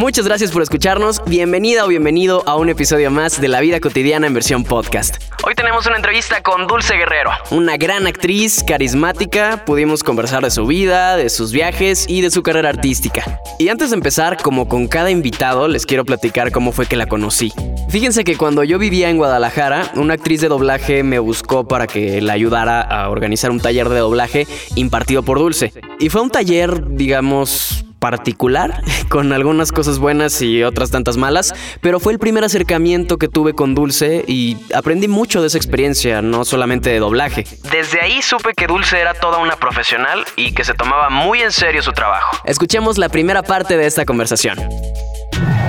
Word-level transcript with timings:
Muchas 0.00 0.24
gracias 0.24 0.50
por 0.50 0.62
escucharnos. 0.62 1.22
Bienvenida 1.26 1.84
o 1.84 1.88
bienvenido 1.88 2.42
a 2.46 2.56
un 2.56 2.70
episodio 2.70 3.10
más 3.10 3.38
de 3.38 3.48
La 3.48 3.60
Vida 3.60 3.80
Cotidiana 3.80 4.26
en 4.26 4.32
versión 4.32 4.64
podcast. 4.64 5.16
Hoy 5.44 5.54
tenemos 5.54 5.86
una 5.86 5.96
entrevista 5.96 6.42
con 6.42 6.66
Dulce 6.66 6.96
Guerrero, 6.96 7.32
una 7.50 7.76
gran 7.76 8.06
actriz, 8.06 8.64
carismática. 8.66 9.62
Pudimos 9.66 10.02
conversar 10.02 10.42
de 10.42 10.50
su 10.50 10.66
vida, 10.66 11.16
de 11.16 11.28
sus 11.28 11.52
viajes 11.52 12.06
y 12.08 12.22
de 12.22 12.30
su 12.30 12.42
carrera 12.42 12.70
artística. 12.70 13.42
Y 13.58 13.68
antes 13.68 13.90
de 13.90 13.96
empezar, 13.96 14.38
como 14.38 14.68
con 14.68 14.88
cada 14.88 15.10
invitado, 15.10 15.68
les 15.68 15.84
quiero 15.84 16.06
platicar 16.06 16.50
cómo 16.50 16.72
fue 16.72 16.86
que 16.86 16.96
la 16.96 17.06
conocí. 17.06 17.52
Fíjense 17.90 18.24
que 18.24 18.38
cuando 18.38 18.64
yo 18.64 18.78
vivía 18.78 19.10
en 19.10 19.18
Guadalajara, 19.18 19.92
una 19.96 20.14
actriz 20.14 20.40
de 20.40 20.48
doblaje 20.48 21.02
me 21.02 21.18
buscó 21.18 21.68
para 21.68 21.86
que 21.86 22.22
la 22.22 22.32
ayudara 22.32 22.80
a 22.80 23.10
organizar 23.10 23.50
un 23.50 23.60
taller 23.60 23.90
de 23.90 23.98
doblaje 23.98 24.46
impartido 24.76 25.22
por 25.22 25.38
Dulce. 25.38 25.74
Y 25.98 26.08
fue 26.08 26.22
un 26.22 26.30
taller, 26.30 26.86
digamos, 26.88 27.84
particular, 28.00 28.82
con 29.08 29.32
algunas 29.32 29.70
cosas 29.70 30.00
buenas 30.00 30.42
y 30.42 30.64
otras 30.64 30.90
tantas 30.90 31.16
malas, 31.16 31.54
pero 31.80 32.00
fue 32.00 32.12
el 32.12 32.18
primer 32.18 32.42
acercamiento 32.42 33.18
que 33.18 33.28
tuve 33.28 33.52
con 33.54 33.76
Dulce 33.76 34.24
y 34.26 34.56
aprendí 34.74 35.06
mucho 35.06 35.40
de 35.40 35.46
esa 35.46 35.58
experiencia, 35.58 36.22
no 36.22 36.44
solamente 36.44 36.90
de 36.90 36.98
doblaje. 36.98 37.44
Desde 37.70 38.00
ahí 38.00 38.22
supe 38.22 38.54
que 38.54 38.66
Dulce 38.66 38.98
era 38.98 39.14
toda 39.14 39.38
una 39.38 39.56
profesional 39.56 40.24
y 40.34 40.52
que 40.52 40.64
se 40.64 40.74
tomaba 40.74 41.10
muy 41.10 41.40
en 41.40 41.52
serio 41.52 41.82
su 41.82 41.92
trabajo. 41.92 42.38
Escuchemos 42.44 42.98
la 42.98 43.08
primera 43.08 43.42
parte 43.42 43.76
de 43.76 43.86
esta 43.86 44.04
conversación. 44.04 44.58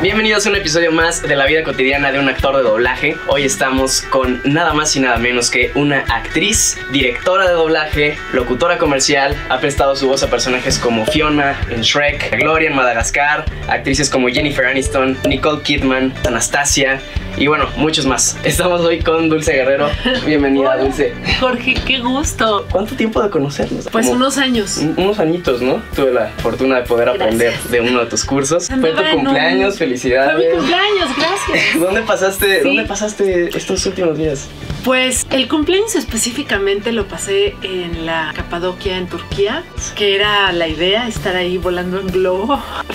Bienvenidos 0.01 0.47
a 0.47 0.49
un 0.49 0.55
episodio 0.55 0.91
más 0.91 1.21
de 1.21 1.35
la 1.35 1.45
vida 1.45 1.63
cotidiana 1.63 2.11
de 2.11 2.17
un 2.17 2.27
actor 2.27 2.57
de 2.57 2.63
doblaje. 2.63 3.17
Hoy 3.27 3.43
estamos 3.43 4.01
con 4.01 4.41
nada 4.45 4.73
más 4.73 4.95
y 4.95 4.99
nada 4.99 5.17
menos 5.17 5.51
que 5.51 5.71
una 5.75 5.99
actriz, 5.99 6.75
directora 6.91 7.47
de 7.47 7.53
doblaje, 7.53 8.17
locutora 8.33 8.79
comercial, 8.79 9.37
ha 9.49 9.59
prestado 9.59 9.95
su 9.95 10.07
voz 10.07 10.23
a 10.23 10.29
personajes 10.31 10.79
como 10.79 11.05
Fiona 11.05 11.55
en 11.69 11.81
Shrek, 11.81 12.20
Gloria 12.31 12.69
en 12.69 12.75
Madagascar, 12.75 13.45
actrices 13.67 14.09
como 14.09 14.27
Jennifer 14.29 14.65
Aniston, 14.65 15.17
Nicole 15.27 15.61
Kidman, 15.61 16.13
Anastasia 16.25 16.99
y 17.37 17.47
bueno, 17.47 17.67
muchos 17.77 18.05
más. 18.05 18.37
Estamos 18.43 18.81
hoy 18.81 18.99
con 18.99 19.29
Dulce 19.29 19.53
Guerrero. 19.53 19.89
Bienvenida, 20.25 20.77
Dulce. 20.77 21.13
Jorge, 21.39 21.75
qué 21.85 21.99
gusto. 21.99 22.67
¿Cuánto 22.69 22.95
tiempo 22.95 23.21
de 23.21 23.29
conocernos? 23.29 23.87
Pues 23.91 24.07
unos 24.07 24.37
años. 24.37 24.77
Unos 24.97 25.19
añitos, 25.19 25.61
¿no? 25.61 25.81
Tuve 25.95 26.11
la 26.11 26.27
fortuna 26.37 26.77
de 26.77 26.83
poder 26.83 27.09
aprender 27.09 27.57
de 27.69 27.81
uno 27.81 27.99
de 27.99 28.05
tus 28.07 28.25
cursos. 28.25 28.67
Fue 28.67 28.91
tu 28.91 29.03
cumpleaños, 29.17 29.77
felicidades. 29.77 30.35
Fue 30.35 30.45
mi 30.45 30.57
cumpleaños, 30.57 31.09
gracias. 31.17 31.79
¿Dónde 31.79 32.01
pasaste, 32.01 32.63
¿Dónde 32.63 32.83
pasaste 32.83 33.49
estos 33.57 33.85
últimos 33.85 34.17
días? 34.17 34.49
Pues 34.83 35.27
el 35.29 35.47
cumpleaños 35.47 35.95
específicamente 35.95 36.91
lo 36.91 37.07
pasé 37.07 37.55
en 37.61 38.07
la 38.07 38.33
Capadoquia 38.35 38.97
en 38.97 39.07
Turquía, 39.07 39.63
que 39.95 40.15
era 40.15 40.51
la 40.51 40.67
idea, 40.67 41.07
estar 41.07 41.35
ahí 41.35 41.57
volando 41.59 41.99
en 41.99 42.10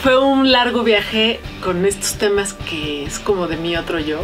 Fue 0.02 0.18
un 0.18 0.52
largo 0.52 0.82
viaje 0.82 1.40
con 1.62 1.84
estos 1.86 2.14
temas 2.14 2.52
que 2.52 3.04
es 3.04 3.18
como 3.18 3.46
de 3.46 3.56
mi 3.56 3.76
otro 3.76 3.98
yo, 3.98 4.20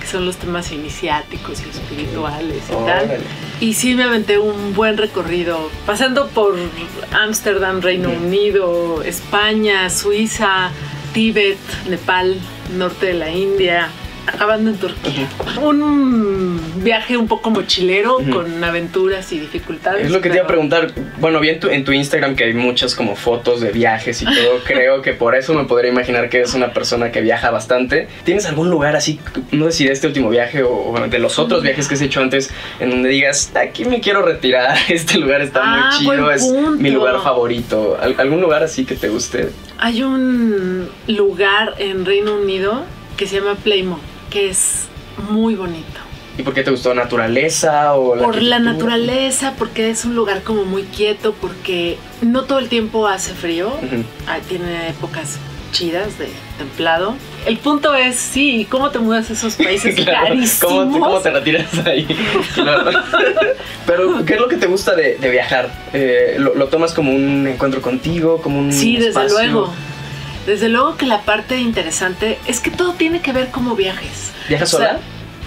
que 0.00 0.06
son 0.06 0.26
los 0.26 0.36
temas 0.36 0.72
iniciáticos 0.72 1.60
y 1.66 1.68
espirituales 1.70 2.62
y 2.68 2.86
tal. 2.86 3.18
Y 3.60 3.74
sí 3.74 3.94
me 3.94 4.04
aventé 4.04 4.38
un 4.38 4.74
buen 4.74 4.96
recorrido, 4.96 5.70
pasando 5.86 6.28
por 6.28 6.56
Ámsterdam, 7.12 7.80
Reino 7.80 8.10
Unido, 8.10 9.02
España, 9.02 9.90
Suiza, 9.90 10.70
Tíbet, 11.12 11.58
Nepal, 11.88 12.38
norte 12.76 13.06
de 13.06 13.14
la 13.14 13.30
India, 13.30 13.88
acabando 14.34 14.70
en 14.70 14.76
Turquía. 14.76 15.28
Un 15.60 16.60
viaje 16.82 17.16
un 17.16 17.28
poco 17.28 17.50
mochilero 17.50 18.18
con 18.30 18.62
aventuras 18.64 19.32
y 19.32 19.38
dificultades. 19.40 20.06
Es 20.06 20.10
lo 20.12 20.20
que 20.20 20.28
te 20.30 20.36
iba 20.36 20.44
a 20.44 20.48
preguntar. 20.48 20.92
Bueno, 21.18 21.40
vi 21.40 21.50
en 21.50 21.60
tu, 21.60 21.68
en 21.68 21.84
tu 21.84 21.92
Instagram 21.92 22.34
que 22.36 22.44
hay 22.44 22.54
muchas 22.54 22.94
como 22.94 23.16
fotos 23.16 23.60
de 23.60 23.70
viajes 23.72 24.22
y 24.22 24.24
todo. 24.24 24.58
Creo 24.64 25.02
que 25.02 25.12
por 25.12 25.34
eso 25.34 25.54
me 25.54 25.64
podría 25.64 25.90
imaginar 25.90 26.28
que 26.28 26.38
eres 26.38 26.54
una 26.54 26.72
persona 26.72 27.12
que 27.12 27.20
viaja 27.20 27.50
bastante. 27.50 28.08
¿Tienes 28.24 28.46
algún 28.46 28.70
lugar 28.70 28.96
así, 28.96 29.20
no 29.52 29.66
sé 29.66 29.72
si 29.72 29.84
de 29.86 29.92
este 29.92 30.06
último 30.06 30.30
viaje 30.30 30.62
o, 30.62 30.94
de 31.08 31.18
los 31.18 31.38
otros 31.38 31.62
viajes 31.62 31.88
que 31.88 31.94
has 31.94 32.00
hecho 32.00 32.20
antes, 32.20 32.50
en 32.80 32.90
donde 32.90 33.08
digas, 33.08 33.52
aquí 33.54 33.84
me 33.84 34.00
quiero 34.00 34.22
retirar, 34.22 34.76
este 34.88 35.18
lugar 35.18 35.42
está 35.42 35.64
muy 35.64 35.80
Ah, 35.82 35.90
chido, 35.98 36.30
es 36.30 36.46
mi 36.78 36.90
lugar 36.90 37.20
favorito? 37.22 37.98
¿Al- 38.00 38.16
¿Algún 38.18 38.40
lugar 38.40 38.62
así 38.62 38.84
que 38.84 38.94
te 38.94 39.08
guste? 39.08 39.50
Hay 39.78 40.02
un 40.02 40.88
lugar 41.08 41.74
en 41.78 42.04
Reino 42.04 42.36
Unido 42.36 42.84
que 43.16 43.26
se 43.26 43.36
llama 43.40 43.56
Plymouth, 43.56 44.00
que 44.32 44.48
es 44.48 44.86
muy 45.30 45.54
bonito. 45.54 46.00
¿Y 46.38 46.42
por 46.42 46.54
qué 46.54 46.62
te 46.62 46.70
gustó? 46.70 46.94
¿Naturaleza 46.94 47.92
o 47.94 48.16
la 48.16 48.22
Por 48.22 48.40
la 48.42 48.58
naturaleza, 48.58 49.52
porque 49.58 49.90
es 49.90 50.04
un 50.06 50.14
lugar 50.14 50.42
como 50.42 50.64
muy 50.64 50.84
quieto, 50.84 51.34
porque 51.38 51.98
no 52.22 52.44
todo 52.44 52.58
el 52.58 52.68
tiempo 52.68 53.06
hace 53.06 53.34
frío. 53.34 53.70
Ah, 54.26 54.38
tiene 54.48 54.88
épocas 54.88 55.38
chidas 55.72 56.18
de 56.18 56.28
templado. 56.58 57.14
El 57.46 57.58
punto 57.58 57.94
es, 57.94 58.16
sí, 58.16 58.66
¿cómo 58.70 58.90
te 58.90 58.98
mudas 58.98 59.28
a 59.30 59.32
esos 59.34 59.56
países 59.56 59.94
Claro, 60.04 60.28
carísimos? 60.28 60.58
¿Cómo, 60.72 60.92
te- 60.94 61.00
cómo 61.00 61.20
te 61.20 61.30
retiras 61.30 61.66
ahí? 61.86 62.06
Claro. 62.54 62.90
Pero, 63.86 64.24
¿qué 64.24 64.34
es 64.34 64.40
lo 64.40 64.48
que 64.48 64.56
te 64.56 64.66
gusta 64.66 64.94
de, 64.94 65.16
de 65.16 65.30
viajar? 65.30 65.70
Eh, 65.92 66.36
¿lo, 66.38 66.54
lo 66.54 66.68
tomas 66.68 66.94
como 66.94 67.12
un 67.14 67.46
encuentro 67.46 67.82
contigo? 67.82 68.40
como 68.40 68.58
un 68.58 68.72
Sí, 68.72 68.96
desde 68.96 69.28
luego. 69.28 69.72
Desde 70.46 70.68
luego 70.68 70.96
que 70.96 71.06
la 71.06 71.22
parte 71.22 71.58
interesante 71.60 72.38
es 72.46 72.60
que 72.60 72.70
todo 72.70 72.92
tiene 72.94 73.20
que 73.20 73.32
ver 73.32 73.50
como 73.50 73.76
viajes. 73.76 74.32
¿Viajas 74.48 74.74
O 74.74 74.78
sea, 74.78 74.88
sola? 74.88 75.00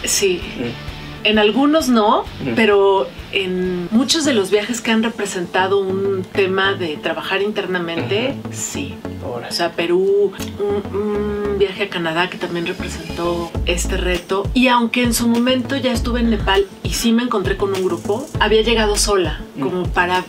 Sí. 0.06 0.42
Mm. 0.58 0.96
En 1.28 1.40
algunos 1.40 1.90
no, 1.90 2.20
Ujú. 2.20 2.52
pero 2.56 3.08
en 3.32 3.88
muchos 3.90 4.26
de 4.26 4.34
los 4.36 4.52
viajes 4.52 4.80
que 4.80 4.92
han 4.92 5.02
representado 5.02 5.80
un 5.80 6.24
tema 6.24 6.74
de 6.76 6.98
trabajar 6.98 7.42
internamente, 7.42 8.36
sí. 8.52 8.94
Órale. 9.28 9.48
O 9.50 9.52
sea, 9.52 9.72
Perú, 9.72 10.34
un, 10.60 10.96
un 11.00 11.58
viaje 11.58 11.84
a 11.86 11.90
Canadá 11.90 12.30
que 12.30 12.38
también 12.38 12.68
representó 12.68 13.52
este 13.66 13.98
reto. 13.98 14.48
Y 14.54 14.68
aunque 14.68 15.02
en 15.02 15.16
su 15.16 15.28
momento 15.28 15.76
ya 15.76 15.92
estuve 15.94 16.20
en 16.20 16.30
Nepal 16.30 16.68
y 16.84 16.94
sí 16.94 17.12
me 17.12 17.24
encontré 17.24 17.58
con 17.58 17.74
un 17.74 17.84
grupo, 17.84 18.28
había 18.40 18.62
llegado 18.62 18.96
sola, 18.96 19.42
como 19.60 19.82
para 19.88 20.24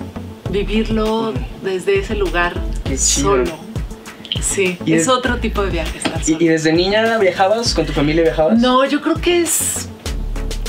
vivirlo 0.51 1.35
desde 1.63 1.99
ese 1.99 2.15
lugar 2.15 2.55
solo. 2.97 3.53
Sí, 4.41 4.79
Y 4.85 4.95
es 4.95 5.03
es- 5.03 5.09
otro 5.09 5.37
tipo 5.39 5.63
de 5.63 5.71
viaje 5.71 5.99
estar 5.99 6.21
¿Y, 6.27 6.47
desde 6.49 6.73
niña 6.73 7.19
viajabas? 7.19 7.75
¿Con 7.75 7.87
tu 7.87 7.93
familia 7.93 8.23
viajabas? 8.23 8.59
No, 8.59 8.85
yo 8.87 9.01
creo 9.01 9.15
que 9.17 9.41
es 9.41 9.89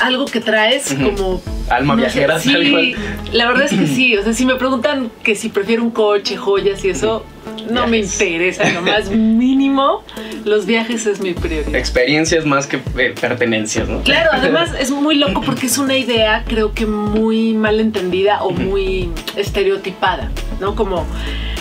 algo 0.02 0.26
que 0.26 0.40
traes 0.40 0.94
como 0.94 1.42
Alma 1.70 1.96
no 1.96 2.02
sé, 2.04 2.06
viajera, 2.20 2.40
sí, 2.40 2.96
la 3.34 3.48
verdad 3.48 3.64
es 3.66 3.72
que 3.78 3.88
sí. 3.88 4.16
O 4.16 4.24
sea, 4.24 4.34
si 4.34 4.46
me 4.46 4.56
preguntan 4.56 5.10
que 5.24 5.36
si 5.36 5.50
prefiero 5.50 5.84
un 5.84 5.90
coche, 5.92 6.38
joyas 6.38 6.86
y 6.86 6.90
eso, 6.90 7.26
no 7.72 7.88
me 7.88 7.98
Viajes. 7.98 8.14
interesa. 8.22 8.70
Lo 8.72 8.82
más 8.84 9.10
mínimo, 9.12 10.04
los 10.46 10.66
viajes 10.68 11.06
es 11.08 11.20
mi 11.20 11.34
prioridad. 11.34 11.76
Experiencias 11.76 12.46
más 12.46 12.68
que 12.68 12.78
eh, 12.98 13.14
pertenencias, 13.20 13.90
¿no? 13.90 14.02
Claro, 14.04 14.30
además 14.34 14.70
es 14.80 14.92
muy 14.92 15.16
loco 15.16 15.42
porque 15.42 15.66
es 15.66 15.78
una 15.80 15.98
idea, 15.98 16.44
creo 16.48 16.74
que 16.74 16.86
muy 16.86 17.54
mal 17.56 17.80
entendida 17.80 18.44
o 18.44 18.52
muy 18.52 19.10
estereotipada, 19.36 20.32
¿no? 20.62 20.76
Como, 20.76 21.06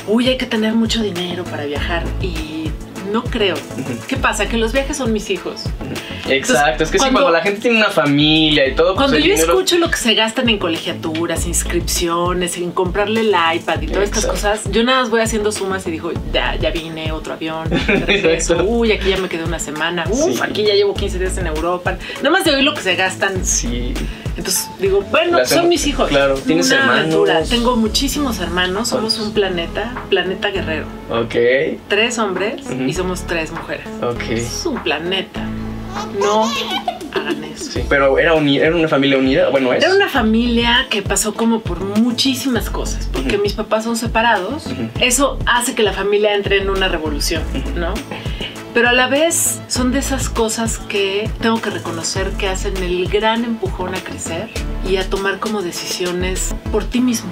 uy, 0.07 0.29
hay 0.29 0.37
que 0.39 0.47
tener 0.47 0.75
mucho 0.75 1.03
dinero 1.03 1.45
para 1.45 1.65
viajar 1.67 2.05
y 2.23 2.71
no 3.13 3.23
creo. 3.23 3.55
¿Qué 4.09 4.17
pasa? 4.17 4.47
Que 4.49 4.57
los 4.57 4.73
viajes 4.73 4.97
son 4.97 5.13
mis 5.13 5.31
hijos. 5.31 5.63
Exacto, 6.29 6.83
es 6.83 6.91
que 6.91 6.99
sí, 6.99 7.03
cuando- 7.05 7.21
cuando 7.21 7.39
la 7.39 7.43
gente 7.43 7.61
tiene 7.61 7.77
una 7.79 7.91
familia 7.91 8.67
y 8.67 8.75
todo, 8.75 8.95
pues 8.95 9.05
Cuando 9.07 9.17
yo 9.19 9.23
dinero- 9.35 9.53
escucho 9.53 9.79
lo 9.79 9.89
que 9.91 9.97
se 9.97 10.15
gastan 10.15 10.49
en 10.49 10.59
colegiaturas, 10.59 11.47
inscripciones, 11.47 12.57
en 12.57 12.73
comprarle 12.73 13.21
el 13.21 13.29
iPad 13.55 13.81
y 13.83 13.87
todas 13.87 14.05
estas 14.05 14.27
cosas, 14.27 14.63
yo 14.73 14.83
nada 14.83 15.03
más 15.03 15.11
voy 15.11 15.21
haciendo 15.21 15.53
sumas 15.53 15.87
y 15.87 15.93
digo, 15.93 16.11
ya, 16.33 16.57
ya 16.57 16.71
vine, 16.71 17.13
otro 17.13 17.35
avión, 17.35 17.71
regreso, 17.71 18.57
uy, 18.67 18.91
aquí 18.91 19.11
ya 19.11 19.19
me 19.19 19.29
quedé 19.29 19.45
una 19.45 19.61
semana, 19.61 20.05
uf, 20.11 20.35
Sí. 20.35 20.41
aquí 20.43 20.65
ya 20.65 20.75
llevo 20.75 20.95
15 20.95 21.19
días 21.21 21.39
en 21.39 21.47
Europa. 21.47 21.97
Nada 22.17 22.31
más 22.31 22.45
de 22.45 22.55
oír 22.57 22.65
lo 22.65 22.75
que 22.75 22.81
se 22.83 22.97
gastan. 22.97 23.45
Sí. 23.47 23.95
Entonces 24.37 24.69
digo, 24.79 25.03
bueno, 25.11 25.39
Las 25.39 25.49
son 25.49 25.69
mis 25.69 25.87
hijos. 25.87 26.09
claro. 26.09 26.35
¿Tienes 26.35 26.67
Una 26.67 26.77
hermanos? 26.81 27.01
aventura. 27.01 27.43
Tengo 27.45 27.77
muchísimos 27.77 28.39
hermanos, 28.41 28.89
somos 28.89 29.15
¿Cuántos? 29.15 29.29
un 29.29 29.33
planeta, 29.35 29.95
planeta 30.11 30.51
guerrero. 30.51 30.87
Ok, 31.11 31.35
Tres 31.89 32.19
hombres 32.19 32.63
y 32.87 32.93
somos 32.93 33.23
tres 33.27 33.51
mujeres. 33.53 33.87
ok. 34.03 34.23
Es 34.31 34.67
un 34.67 34.79
planeta. 34.83 35.41
No 36.21 36.45
hagan 37.15 37.43
eso. 37.45 37.71
Sí, 37.73 37.81
pero 37.89 38.19
era, 38.19 38.35
uni- 38.35 38.59
era 38.59 38.77
una 38.77 38.89
familia 38.89 39.17
unida, 39.17 39.49
bueno, 39.49 39.73
es. 39.73 39.83
Era 39.83 39.95
una 39.95 40.09
familia 40.11 40.87
que 40.91 41.01
pasó 41.01 41.33
como 41.33 41.61
por 41.61 41.81
muchísimas 41.81 42.69
cosas, 42.69 43.09
porque 43.11 43.39
mis 43.39 43.55
papás 43.55 43.85
son 43.85 43.97
separados. 43.97 44.65
Eso 45.01 45.39
hace 45.47 45.75
que 45.75 45.83
la 45.83 45.95
familia 45.95 46.35
entre 46.35 46.59
en 46.59 46.69
una 46.69 46.89
revolución, 46.89 47.43
¿no? 47.75 47.95
Pero 48.77 48.91
a 48.91 48.93
la 48.93 49.07
vez 49.07 49.63
son 49.69 49.91
de 49.91 50.01
esas 50.01 50.29
cosas 50.29 50.77
que 50.77 51.31
tengo 51.41 51.63
que 51.63 51.71
reconocer 51.71 52.33
que 52.33 52.47
hacen 52.47 52.77
el 52.77 53.09
gran 53.09 53.43
empujón 53.43 53.95
a 53.95 54.01
crecer 54.01 54.51
y 54.87 54.97
a 54.97 55.09
tomar 55.09 55.39
como 55.39 55.63
decisiones 55.63 56.55
por 56.71 56.85
ti 56.85 57.01
mismo. 57.01 57.31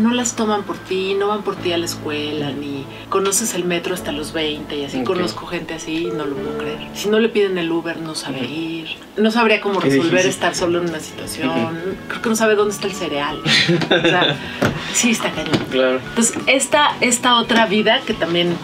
No 0.00 0.14
las 0.14 0.36
toman 0.36 0.62
por 0.62 0.78
ti, 0.78 1.12
no 1.12 1.28
van 1.28 1.42
por 1.42 1.54
ti 1.54 1.74
a 1.74 1.76
la 1.76 1.84
escuela, 1.84 2.50
ni 2.50 2.86
conoces 3.10 3.52
el 3.52 3.66
metro 3.66 3.92
hasta 3.92 4.10
los 4.10 4.32
20 4.32 4.74
y 4.74 4.84
así 4.86 5.04
conozco 5.04 5.44
gente 5.44 5.74
así, 5.74 6.10
no 6.16 6.24
lo 6.24 6.34
puedo 6.34 6.56
creer. 6.56 6.88
Si 6.94 7.10
no 7.10 7.18
le 7.18 7.28
piden 7.28 7.58
el 7.58 7.70
Uber, 7.70 8.00
no 8.00 8.14
sabe 8.14 8.46
ir, 8.46 8.88
no 9.18 9.30
sabría 9.30 9.60
cómo 9.60 9.80
resolver 9.80 10.04
difícil. 10.04 10.30
estar 10.30 10.54
solo 10.54 10.80
en 10.80 10.88
una 10.88 11.00
situación, 11.00 11.78
creo 12.08 12.22
que 12.22 12.28
no 12.30 12.36
sabe 12.36 12.54
dónde 12.54 12.74
está 12.74 12.86
el 12.86 12.94
cereal. 12.94 13.42
o 13.44 14.00
sea, 14.00 14.34
sí 14.94 15.10
está 15.10 15.30
cañón. 15.30 15.62
Claro. 15.70 16.00
Entonces, 16.08 16.38
esta, 16.46 16.96
esta 17.02 17.36
otra 17.36 17.66
vida 17.66 18.00
que 18.06 18.14
también 18.14 18.56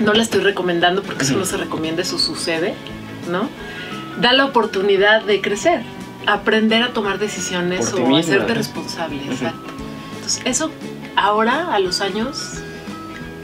no 0.00 0.12
la 0.12 0.22
estoy 0.22 0.40
recomendando 0.40 1.02
porque 1.02 1.24
eso 1.24 1.36
no 1.36 1.44
se 1.44 1.56
recomienda, 1.56 2.02
eso 2.02 2.18
sucede, 2.18 2.74
¿no? 3.30 3.48
Da 4.20 4.32
la 4.32 4.44
oportunidad 4.46 5.22
de 5.22 5.40
crecer, 5.40 5.82
aprender 6.26 6.82
a 6.82 6.88
tomar 6.92 7.18
decisiones 7.18 7.90
Por 7.90 8.00
o 8.00 8.06
misma, 8.06 8.18
hacerte 8.20 8.48
¿no? 8.52 8.54
responsable, 8.58 9.22
exacto. 9.30 9.72
Entonces, 10.16 10.42
eso 10.44 10.70
ahora, 11.16 11.74
a 11.74 11.78
los 11.78 12.00
años, 12.00 12.54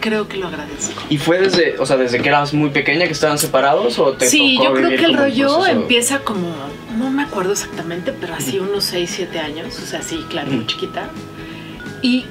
creo 0.00 0.28
que 0.28 0.36
lo 0.36 0.46
agradezco. 0.48 1.00
¿Y 1.08 1.18
fue 1.18 1.38
desde, 1.40 1.78
o 1.78 1.86
sea, 1.86 1.96
desde 1.96 2.20
que 2.20 2.28
eras 2.28 2.52
muy 2.54 2.70
pequeña 2.70 3.06
que 3.06 3.12
estaban 3.12 3.38
separados 3.38 3.98
o 3.98 4.12
te 4.12 4.26
Sí, 4.28 4.56
tocó 4.56 4.68
yo 4.68 4.74
creo 4.74 4.84
vivir 4.90 5.00
que 5.00 5.06
el 5.06 5.16
rollo 5.16 5.48
proceso? 5.56 5.66
empieza 5.80 6.18
como, 6.20 6.48
no 6.98 7.10
me 7.10 7.22
acuerdo 7.22 7.52
exactamente, 7.52 8.12
pero 8.12 8.34
así 8.34 8.58
unos 8.58 8.84
6, 8.84 9.10
7 9.14 9.38
años, 9.40 9.78
o 9.82 9.86
sea, 9.86 10.02
sí, 10.02 10.24
claro, 10.28 10.52
muy 10.52 10.66
chiquita. 10.66 11.08
¿Y 12.02 12.24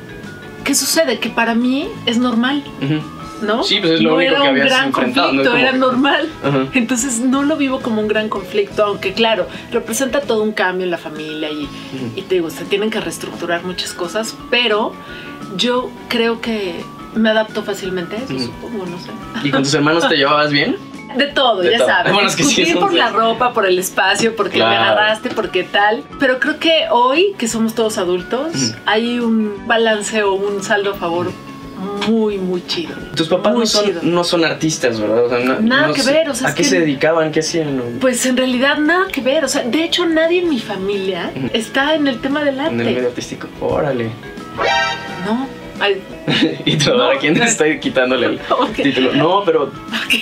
qué 0.63 0.73
sucede? 0.75 1.19
Que 1.19 1.29
para 1.29 1.53
mí 1.55 1.89
es 2.05 2.17
normal, 2.17 2.63
Ujú. 2.81 3.01
¿No? 3.41 3.63
Sí, 3.63 3.79
pues 3.79 3.93
es 3.93 4.01
lo 4.01 4.11
no 4.11 4.15
único 4.17 4.31
era 4.31 4.41
que 4.41 4.43
un 4.43 4.49
habías 4.49 4.67
gran 4.67 4.91
conflicto, 4.91 5.55
era 5.55 5.71
normal. 5.71 6.29
Entonces 6.73 7.19
no 7.19 7.43
lo 7.43 7.57
vivo 7.57 7.81
como 7.81 8.01
un 8.01 8.07
gran 8.07 8.29
conflicto, 8.29 8.83
aunque 8.83 9.13
claro, 9.13 9.47
representa 9.71 10.21
todo 10.21 10.43
un 10.43 10.51
cambio 10.51 10.85
en 10.85 10.91
la 10.91 10.97
familia 10.97 11.49
y, 11.51 12.21
te 12.21 12.35
digo, 12.35 12.49
se 12.49 12.65
tienen 12.65 12.89
que 12.89 12.99
reestructurar 12.99 13.63
muchas 13.63 13.93
cosas, 13.93 14.35
pero 14.49 14.93
yo 15.57 15.89
creo 16.09 16.41
que 16.41 16.75
me 17.15 17.29
adapto 17.29 17.63
fácilmente 17.63 18.17
a 18.17 18.19
eso, 18.19 18.37
supongo, 18.39 18.85
no 18.85 18.99
sé. 18.99 19.09
¿Y 19.47 19.51
con 19.51 19.63
tus 19.63 19.73
hermanos 19.73 20.07
te 20.07 20.15
llevabas 20.17 20.51
bien? 20.51 20.75
De 21.15 21.27
todo, 21.27 21.61
De 21.61 21.71
ya 21.71 21.77
todo. 21.77 21.87
sabes. 21.87 22.13
Bueno, 22.13 22.27
es 22.27 22.35
que 22.35 22.43
discutir 22.43 22.77
por 22.77 22.93
la 22.93 23.09
ropa, 23.09 23.53
por 23.53 23.65
el 23.65 23.79
espacio, 23.79 24.35
porque 24.35 24.57
me 24.57 24.65
agarraste, 24.65 25.29
porque 25.29 25.63
tal. 25.63 26.03
Pero 26.19 26.39
creo 26.39 26.59
que 26.59 26.87
hoy, 26.91 27.33
que 27.37 27.47
somos 27.47 27.73
todos 27.73 27.97
adultos, 27.97 28.73
hay 28.85 29.19
un 29.19 29.65
balance 29.65 30.23
o 30.23 30.33
un 30.33 30.61
saldo 30.61 30.91
a 30.91 30.95
favor 30.95 31.31
muy, 32.07 32.37
muy 32.37 32.65
chido. 32.67 32.93
Tus 33.15 33.27
papás 33.27 33.53
Muy 33.53 33.61
no 33.61 33.65
son, 33.65 33.85
chido. 33.85 34.01
no 34.03 34.23
son 34.23 34.45
artistas, 34.45 34.99
¿verdad? 34.99 35.25
O 35.25 35.29
sea, 35.29 35.39
no- 35.39 35.59
Nada 35.61 35.87
no 35.87 35.93
que 35.93 36.03
ver, 36.03 36.29
o 36.29 36.35
sea, 36.35 36.49
¿A 36.49 36.55
qué 36.55 36.63
que- 36.63 36.69
se 36.69 36.79
dedicaban? 36.79 37.31
¿Qué 37.31 37.39
hacían? 37.39 37.81
Pues 37.99 38.25
en 38.25 38.37
realidad 38.37 38.77
nada 38.77 39.07
que 39.11 39.21
ver. 39.21 39.43
O 39.45 39.47
sea, 39.47 39.63
de 39.63 39.83
hecho, 39.83 40.05
nadie 40.05 40.39
en 40.39 40.49
mi 40.49 40.59
familia 40.59 41.31
está 41.53 41.95
en 41.95 42.07
el 42.07 42.19
tema 42.21 42.43
del 42.43 42.59
arte. 42.59 42.73
En 42.73 42.81
el 42.81 42.95
medio 42.95 43.07
artístico. 43.09 43.47
Órale. 43.61 44.09
No. 45.25 45.47
Ay, 45.79 46.01
y 46.65 46.77
tú, 46.77 46.93
No. 46.93 47.09
¿a 47.11 47.17
quién 47.17 47.41
estoy 47.41 47.79
quitándole 47.79 48.27
el 48.27 48.39
título? 48.75 49.13
No, 49.13 49.43
pero 49.45 49.71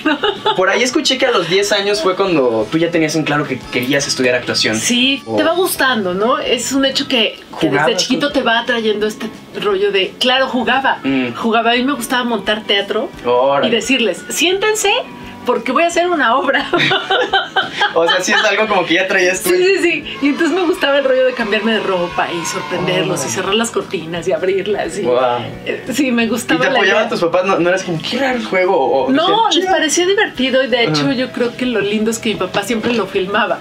no. 0.06 0.56
por 0.56 0.70
ahí 0.70 0.84
escuché 0.84 1.18
que 1.18 1.26
a 1.26 1.32
los 1.32 1.50
10 1.50 1.72
años 1.74 2.02
fue 2.02 2.16
cuando 2.16 2.68
tú 2.72 2.78
ya 2.78 2.90
tenías 2.92 3.16
en 3.16 3.24
claro 3.24 3.48
que 3.48 3.60
querías 3.72 4.08
estudiar 4.08 4.36
actuación. 4.36 4.76
Sí, 4.78 5.24
te 5.38 5.44
va 5.44 5.54
gustando, 5.54 6.14
¿no? 6.14 6.40
Es 6.40 6.72
un 6.72 6.86
hecho 6.86 7.08
que, 7.08 7.40
desde 7.62 7.96
chiquito 7.98 8.32
te 8.32 8.42
va 8.42 8.60
atrayendo 8.60 9.06
este 9.08 9.30
rollo 9.62 9.92
de, 9.92 10.14
claro, 10.20 10.48
jugaba. 10.48 11.00
Mm. 11.04 11.34
Jugaba, 11.36 11.72
a 11.72 11.76
mí 11.76 11.84
me 11.84 11.94
gustaba 11.94 12.24
montar 12.24 12.64
teatro 12.64 13.10
y 13.64 13.70
decirles, 13.70 14.24
siéntense 14.30 14.92
porque 15.46 15.72
voy 15.72 15.84
a 15.84 15.88
hacer 15.88 16.08
una 16.10 16.36
obra. 16.36 16.70
O 17.96 18.08
sea, 18.08 18.22
sí 18.22 18.32
es 18.32 18.44
algo 18.44 18.68
como 18.68 18.86
que 18.86 18.96
ya 18.96 19.08
traías 19.08 19.42
tú. 19.42 19.50
sí, 19.52 19.56
sí, 19.64 19.78
sí. 19.82 20.04
Y 20.22 20.30
entonces 20.30 20.56
me 20.56 20.64
gustaba 20.66 20.98
el 20.98 21.04
rollo 21.04 21.26
de 21.26 21.34
cambiarme 21.34 21.74
de 21.74 21.80
ropa 21.80 22.28
y 22.32 22.44
sorprenderlos 22.46 23.20
Órale. 23.20 23.30
y 23.32 23.36
cerrar 23.36 23.54
las 23.56 23.70
cortinas 23.72 24.28
y 24.28 24.32
abrirlas. 24.32 24.98
Y, 24.98 25.04
Wow. 25.04 25.18
Eh, 25.66 25.84
Sí, 25.94 26.12
me 26.12 26.24
¿Y 26.24 26.28
gustaba 26.28 26.62
te 26.62 26.70
la 26.72 26.76
apoyaban 26.80 27.10
tus 27.10 27.20
papás? 27.22 27.46
¿No, 27.46 27.60
no 27.60 27.70
eras 27.70 27.84
como, 27.84 28.00
qué 28.02 28.18
raro 28.18 28.38
el 28.38 28.46
juego? 28.46 28.76
O, 29.06 29.12
No, 29.12 29.46
decían, 29.48 29.64
les 29.66 29.72
parecía 29.72 30.08
divertido 30.08 30.64
y 30.64 30.68
de 30.68 30.84
hecho 30.86 31.12
yo 31.12 31.32
creo 31.32 31.56
que 31.56 31.66
lo 31.68 31.82
lindo 31.82 32.10
es 32.10 32.18
que 32.20 32.30
mi 32.30 32.36
papá 32.36 32.64
siempre 32.64 32.94
lo 32.94 33.06
filmaba. 33.06 33.60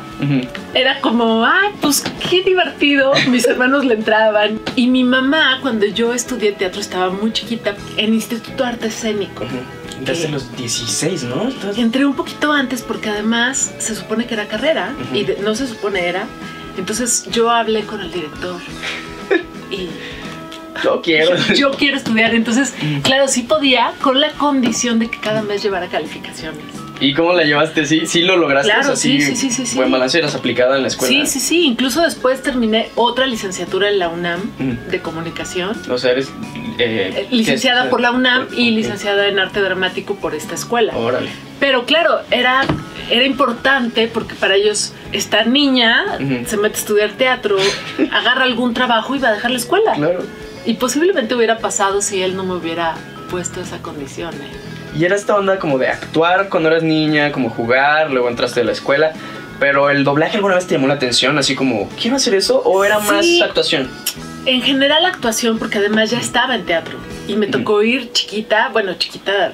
Era 0.73 1.01
como, 1.01 1.45
ay, 1.45 1.71
pues 1.83 2.03
qué 2.31 2.43
divertido. 2.43 3.13
Mis 3.29 3.47
hermanos 3.47 3.85
le 3.85 3.95
entraban. 3.95 4.61
Y 4.77 4.87
mi 4.87 5.05
mamá, 5.05 5.59
cuando 5.61 5.85
yo 5.87 6.15
estudié 6.15 6.53
teatro, 6.53 6.81
estaba 6.81 7.11
muy 7.11 7.33
chiquita 7.33 7.75
en 7.99 8.15
Instituto 8.15 8.65
Arte 8.65 8.87
Escénico. 8.87 9.45
Entraste 9.99 10.27
a 10.27 10.31
los 10.31 10.57
16, 10.57 11.25
¿no? 11.25 11.49
Entré 11.77 12.05
un 12.07 12.15
poquito 12.15 12.53
antes 12.53 12.83
porque 12.83 13.09
además 13.11 13.73
se 13.79 13.95
supone 13.95 14.27
que 14.27 14.35
era 14.35 14.47
carrera 14.49 14.93
y 15.13 15.25
de- 15.25 15.37
no 15.39 15.55
se 15.55 15.67
supone 15.67 16.07
era. 16.09 16.27
Entonces 16.77 17.27
yo 17.31 17.51
hablé 17.51 17.83
con 17.85 18.01
el 18.01 18.11
director 18.13 18.61
y 19.71 19.89
Yo 20.83 21.01
quiero. 21.03 21.37
yo 21.55 21.71
quiero 21.73 21.97
estudiar. 21.97 22.35
Entonces, 22.35 22.73
claro, 23.03 23.29
sí 23.29 23.43
podía 23.43 23.93
con 24.01 24.21
la 24.21 24.31
condición 24.33 24.99
de 24.99 25.09
que 25.11 25.19
cada 25.21 25.43
mes 25.43 25.63
llevara 25.63 25.89
calificaciones. 25.89 26.65
¿Y 27.03 27.15
cómo 27.15 27.33
la 27.33 27.43
llevaste? 27.45 27.85
¿Sí, 27.87 28.07
sí 28.07 28.23
lo 28.23 28.37
lograste? 28.37 28.71
Claro, 28.73 28.85
sea, 28.89 28.97
sí, 28.97 29.21
sí, 29.21 29.37
sí, 29.37 29.51
sí, 29.51 29.67
sí. 29.67 29.77
Buen 29.77 29.91
balance, 29.91 30.19
eras 30.19 30.35
aplicada 30.35 30.77
en 30.77 30.83
la 30.83 30.89
escuela. 30.89 31.13
Sí, 31.27 31.27
sí, 31.27 31.41
sí. 31.41 31.67
Incluso 31.67 32.01
después 32.03 32.43
terminé 32.43 32.89
otra 32.95 33.27
licenciatura 33.27 33.89
en 33.89 33.99
la 33.99 34.09
UNAM 34.09 34.41
Ujú. 34.59 34.91
de 34.91 35.01
comunicación. 35.01 35.77
O 35.91 35.99
sea, 35.99 36.13
eres... 36.13 36.29
eh, 36.79 37.13
Eh, 37.17 37.27
licenciada 37.31 37.91
por 37.91 38.01
la 38.01 38.13
UNAM 38.13 38.47
y 38.57 38.71
licenciada 38.71 39.27
en 39.29 39.39
arte 39.39 39.61
dramático 39.61 40.15
por 40.15 40.35
esta 40.35 40.55
escuela. 40.55 40.97
Órale. 40.97 41.29
Pero 41.61 41.85
claro, 41.87 42.21
era, 42.31 42.63
era 43.11 43.25
importante 43.25 44.09
porque 44.09 44.35
para 44.35 44.55
ellos 44.55 44.93
esta 45.13 45.45
niña 45.45 46.05
se 46.47 46.57
mete 46.57 46.77
a 46.77 46.79
estudiar 46.79 47.11
teatro, 47.13 47.57
agarra 48.13 48.45
algún 48.45 48.75
trabajo 48.75 49.15
y 49.15 49.19
va 49.19 49.29
a 49.29 49.33
dejar 49.33 49.51
la 49.51 49.59
escuela. 49.59 49.93
Claro. 49.95 50.25
Y 50.65 50.75
posiblemente 50.75 51.35
hubiera 51.35 51.59
pasado 51.59 52.01
si 52.01 52.23
él 52.23 52.37
no 52.37 52.45
me 52.45 52.55
hubiera 52.55 52.95
puesto 53.31 53.61
esa 53.61 53.79
condición. 53.79 54.33
¿eh? 54.35 54.72
Y 54.95 55.05
era 55.05 55.17
esta 55.17 55.37
onda 55.37 55.59
como 55.59 55.79
de 55.79 55.89
actuar 55.89 56.49
cuando 56.49 56.69
eras 56.69 56.83
niña, 56.83 57.33
como 57.33 57.51
jugar, 57.51 58.11
luego 58.11 58.29
entraste 58.29 58.61
a 58.61 58.65
la 58.65 58.73
escuela. 58.73 59.13
Pero 59.59 59.91
el 59.91 60.05
doblaje 60.05 60.37
alguna 60.37 60.57
vez 60.57 60.67
te 60.67 60.75
llamó 60.75 60.89
la 60.89 60.95
atención, 60.95 61.39
así 61.39 61.55
como, 61.55 61.89
¿quiero 62.01 62.17
hacer 62.17 62.35
eso? 62.35 62.61
¿O 62.65 62.85
era 62.85 62.99
más 62.99 63.25
actuación? 63.43 63.89
En 64.45 64.61
general 64.61 65.07
actuación, 65.07 65.59
porque 65.59 65.79
además 65.79 66.11
ya 66.11 66.19
estaba 66.19 66.57
en 66.57 66.67
teatro. 66.67 66.99
Y 67.29 67.37
me 67.37 67.47
tocó 67.47 67.83
ir 67.83 68.11
chiquita, 68.13 68.71
bueno, 68.71 68.95
chiquita, 68.95 69.53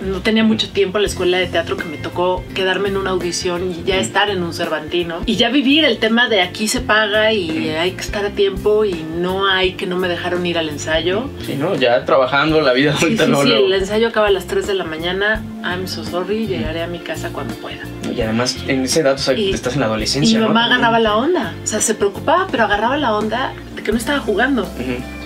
no 0.00 0.20
tenía 0.20 0.44
mucho 0.44 0.68
tiempo 0.70 0.98
en 0.98 1.02
la 1.02 1.08
escuela 1.08 1.38
de 1.38 1.46
teatro 1.46 1.76
que 1.76 1.84
me 1.84 1.96
tocó 1.96 2.44
quedarme 2.54 2.88
en 2.88 2.96
una 2.96 3.10
audición 3.10 3.70
y 3.72 3.84
ya 3.84 3.96
estar 3.96 4.30
en 4.30 4.42
un 4.42 4.52
Cervantino. 4.52 5.20
Y 5.26 5.36
ya 5.36 5.48
vivir 5.50 5.84
el 5.84 5.98
tema 5.98 6.28
de 6.28 6.42
aquí 6.42 6.68
se 6.68 6.80
paga 6.80 7.32
y 7.32 7.68
hay 7.70 7.92
que 7.92 8.00
estar 8.02 8.24
a 8.24 8.30
tiempo 8.30 8.84
y 8.84 9.04
no 9.18 9.46
hay 9.46 9.72
que 9.72 9.86
no 9.86 9.96
me 9.96 10.08
dejaron 10.08 10.44
ir 10.46 10.58
al 10.58 10.68
ensayo. 10.68 11.28
Sí, 11.44 11.54
¿no? 11.58 11.74
Ya 11.76 12.04
trabajando 12.04 12.60
la 12.60 12.72
vida 12.72 12.94
Sí, 12.98 13.16
sí, 13.16 13.26
luego, 13.26 13.42
sí, 13.42 13.48
luego. 13.48 13.66
el 13.66 13.72
ensayo 13.72 14.08
acaba 14.08 14.28
a 14.28 14.30
las 14.30 14.46
3 14.46 14.66
de 14.66 14.74
la 14.74 14.84
mañana. 14.84 15.42
I'm 15.64 15.86
so 15.88 16.04
sorry, 16.04 16.46
llegaré 16.46 16.82
a 16.82 16.86
mi 16.86 16.98
casa 16.98 17.30
cuando 17.32 17.54
pueda. 17.54 17.80
Y 18.14 18.20
además, 18.20 18.56
en 18.68 18.82
ese 18.84 19.02
dato, 19.02 19.16
o 19.20 19.24
sea, 19.24 19.34
Y- 19.34 19.50
estás 19.52 19.74
en 19.74 19.80
la 19.80 19.86
Y 19.86 19.88
adolescencia, 19.88 20.38
mi 20.38 20.42
¿no? 20.42 20.48
mamá 20.48 20.68
También. 20.68 20.78
agarraba 20.84 20.98
la 21.00 21.16
onda. 21.16 21.54
O 21.62 21.66
sea, 21.66 21.80
se 21.80 21.94
preocupaba, 21.94 22.46
pero 22.50 22.64
agarraba 22.64 22.96
la 22.96 23.14
onda 23.14 23.52
de 23.74 23.82
que 23.82 23.90
no 23.92 23.98
estaba 23.98 24.20
jugando. 24.20 24.66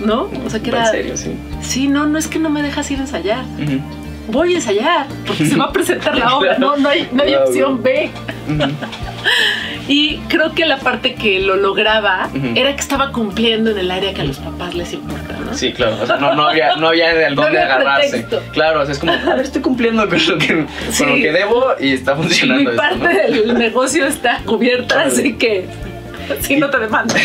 ¿no? 0.03 0.29
O 0.45 0.49
sea, 0.49 0.59
que 0.61 0.69
era... 0.69 0.85
En 0.85 0.91
serio, 0.91 1.17
sí. 1.17 1.31
Sí, 1.61 1.87
no, 1.87 2.07
no 2.07 2.17
es 2.17 2.27
que 2.27 2.39
no 2.39 2.49
me 2.49 2.63
dejas 2.63 2.89
ir 2.89 2.97
a 2.99 3.01
ensayar. 3.01 3.43
Ujú. 3.61 3.79
Voy 4.27 4.53
a 4.53 4.55
ensayar, 4.57 5.07
porque 5.25 5.45
se 5.45 5.55
va 5.57 5.65
a 5.65 5.71
presentar 5.73 6.17
la 6.17 6.35
obra, 6.37 6.57
no, 6.57 6.77
no 6.77 6.89
hay, 6.89 7.07
no 7.11 7.23
hay 7.23 7.29
Claro. 7.31 7.45
opción 7.47 7.81
B. 7.83 8.09
Y 9.87 10.17
creo 10.29 10.53
que 10.53 10.65
la 10.65 10.77
parte 10.77 11.15
que 11.15 11.39
lo 11.39 11.55
lograba 11.55 12.29
era 12.55 12.73
que 12.75 12.79
estaba 12.81 13.11
cumpliendo 13.11 13.71
en 13.71 13.77
el 13.77 13.91
área 13.91 14.13
que 14.13 14.21
a 14.21 14.23
los 14.23 14.37
papás 14.39 14.73
les 14.73 14.93
importa, 14.93 15.37
¿no? 15.45 15.53
Sí, 15.53 15.73
claro. 15.73 15.97
O 16.01 16.05
sea, 16.05 16.15
no, 16.17 16.33
no 16.33 16.47
había, 16.47 16.75
no 16.77 16.87
había 16.89 17.13
de 17.13 17.29
No 17.35 17.41
dónde 17.43 17.59
agarrarse. 17.59 18.09
pretexto. 18.09 18.41
Claro, 18.53 18.81
o 18.81 18.85
sea, 18.85 18.93
es 18.93 18.99
como, 18.99 19.11
a 19.11 19.17
ver, 19.35 19.39
estoy 19.41 19.61
cumpliendo 19.61 20.07
con 20.07 20.17
lo 20.27 20.37
que, 20.37 20.65
Sí. 20.91 21.03
con 21.03 21.09
lo 21.09 21.15
que 21.15 21.31
debo 21.31 21.65
y 21.79 21.93
está 21.93 22.13
Y 22.13 22.15
mi 22.15 22.21
funcionando. 22.23 22.69
esto, 22.71 22.81
parte 22.81 22.99
¿no? 22.99 23.09
del 23.35 23.53
negocio 23.57 24.05
está 24.05 24.39
cubierta, 24.45 25.01
así 25.01 25.33
que 25.33 25.65
si 26.41 26.57
no 26.57 26.69
te 26.69 26.79
demandan. 26.79 27.17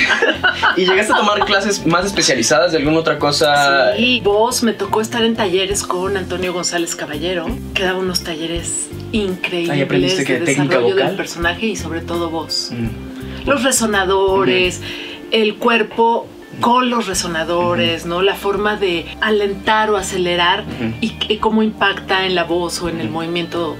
¿Y 0.76 0.86
llegaste 0.86 1.12
a 1.12 1.16
tomar 1.16 1.44
clases 1.44 1.86
más 1.86 2.04
especializadas 2.06 2.72
de 2.72 2.78
alguna 2.78 2.98
otra 2.98 3.18
cosa? 3.18 3.94
Sí, 3.96 4.20
vos 4.24 4.62
me 4.62 4.72
tocó 4.72 5.00
estar 5.00 5.24
en 5.24 5.36
talleres 5.36 5.82
con 5.82 6.16
Antonio 6.16 6.52
González 6.52 6.96
Caballero, 6.96 7.46
que 7.74 7.82
daba 7.82 7.98
unos 7.98 8.22
talleres 8.22 8.88
increíbles 9.12 9.70
Ahí 9.70 9.82
aprendiste 9.82 10.24
que 10.24 10.40
de 10.40 10.46
técnica 10.46 10.76
desarrollo 10.76 10.94
vocal. 10.94 11.06
del 11.08 11.16
personaje 11.16 11.66
y 11.66 11.76
sobre 11.76 12.00
todo 12.00 12.30
voz. 12.30 12.70
Mm. 12.72 13.48
Los 13.48 13.62
resonadores, 13.62 14.80
el 15.30 15.56
cuerpo 15.56 16.28
con 16.60 16.88
los 16.90 17.06
resonadores, 17.06 18.06
¿no? 18.06 18.22
La 18.22 18.34
forma 18.34 18.76
de 18.76 19.06
alentar 19.20 19.90
o 19.90 19.96
acelerar 19.96 20.64
y 21.00 21.36
cómo 21.36 21.62
impacta 21.62 22.26
en 22.26 22.34
la 22.34 22.44
voz 22.44 22.80
o 22.82 22.88
en 22.88 23.00
el 23.00 23.10
movimiento 23.10 23.76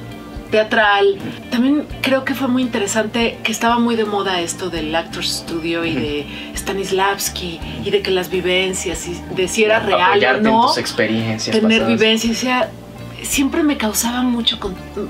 teatral. 0.50 1.16
También 1.50 1.84
creo 2.02 2.24
que 2.24 2.34
fue 2.34 2.48
muy 2.48 2.62
interesante 2.62 3.38
que 3.42 3.52
estaba 3.52 3.78
muy 3.78 3.96
de 3.96 4.04
moda 4.04 4.40
esto 4.40 4.70
del 4.70 4.94
Actors 4.94 5.28
Studio 5.44 5.84
y 5.84 5.94
de 5.94 6.26
Stanislavski 6.54 7.60
y 7.84 7.90
de 7.90 8.02
que 8.02 8.10
las 8.10 8.30
vivencias 8.30 9.06
y 9.08 9.16
de 9.34 9.48
si 9.48 9.64
era 9.64 9.80
real 9.80 10.22
o 10.38 10.40
no 10.42 10.60
en 10.62 10.66
tus 10.68 10.78
experiencias 10.78 11.54
tener 11.56 11.80
pasadas. 11.80 12.00
vivencias. 12.00 12.36
O 12.36 12.40
sea, 12.40 12.70
siempre 13.22 13.62
me 13.62 13.76
causaba 13.76 14.22
mucho, 14.22 14.58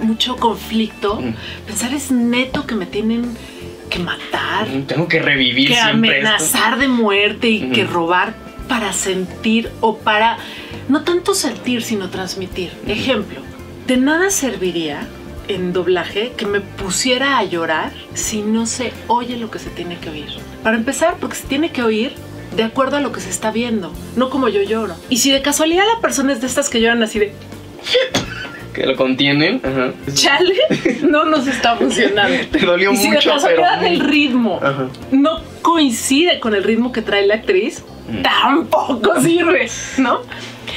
mucho 0.01 0.37
conflicto 0.37 1.15
Ujú. 1.15 1.35
pensar 1.67 1.93
es 1.93 2.11
neto 2.11 2.67
que 2.67 2.75
me 2.75 2.87
tienen 2.87 3.37
que 3.91 3.99
matar, 4.01 4.67
Tengo 4.89 5.07
que 5.07 5.21
revivir 5.21 5.69
que 5.69 5.75
siempre 5.75 6.19
esto. 6.19 6.29
amenazar 6.29 6.79
de 6.79 6.89
muerte 6.89 7.49
y 7.49 7.71
que 7.71 7.85
robar 7.85 8.35
para 8.69 8.93
sentir 8.93 9.71
o 9.81 9.99
para 9.99 10.39
no 10.89 11.03
tanto 11.03 11.35
sentir 11.35 11.83
sino 11.83 12.09
transmitir. 12.11 12.73
Ejemplo, 12.89 13.41
de 13.87 13.97
nada 13.97 14.31
serviría 14.31 15.07
en 15.49 15.73
doblaje 15.73 16.33
que 16.37 16.47
me 16.47 16.61
pusiera 16.61 17.39
a 17.39 17.45
llorar 17.45 17.93
si 18.15 18.43
no 18.43 18.67
se 18.67 18.93
oye 19.07 19.37
lo 19.37 19.51
que 19.51 19.59
se 19.59 19.71
tiene 19.71 19.97
que 19.99 20.11
oír. 20.11 20.29
Para 20.63 20.77
empezar, 20.77 21.17
porque 21.21 21.37
se 21.37 21.47
tiene 21.47 21.71
que 21.71 21.83
oír 21.83 22.13
de 22.57 22.63
acuerdo 22.65 22.97
a 22.97 23.01
lo 23.01 23.13
que 23.13 23.21
se 23.21 23.31
está 23.31 23.51
viendo, 23.51 23.93
no 24.17 24.31
como 24.31 24.49
yo 24.49 24.63
lloro. 24.63 24.95
Y 25.11 25.19
si 25.19 25.31
de 25.31 25.43
casualidad 25.43 25.85
la 25.95 26.01
persona 26.01 26.33
es 26.33 26.41
de 26.41 26.47
estas 26.47 26.69
que 26.71 26.81
lloran 26.81 27.03
así 27.03 27.19
de 27.19 27.33
que 28.75 28.85
lo 28.87 28.95
contienen. 28.97 29.61
Ajá. 29.65 29.93
Chale, 30.13 30.55
no 31.09 31.25
nos 31.25 31.47
está 31.47 31.77
funcionando. 31.77 32.37
Te 32.53 32.59
dolió 32.59 32.93
y 32.93 32.97
si 32.97 33.09
mucho, 33.09 33.21
de 33.31 33.35
casualidad 33.35 33.79
pero- 33.81 33.93
el 33.93 34.01
ritmo 34.01 34.61
Ajá. 34.63 34.89
no 35.13 35.41
coincide 35.63 36.41
con 36.41 36.55
el 36.55 36.63
ritmo 36.63 36.93
que 36.93 37.03
trae 37.03 37.27
la 37.27 37.35
actriz, 37.37 37.83
Mm. 38.09 38.23
tampoco 38.23 39.21
sirve, 39.21 39.69
¿no? 39.99 40.21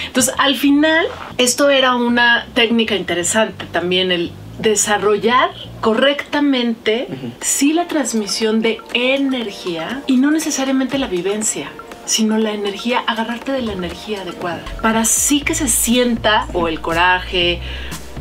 Entonces, 0.08 0.34
al 0.40 0.56
final, 0.56 1.06
esto 1.38 1.70
era 1.70 1.96
una 1.96 2.48
técnica 2.56 2.96
interesante 2.96 3.66
también, 3.72 4.12
el 4.12 4.32
desarrollar 4.60 5.52
correctamente 5.82 7.08
sí 7.42 7.74
la 7.74 7.88
transmisión 7.88 8.62
de 8.62 8.80
energía 8.94 10.04
y 10.08 10.18
no 10.18 10.32
necesariamente 10.32 10.98
la 10.98 11.08
vivencia 11.08 11.72
sino 12.10 12.40
la 12.40 12.54
energía, 12.54 13.04
agarrarte 13.06 13.52
de 13.52 13.62
la 13.62 13.74
energía 13.74 14.22
adecuada, 14.22 14.64
para 14.82 15.06
sí 15.06 15.42
que 15.42 15.54
se 15.54 15.68
sienta 15.68 16.48
o 16.54 16.68
el 16.68 16.82
coraje 16.82 17.62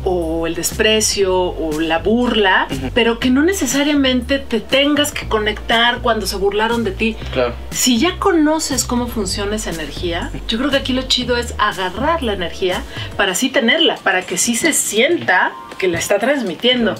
o 0.03 0.47
el 0.47 0.55
desprecio 0.55 1.35
o 1.35 1.79
la 1.79 1.99
burla, 1.99 2.67
pero 2.93 3.19
que 3.19 3.29
no 3.29 3.43
necesariamente 3.43 4.39
te 4.39 4.59
tengas 4.59 5.11
que 5.11 5.27
conectar 5.27 5.99
cuando 5.99 6.25
se 6.25 6.35
burlaron 6.37 6.83
de 6.83 6.91
ti. 6.91 7.15
Claro. 7.33 7.53
Si 7.71 7.99
ya 7.99 8.17
conoces 8.17 8.85
cómo 8.85 9.07
funciona 9.07 9.55
esa 9.55 9.71
energía, 9.71 10.31
yo 10.47 10.57
creo 10.57 10.69
que 10.69 10.77
aquí 10.77 10.93
lo 10.93 11.03
chido 11.03 11.37
es 11.37 11.53
agarrar 11.57 12.23
la 12.23 12.33
energía 12.33 12.83
para 13.17 13.33
así 13.33 13.49
tenerla, 13.49 13.97
para 13.97 14.21
que 14.21 14.37
sí 14.37 14.55
se 14.55 14.73
sienta 14.73 15.51
que 15.77 15.87
la 15.87 15.99
está 15.99 16.19
transmitiendo. 16.19 16.95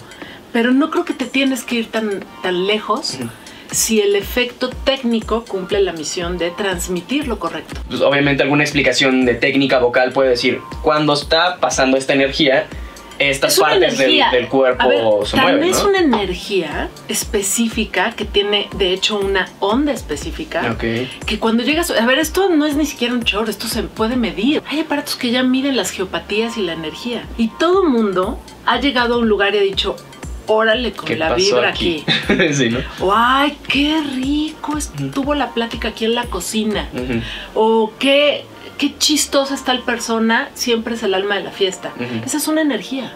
Pero 0.52 0.72
no 0.72 0.90
creo 0.90 1.06
que 1.06 1.14
te 1.14 1.26
tienes 1.26 1.64
que 1.64 1.76
ir 1.76 1.92
tan, 1.92 2.26
tan 2.42 2.66
lejos 2.66 3.20
si 3.72 4.02
el 4.02 4.16
efecto 4.16 4.70
técnico 4.70 5.46
cumple 5.46 5.82
la 5.82 5.94
misión 5.94 6.38
de 6.38 6.50
transmitir 6.52 7.28
lo 7.28 7.40
correcto. 7.40 7.80
Pues, 7.88 8.02
obviamente 8.02 8.44
alguna 8.44 8.64
explicación 8.64 9.26
de 9.26 9.36
técnica 9.36 9.80
vocal 9.80 10.12
puede 10.12 10.32
decir, 10.32 10.60
cuando 10.82 11.14
está 11.14 11.58
pasando 11.58 11.98
esta 11.98 12.14
energía, 12.14 12.66
estas 13.20 13.54
Es 13.54 13.60
una 13.60 13.68
partes 13.70 13.98
del, 13.98 14.48
cuerpo 14.48 14.88
ver, 14.88 15.04
se 15.28 15.36
tal 15.36 15.42
mueven, 15.54 15.62
vez 15.70 15.84
¿no? 15.84 15.90
una 15.90 16.00
energía 16.00 16.90
específica 17.08 18.12
que 18.16 18.26
tiene 18.26 18.68
de 18.78 18.94
hecho 18.94 19.20
una 19.20 19.48
onda 19.60 19.92
específica 19.92 20.72
Ok. 20.74 20.84
que 21.26 21.40
cuando 21.40 21.64
llegas 21.64 21.92
a 21.92 22.06
ver 22.06 22.18
esto 22.20 22.50
no 22.50 22.66
es 22.66 22.76
ni 22.76 22.86
siquiera 22.86 23.14
un 23.14 23.24
chorro 23.24 23.50
esto 23.50 23.68
se 23.68 23.84
puede 23.84 24.16
medir 24.16 24.64
hay 24.70 24.80
aparatos 24.82 25.16
que 25.16 25.32
ya 25.32 25.44
miden 25.44 25.76
las 25.78 25.92
geopatías 25.92 26.58
y 26.58 26.62
la 26.62 26.74
energía 26.74 27.24
y 27.38 27.50
todo 27.60 27.84
mundo 27.86 28.40
ha 28.66 28.80
llegado 28.80 29.16
a 29.16 29.18
un 29.20 29.28
lugar 29.30 29.54
y 29.54 29.58
ha 29.60 29.62
dicho 29.62 29.96
órale 30.48 30.94
con 30.94 31.06
¿Qué 31.08 31.16
la 31.16 31.30
pasó 31.30 31.38
vibra 31.38 31.70
aquí? 31.70 32.04
aquí, 32.28 32.54
sí, 32.54 32.70
¿no? 32.70 32.80
o 33.02 33.14
ay 33.16 33.56
qué 33.68 34.02
rico 34.16 34.78
estuvo 34.78 35.36
la 35.36 35.52
plática 35.54 35.90
aquí 35.90 36.06
en 36.06 36.16
la 36.16 36.24
cocina 36.26 36.88
o 37.54 37.92
qué 38.00 38.46
qué 38.80 38.98
chistosa 38.98 39.54
está 39.54 39.72
el 39.74 39.82
persona 39.82 40.50
siempre 40.56 40.96
es 40.96 41.04
el 41.04 41.14
alma 41.14 41.36
de 41.36 41.44
la 41.44 41.52
fiesta 41.52 41.92
esa 42.26 42.38
es 42.38 42.48
una 42.48 42.62
energía 42.62 43.14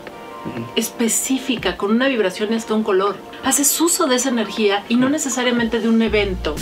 específica, 0.75 1.77
con 1.77 1.91
una 1.91 2.08
vibración 2.08 2.51
y 2.51 2.55
hasta 2.55 2.74
un 2.74 2.84
color. 2.84 3.15
Haces 3.43 3.79
uso 3.79 4.08
de 4.08 4.15
esa 4.15 4.29
energía 4.29 4.84
y 4.89 4.96
no 4.96 5.10
necesariamente 5.10 5.79
de 5.79 5.89
un 5.89 6.01
evento 6.01 6.55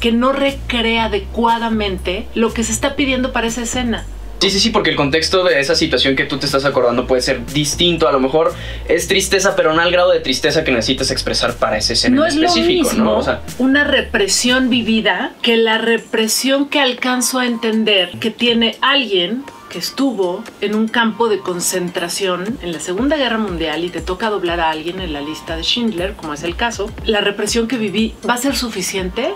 que 0.00 0.12
no 0.12 0.32
recrea 0.32 1.04
adecuadamente 1.04 2.28
lo 2.34 2.52
que 2.52 2.64
se 2.64 2.72
está 2.72 2.96
pidiendo 2.96 3.32
para 3.32 3.46
esa 3.46 3.62
escena. 3.62 4.04
Sí, 4.44 4.50
sí, 4.50 4.60
sí, 4.60 4.68
porque 4.68 4.90
el 4.90 4.96
contexto 4.96 5.42
de 5.42 5.58
esa 5.58 5.74
situación 5.74 6.16
que 6.16 6.26
tú 6.26 6.36
te 6.36 6.44
estás 6.44 6.66
acordando 6.66 7.06
puede 7.06 7.22
ser 7.22 7.46
distinto. 7.46 8.06
A 8.06 8.12
lo 8.12 8.20
mejor 8.20 8.52
es 8.86 9.08
tristeza, 9.08 9.56
pero 9.56 9.72
no 9.72 9.80
al 9.80 9.90
grado 9.90 10.10
de 10.10 10.20
tristeza 10.20 10.64
que 10.64 10.70
necesitas 10.70 11.10
expresar 11.10 11.54
para 11.54 11.78
ese 11.78 11.94
escena 11.94 12.16
No 12.16 12.22
en 12.24 12.28
es 12.28 12.36
lo 12.36 12.46
específico, 12.48 12.90
mismo 12.90 13.04
¿no? 13.04 13.16
O 13.16 13.22
sea, 13.22 13.40
una 13.56 13.84
represión 13.84 14.68
vivida 14.68 15.32
que 15.40 15.56
la 15.56 15.78
represión 15.78 16.68
que 16.68 16.78
alcanzo 16.78 17.38
a 17.38 17.46
entender 17.46 18.10
que 18.20 18.30
tiene 18.30 18.76
alguien 18.82 19.44
que 19.70 19.78
estuvo 19.78 20.44
en 20.60 20.74
un 20.74 20.88
campo 20.88 21.28
de 21.28 21.38
concentración 21.38 22.58
en 22.60 22.70
la 22.70 22.80
Segunda 22.80 23.16
Guerra 23.16 23.38
Mundial 23.38 23.82
y 23.82 23.88
te 23.88 24.02
toca 24.02 24.28
doblar 24.28 24.60
a 24.60 24.68
alguien 24.68 25.00
en 25.00 25.14
la 25.14 25.22
lista 25.22 25.56
de 25.56 25.62
Schindler, 25.62 26.16
como 26.16 26.34
es 26.34 26.42
el 26.42 26.54
caso, 26.54 26.90
la 27.06 27.22
represión 27.22 27.66
que 27.66 27.78
viví, 27.78 28.14
¿va 28.28 28.34
a 28.34 28.36
ser 28.36 28.56
suficiente? 28.56 29.30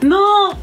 No, 0.00 0.56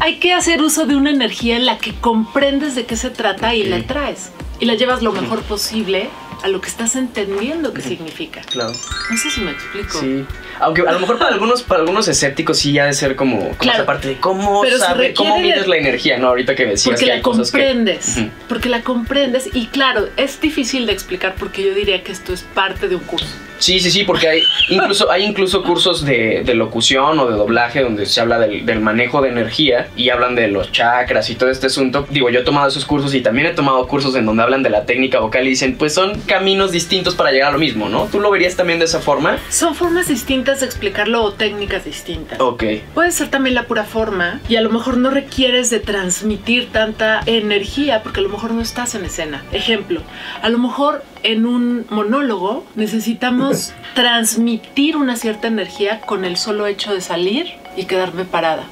hay 0.00 0.18
que 0.18 0.32
hacer 0.32 0.62
uso 0.62 0.86
de 0.86 0.96
una 0.96 1.10
energía 1.10 1.56
en 1.56 1.66
la 1.66 1.78
que 1.78 1.94
comprendes 1.94 2.74
de 2.74 2.86
qué 2.86 2.96
se 2.96 3.10
trata 3.10 3.54
y 3.54 3.64
la 3.64 3.82
traes 3.86 4.30
y 4.60 4.66
la 4.66 4.74
llevas 4.74 5.02
lo 5.02 5.12
mejor 5.12 5.42
posible 5.42 6.08
a 6.42 6.48
lo 6.48 6.60
que 6.60 6.68
estás 6.68 6.96
entendiendo 6.96 7.72
que 7.72 7.82
significa. 7.82 8.42
claro. 8.42 8.72
No 9.10 9.16
sé 9.16 9.30
si 9.30 9.40
me 9.40 9.52
explico. 9.52 10.00
Sí. 10.00 10.24
Aunque 10.60 10.82
a 10.82 10.92
lo 10.92 11.00
mejor 11.00 11.18
para 11.18 11.30
algunos, 11.32 11.62
para 11.62 11.80
algunos 11.80 12.08
escépticos 12.08 12.58
sí 12.58 12.78
ha 12.78 12.86
de 12.86 12.92
ser 12.92 13.16
como, 13.16 13.38
como 13.40 13.54
Claro. 13.56 13.78
esa 13.78 13.86
parte 13.86 14.08
de 14.08 14.16
cómo 14.18 14.62
sabe, 14.78 15.14
cómo 15.14 15.36
de- 15.36 15.42
mides 15.42 15.66
la 15.66 15.76
energía, 15.76 16.18
¿no? 16.18 16.28
Ahorita 16.28 16.54
que 16.54 16.64
decías 16.66 16.84
Porque 16.84 17.00
que 17.00 17.06
la 17.06 17.14
hay 17.14 17.22
cosas 17.22 17.50
que. 17.50 17.58
comprendes, 17.58 18.18
porque 18.48 18.68
la 18.68 18.82
comprendes 18.82 19.48
y 19.52 19.66
claro, 19.66 20.08
es 20.16 20.40
difícil 20.40 20.86
de 20.86 20.92
explicar 20.92 21.34
porque 21.38 21.62
yo 21.64 21.74
diría 21.74 22.02
que 22.02 22.12
esto 22.12 22.32
es 22.32 22.42
parte 22.42 22.88
de 22.88 22.96
un 22.96 23.02
curso. 23.02 23.26
Sí, 23.58 23.80
sí, 23.80 23.90
sí, 23.90 24.04
porque 24.04 24.28
hay 24.28 24.42
incluso, 24.68 25.10
hay 25.10 25.24
incluso 25.24 25.62
cursos 25.62 26.04
de, 26.04 26.42
de 26.44 26.54
locución 26.54 27.18
o 27.18 27.26
de 27.26 27.36
doblaje 27.36 27.80
donde 27.80 28.04
se 28.04 28.20
habla 28.20 28.38
del, 28.38 28.66
del 28.66 28.80
manejo 28.80 29.22
de 29.22 29.30
energía 29.30 29.88
y 29.96 30.10
hablan 30.10 30.34
de 30.34 30.48
los 30.48 30.72
chakras 30.72 31.30
y 31.30 31.36
todo 31.36 31.48
este 31.50 31.68
asunto. 31.68 32.06
Digo, 32.10 32.28
yo 32.28 32.40
he 32.40 32.44
tomado 32.44 32.68
esos 32.68 32.84
cursos 32.84 33.14
y 33.14 33.22
también 33.22 33.46
he 33.46 33.52
tomado 33.52 33.86
cursos 33.88 34.14
en 34.14 34.26
donde 34.26 34.42
hablan 34.42 34.62
de 34.62 34.68
la 34.68 34.84
técnica 34.84 35.20
vocal 35.20 35.46
y 35.46 35.50
dicen, 35.50 35.76
pues 35.78 35.94
son 35.94 36.20
caminos 36.26 36.70
distintos 36.70 37.14
para 37.14 37.32
llegar 37.32 37.48
a 37.48 37.52
lo 37.52 37.58
mismo, 37.58 37.88
¿no? 37.88 38.08
¿Tú 38.12 38.20
lo 38.20 38.30
verías 38.30 38.56
también 38.56 38.78
de 38.78 38.84
esa 38.84 39.00
forma? 39.00 39.38
Son 39.48 39.74
formas 39.74 40.06
distintas 40.08 40.36
de 40.54 40.66
explicarlo 40.66 41.22
o 41.22 41.32
técnicas 41.32 41.84
distintas. 41.84 42.40
Ok. 42.40 42.64
Puede 42.94 43.10
ser 43.10 43.28
también 43.28 43.54
la 43.54 43.64
pura 43.64 43.84
forma 43.84 44.40
y 44.48 44.56
a 44.56 44.60
lo 44.60 44.70
mejor 44.70 44.96
no 44.96 45.10
requieres 45.10 45.70
de 45.70 45.80
transmitir 45.80 46.70
tanta 46.72 47.20
energía 47.26 48.02
porque 48.02 48.20
a 48.20 48.22
lo 48.22 48.28
mejor 48.28 48.52
no 48.52 48.62
estás 48.62 48.94
en 48.94 49.04
escena. 49.04 49.44
Ejemplo, 49.52 50.00
a 50.42 50.48
lo 50.48 50.58
mejor 50.58 51.04
en 51.22 51.46
un 51.46 51.86
monólogo 51.90 52.64
necesitamos 52.76 53.72
transmitir 53.94 54.96
una 54.96 55.16
cierta 55.16 55.48
energía 55.48 56.00
con 56.00 56.24
el 56.24 56.36
solo 56.36 56.66
hecho 56.66 56.94
de 56.94 57.00
salir 57.00 57.52
y 57.76 57.84
quedarme 57.84 58.24
parada 58.24 58.64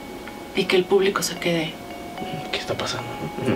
y 0.56 0.64
que 0.64 0.76
el 0.76 0.84
público 0.84 1.22
se 1.22 1.36
quede 1.36 1.74
¿Qué 2.52 2.58
está 2.58 2.74
pasando? 2.74 3.08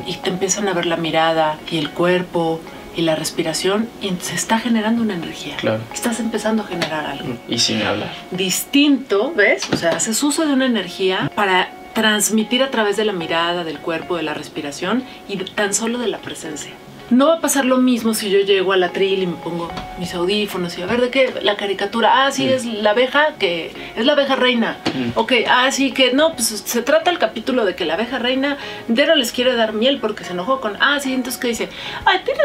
Y 0.07 0.17
te 0.17 0.31
empiezan 0.31 0.69
a 0.69 0.73
ver 0.73 0.87
la 0.87 0.97
mirada 0.97 1.59
y 1.71 1.79
el 1.79 1.91
cuerpo 1.91 2.61
y 2.99 3.03
la 3.03 3.15
respiración 3.15 3.89
y 4.03 4.11
se 4.21 4.35
está 4.35 4.59
generando 4.59 5.03
una 5.03 5.15
energía. 5.15 5.57
Claro. 5.57 5.81
Estás 5.95 6.19
empezando 6.19 6.65
a 6.65 6.67
generar 6.67 7.07
algo 7.07 7.37
Y 7.49 7.59
sin 7.61 7.81
hablar. 7.83 8.13
distinto, 8.33 9.33
¿ves? 9.37 9.69
O 9.73 9.77
sea, 9.77 9.91
haces 9.91 10.21
uso 10.25 10.45
de 10.45 10.53
una 10.53 10.67
energía 10.67 11.31
para 11.37 11.71
transmitir 11.95 12.61
a 12.61 12.71
través 12.71 12.97
de 12.97 13.05
la 13.05 13.13
mirada, 13.13 13.63
del 13.63 13.79
cuerpo, 13.79 14.17
de 14.17 14.25
la 14.25 14.35
respiración 14.35 15.05
y 15.29 15.37
tan 15.37 15.75
solo 15.75 15.99
de 15.99 16.09
la 16.09 16.19
presencia. 16.19 16.73
No 17.11 17.29
va 17.29 17.35
a 17.37 17.41
pasar 17.41 17.65
lo 17.65 17.79
mismo 17.79 18.13
si 18.13 18.31
yo 18.31 18.41
llego 18.41 18.73
al 18.73 18.83
atril 18.83 19.23
y 19.23 19.27
me 19.27 19.37
pongo 19.37 19.71
mis 19.99 20.13
audífonos 20.15 20.77
y 20.77 20.83
a 20.83 20.87
ver 20.87 21.01
de 21.01 21.11
qué 21.11 21.33
la 21.43 21.57
caricatura. 21.57 22.27
Ah, 22.27 22.31
sí, 22.31 22.47
es 22.47 22.67
la 22.67 22.91
abeja 22.91 23.35
que 23.39 23.73
es 23.97 24.05
la 24.05 24.13
abeja 24.13 24.37
reina. 24.37 24.77
Mm. 24.95 25.19
Ok, 25.19 25.33
ah, 25.49 25.71
sí, 25.73 25.93
que 25.93 26.13
no, 26.13 26.35
pues 26.35 26.49
se 26.49 26.83
trata 26.83 27.11
el 27.11 27.19
capítulo 27.19 27.65
de 27.65 27.75
que 27.75 27.87
la 27.87 27.95
abeja 27.95 28.19
reina 28.19 28.59
entero 28.89 29.15
les 29.15 29.33
quiere 29.33 29.55
dar 29.55 29.73
miel 29.73 29.99
porque 30.01 30.25
se 30.25 30.33
enojó 30.33 30.61
con. 30.61 30.77
Ah, 30.81 31.01
sí, 31.01 31.15
entonces 31.15 31.41
¿qué 31.41 31.49
dice? 31.49 31.69
Ay, 32.05 32.21
tienes 32.25 32.45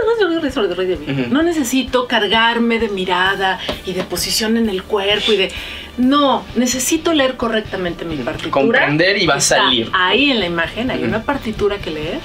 Ujú. 1.12 1.34
No 1.34 1.44
necesito 1.44 2.08
cargarme 2.08 2.80
de 2.80 2.90
mirada 2.90 3.60
y 3.86 3.94
de 3.94 4.04
posición 4.04 4.56
en 4.58 4.70
el 4.70 4.84
cuerpo 4.84 5.34
y 5.34 5.38
de. 5.38 5.52
No, 5.98 6.44
necesito 6.56 7.14
leer 7.14 7.36
correctamente 7.36 8.06
mi 8.06 8.16
partitura. 8.18 8.52
Comprender 8.52 9.22
y 9.22 9.28
va 9.28 9.36
a 9.36 9.42
salir. 9.42 9.90
Ahí 9.94 10.32
en 10.32 10.40
la 10.40 10.46
imagen 10.46 10.90
hay 10.90 11.04
una 11.04 11.22
partitura 11.24 11.78
que 11.78 11.92
leer. 11.92 12.20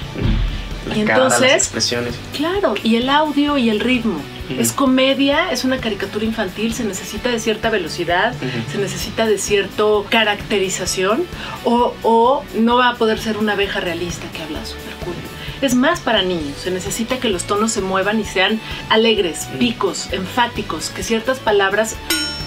La 0.89 0.97
Y 0.97 1.03
cara, 1.05 1.23
las 1.25 1.33
entonces- 1.35 1.55
expresiones. 1.57 2.15
Claro, 2.35 2.73
y 2.83 2.95
el 2.97 3.09
audio 3.09 3.57
y 3.57 3.69
el 3.69 3.79
ritmo. 3.79 4.19
Es 4.57 4.71
comedia, 4.71 5.51
es 5.51 5.63
una 5.63 5.77
caricatura 5.77 6.25
infantil, 6.25 6.73
se 6.73 6.83
necesita 6.83 7.29
de 7.29 7.39
cierta 7.39 7.69
velocidad, 7.69 8.33
se 8.71 8.79
necesita 8.79 9.27
de 9.27 9.37
cierta 9.37 9.83
caracterización 10.09 11.23
o, 11.65 11.93
o 12.01 12.43
no 12.55 12.77
va 12.77 12.89
a 12.89 12.95
poder 12.95 13.19
ser 13.19 13.37
una 13.37 13.53
abeja 13.53 13.79
realista 13.79 14.25
que 14.31 14.41
habla 14.41 14.65
súper 14.65 14.93
cool. 15.05 15.13
Es 15.61 15.75
más 15.75 15.99
para 15.99 16.23
niños, 16.23 16.57
se 16.63 16.71
necesita 16.71 17.19
que 17.19 17.29
los 17.29 17.43
tonos 17.43 17.71
se 17.73 17.81
muevan 17.81 18.19
y 18.19 18.23
sean 18.23 18.59
alegres, 18.89 19.47
picos, 19.59 20.07
enfáticos, 20.13 20.89
que 20.89 21.03
ciertas 21.03 21.37
palabras 21.39 21.95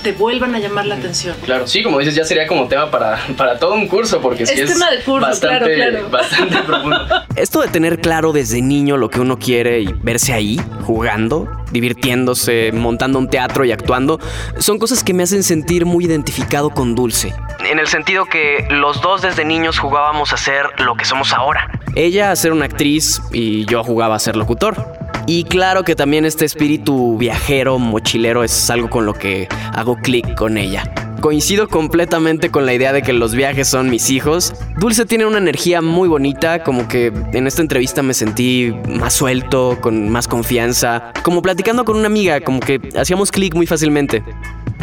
te 0.03 0.13
vuelvan 0.13 0.55
a 0.55 0.59
llamar 0.59 0.87
la 0.87 0.97
atención. 0.97 1.37
Claro, 1.45 1.67
sí, 1.67 1.83
como 1.83 1.99
dices, 1.99 2.15
ya 2.15 2.25
sería 2.25 2.47
como 2.47 2.69
tema 2.69 2.91
para, 2.91 3.19
para 3.37 3.59
todo 3.59 3.75
un 3.75 3.89
curso, 3.89 4.21
porque 4.21 4.47
sí 4.47 4.55
Es 4.55 4.71
es, 4.71 4.79
tema 4.79 4.91
de 4.91 4.99
curso, 5.01 5.27
bastante, 5.27 5.75
claro, 5.75 5.93
claro. 5.93 6.09
bastante 6.11 6.59
profundo. 6.59 6.99
Esto 7.37 7.61
de 7.61 7.69
tener 7.69 8.01
claro 8.01 8.33
desde 8.33 8.61
niño 8.61 8.97
lo 8.97 9.09
que 9.09 9.21
uno 9.21 9.39
quiere 9.39 9.81
y 9.81 9.93
verse 10.03 10.33
ahí, 10.33 10.61
jugando, 10.83 11.49
divirtiéndose, 11.71 12.71
montando 12.73 13.19
un 13.19 13.29
teatro 13.29 13.65
y 13.65 13.73
actuando, 13.73 14.19
son 14.59 14.79
cosas 14.79 15.03
que 15.05 15.15
me 15.15 15.23
hacen 15.23 15.43
sentir 15.43 15.87
muy 15.87 16.05
identificado 16.05 16.71
con 16.71 16.95
Dulce. 16.95 17.33
En 17.71 17.79
el 17.79 17.87
sentido 17.87 18.27
que 18.27 18.67
los 18.71 19.01
dos 19.01 19.23
desde 19.23 19.45
niños 19.45 19.79
jugábamos 19.79 20.33
a 20.33 20.37
ser 20.37 20.67
lo 20.79 20.97
que 20.97 21.05
somos 21.05 21.33
ahora. 21.33 21.71
Ella 21.95 22.31
a 22.31 22.37
ser 22.37 22.53
una 22.53 22.65
actriz 22.65 23.21
y 23.33 23.65
yo 23.67 23.85
jugaba 23.85 24.17
a 24.17 24.19
ser 24.19 24.37
locutor. 24.37 25.02
Y 25.27 25.45
claro 25.45 25.85
que 25.85 25.95
también 25.95 26.25
este 26.25 26.45
espíritu 26.45 27.17
viajero, 27.17 27.79
mochilero, 27.79 28.43
es 28.43 28.71
algo 28.71 28.91
con 28.91 29.07
lo 29.07 29.15
que 29.15 29.49
hago 29.73 29.97
clic 29.97 30.35
con 30.35 30.59
ella. 30.59 30.93
Coincido 31.21 31.69
completamente 31.69 32.51
con 32.51 32.67
la 32.67 32.75
idea 32.75 32.93
de 32.93 33.03
que 33.03 33.13
los 33.13 33.33
viajes 33.33 33.69
son 33.69 33.89
mis 33.89 34.11
hijos. 34.11 34.53
Dulce 34.81 35.07
tiene 35.07 35.25
una 35.25 35.39
energía 35.39 35.81
muy 35.81 36.09
bonita, 36.09 36.65
como 36.65 36.89
que 36.89 37.13
en 37.33 37.47
esta 37.47 37.63
entrevista 37.63 38.03
me 38.03 38.13
sentí 38.13 38.75
más 38.89 39.15
suelto, 39.15 39.79
con 39.81 40.09
más 40.09 40.27
confianza, 40.27 41.13
como 41.23 41.41
platicando 41.41 41.85
con 41.85 41.97
una 41.97 42.09
amiga, 42.09 42.41
como 42.41 42.59
que 42.59 42.81
hacíamos 42.99 43.31
clic 43.31 43.55
muy 43.55 43.69
fácilmente. 43.69 44.25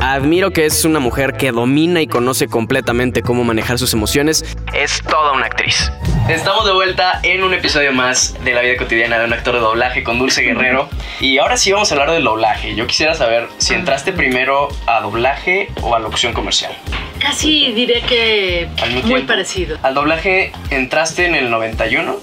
Admiro 0.01 0.51
que 0.51 0.65
es 0.65 0.85
una 0.85 0.99
mujer 0.99 1.33
que 1.33 1.51
domina 1.51 2.01
y 2.01 2.07
conoce 2.07 2.47
completamente 2.47 3.21
cómo 3.21 3.43
manejar 3.43 3.77
sus 3.77 3.93
emociones. 3.93 4.45
Es 4.73 5.01
toda 5.03 5.33
una 5.33 5.45
actriz. 5.47 5.91
Estamos 6.29 6.65
de 6.65 6.71
vuelta 6.71 7.19
en 7.23 7.43
un 7.43 7.53
episodio 7.53 7.91
más 7.91 8.35
de 8.45 8.53
la 8.53 8.61
vida 8.61 8.77
cotidiana 8.77 9.19
de 9.19 9.25
un 9.25 9.33
actor 9.33 9.55
de 9.55 9.59
doblaje 9.59 10.03
con 10.03 10.17
Dulce 10.19 10.41
Guerrero. 10.41 10.89
Y 11.21 11.37
ahora 11.37 11.57
sí 11.57 11.69
vamos 11.73 11.91
a 11.91 11.95
hablar 11.95 12.11
del 12.11 12.23
doblaje. 12.23 12.75
Yo 12.75 12.87
quisiera 12.87 13.13
saber 13.13 13.49
si 13.57 13.73
entraste 13.73 14.13
primero 14.13 14.69
a 14.87 15.01
doblaje 15.01 15.67
o 15.81 15.93
a 15.93 15.99
locución 15.99 16.31
comercial. 16.31 16.71
Casi 17.19 17.73
diré 17.73 17.99
que 18.03 18.69
muy 18.93 19.01
tiempo. 19.01 19.27
parecido. 19.27 19.77
Al 19.83 19.95
doblaje 19.95 20.53
entraste 20.69 21.25
en 21.25 21.35
el 21.35 21.49
91. 21.51 22.15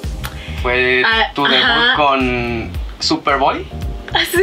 Fue 0.62 1.02
Ah, 1.04 1.26
tu 1.34 1.44
debut 1.44 1.62
ajá. 1.62 1.94
con 1.96 2.70
Superboy. 3.00 3.66
Ah, 4.16 4.24
Sí, 4.30 4.38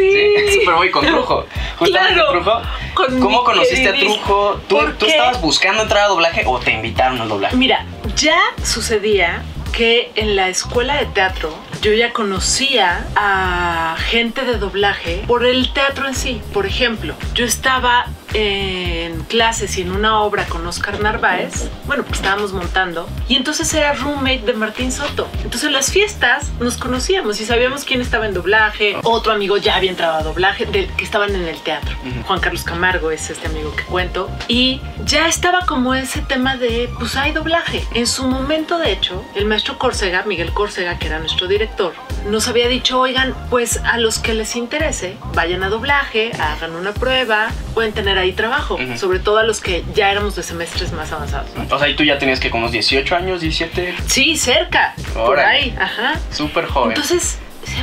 sí. 0.49 0.59
Superboy 0.59 0.91
con 0.91 1.05
Trujo. 1.05 1.45
Justamente 1.79 2.13
Claro, 2.13 2.31
Trujo. 2.31 2.61
con 2.93 3.19
¿Cómo 3.19 3.43
conociste 3.43 3.89
a 3.89 3.93
Trujo? 3.93 4.59
¿Tú, 4.67 4.75
¿Por 4.77 4.93
tú 4.97 5.05
estabas 5.07 5.41
buscando 5.41 5.81
entrar 5.83 6.03
a 6.03 6.07
doblaje 6.07 6.43
o 6.45 6.59
te 6.59 6.71
invitaron 6.71 7.19
al 7.21 7.27
doblaje? 7.29 7.55
Mira, 7.55 7.85
ya 8.15 8.37
sucedía 8.63 9.43
que 9.71 10.11
en 10.15 10.35
la 10.35 10.49
escuela 10.49 10.95
de 10.97 11.05
teatro 11.07 11.57
yo 11.81 11.91
ya 11.93 12.13
conocía 12.13 13.05
a 13.15 13.95
gente 14.07 14.43
de 14.45 14.57
doblaje 14.57 15.23
por 15.27 15.45
el 15.45 15.73
teatro 15.73 16.07
en 16.07 16.13
sí. 16.15 16.41
Por 16.53 16.65
ejemplo, 16.67 17.15
yo 17.33 17.43
estaba 17.45 18.05
en 18.33 19.21
clases 19.23 19.77
y 19.77 19.81
en 19.81 19.91
una 19.91 20.21
obra 20.21 20.45
con 20.45 20.65
Oscar 20.65 20.99
Narváez, 20.99 21.69
bueno, 21.85 22.03
pues 22.03 22.19
estábamos 22.19 22.53
montando, 22.53 23.07
y 23.27 23.35
entonces 23.35 23.73
era 23.73 23.93
roommate 23.93 24.41
de 24.41 24.53
Martín 24.53 24.91
Soto. 24.91 25.27
Entonces 25.37 25.63
en 25.65 25.73
las 25.73 25.91
fiestas 25.91 26.51
nos 26.59 26.77
conocíamos 26.77 27.39
y 27.41 27.45
sabíamos 27.45 27.83
quién 27.85 28.01
estaba 28.01 28.25
en 28.25 28.33
doblaje. 28.33 28.97
Otro 29.03 29.31
amigo 29.31 29.57
ya 29.57 29.75
había 29.75 29.91
entrado 29.91 30.17
a 30.17 30.23
doblaje, 30.23 30.65
del 30.65 30.87
que 30.95 31.03
estaban 31.03 31.35
en 31.35 31.47
el 31.47 31.59
teatro. 31.61 31.95
Juan 32.25 32.39
Carlos 32.39 32.63
Camargo 32.63 33.11
es 33.11 33.29
este 33.29 33.47
amigo 33.47 33.75
que 33.75 33.83
cuento. 33.83 34.29
Y 34.47 34.81
ya 35.05 35.27
estaba 35.27 35.65
como 35.65 35.93
ese 35.93 36.21
tema 36.21 36.57
de, 36.57 36.89
pues 36.99 37.15
hay 37.15 37.31
doblaje. 37.31 37.83
En 37.93 38.07
su 38.07 38.27
momento, 38.27 38.77
de 38.77 38.91
hecho, 38.91 39.23
el 39.35 39.45
maestro 39.45 39.77
Córcega, 39.77 40.23
Miguel 40.23 40.53
Córcega, 40.53 40.97
que 40.97 41.07
era 41.07 41.19
nuestro 41.19 41.47
director, 41.47 41.93
nos 42.25 42.47
había 42.47 42.67
dicho, 42.67 42.99
oigan, 42.99 43.33
pues 43.49 43.77
a 43.83 43.97
los 43.97 44.19
que 44.19 44.33
les 44.33 44.55
interese, 44.55 45.17
vayan 45.33 45.63
a 45.63 45.69
doblaje, 45.69 46.31
hagan 46.39 46.75
una 46.75 46.93
prueba, 46.93 47.49
pueden 47.73 47.91
tener 47.93 48.17
ahí 48.17 48.31
trabajo. 48.31 48.77
Sobre 48.97 49.19
todo 49.19 49.37
a 49.39 49.43
los 49.43 49.59
que 49.61 49.83
ya 49.93 50.11
éramos 50.11 50.35
de 50.35 50.43
semestres 50.43 50.91
más 50.93 51.11
avanzados. 51.11 51.49
¿no? 51.55 51.75
O 51.75 51.79
sea, 51.79 51.87
y 51.89 51.95
tú 51.95 52.03
ya 52.03 52.17
tenías 52.17 52.39
que 52.39 52.49
como 52.49 52.63
unos 52.63 52.71
18 52.71 53.15
años, 53.15 53.41
17, 53.41 53.95
Sí, 54.07 54.37
cerca, 54.37 54.95
por 55.13 55.31
Órale. 55.31 55.47
ahí, 55.57 55.75
ajá. 55.79 56.19
súper 56.31 56.65
joven. 56.67 56.91
Entonces, 56.91 57.39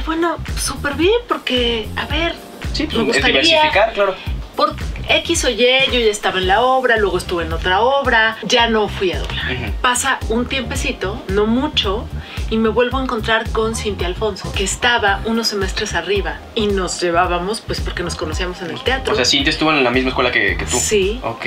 bueno, 0.07 0.37
súper 0.57 0.95
bien, 0.95 1.21
porque, 1.29 1.89
a 1.97 2.07
ver, 2.07 2.35
sí, 2.73 2.85
me 2.85 2.89
pues, 2.89 2.99
es 3.01 3.05
gustaría- 3.07 3.41
diversificar, 3.43 3.93
claro. 3.93 4.15
por 4.57 4.75
X 5.09 5.45
o 5.45 5.51
Y, 5.51 5.57
yo 5.93 5.99
ya 5.99 6.11
estaba 6.11 6.39
en 6.39 6.47
la 6.47 6.61
obra, 6.61 6.97
luego 6.97 7.19
estuve 7.19 7.45
en 7.45 7.53
otra 7.53 7.81
obra, 7.81 8.37
ya 8.45 8.69
no 8.69 8.89
fui 8.89 9.11
a 9.13 9.19
doblar. 9.19 9.73
Pasa 9.83 10.19
un 10.29 10.47
tiempecito, 10.47 11.21
no 11.29 11.47
mucho, 11.47 12.07
y 12.51 12.59
me 12.59 12.69
vuelvo 12.69 12.99
a 12.99 13.03
encontrar 13.03 13.49
con 13.51 13.75
Cintia 13.77 14.09
Alfonso, 14.09 14.53
que 14.53 14.65
estaba 14.65 15.21
unos 15.25 15.49
semestres 15.49 15.95
arriba 15.95 16.39
y 16.55 16.67
nos 16.67 17.01
llevábamos, 17.01 17.61
pues 17.61 17.81
porque 17.81 18.03
nos 18.03 18.17
conocíamos 18.17 18.61
en 18.61 18.71
el 18.71 18.83
teatro. 18.83 19.13
O 19.13 19.17
sea, 19.17 19.25
Cintia 19.25 19.51
estuvo 19.51 19.71
en 19.73 19.83
la 19.85 19.91
misma 19.91 20.11
escuela 20.11 20.33
que, 20.33 20.57
que 20.57 20.65
tú. 20.67 20.77
Sí. 20.77 21.21
Ok. 21.23 21.47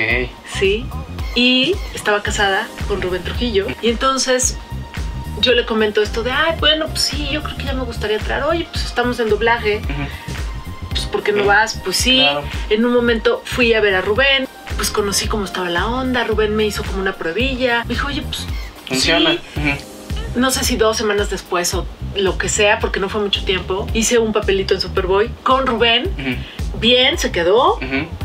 Sí. 0.58 0.86
Y 1.34 1.76
estaba 1.94 2.22
casada 2.22 2.66
con 2.88 3.02
Rubén 3.02 3.22
Trujillo. 3.22 3.66
Y 3.82 3.90
entonces 3.90 4.56
yo 5.40 5.52
le 5.52 5.66
comento 5.66 6.00
esto 6.00 6.22
de, 6.22 6.30
ay, 6.30 6.56
bueno, 6.58 6.86
pues 6.86 7.02
sí, 7.02 7.28
yo 7.30 7.42
creo 7.42 7.56
que 7.58 7.64
ya 7.64 7.74
me 7.74 7.84
gustaría 7.84 8.16
entrar. 8.16 8.42
Oye, 8.44 8.66
pues 8.72 8.84
estamos 8.86 9.20
en 9.20 9.28
doblaje. 9.28 9.82
Pues 10.90 11.06
¿por 11.06 11.22
qué 11.22 11.32
no 11.32 11.44
vas? 11.44 11.80
Pues 11.84 11.96
sí. 11.96 12.20
Claro. 12.20 12.44
En 12.70 12.84
un 12.86 12.94
momento 12.94 13.42
fui 13.44 13.74
a 13.74 13.80
ver 13.80 13.94
a 13.94 14.00
Rubén. 14.00 14.48
Pues 14.76 14.90
conocí 14.90 15.28
cómo 15.28 15.44
estaba 15.44 15.68
la 15.68 15.86
onda. 15.86 16.24
Rubén 16.24 16.56
me 16.56 16.64
hizo 16.64 16.82
como 16.82 17.00
una 17.00 17.12
pruebilla. 17.12 17.84
Me 17.84 17.94
dijo, 17.94 18.08
oye, 18.08 18.22
pues 18.22 18.46
Funciona. 18.88 19.32
sí. 19.32 19.38
No 20.34 20.50
sé 20.50 20.64
si 20.64 20.76
dos 20.76 20.96
semanas 20.96 21.30
después 21.30 21.72
o 21.74 21.86
lo 22.16 22.38
que 22.38 22.48
sea, 22.48 22.78
porque 22.80 23.00
no 23.00 23.08
fue 23.08 23.20
mucho 23.20 23.44
tiempo. 23.44 23.86
Hice 23.94 24.18
un 24.18 24.32
papelito 24.32 24.74
en 24.74 24.80
Superboy 24.80 25.30
con 25.42 25.66
Rubén. 25.66 26.10
Bien, 26.80 27.18
se 27.18 27.30
quedó. 27.30 27.78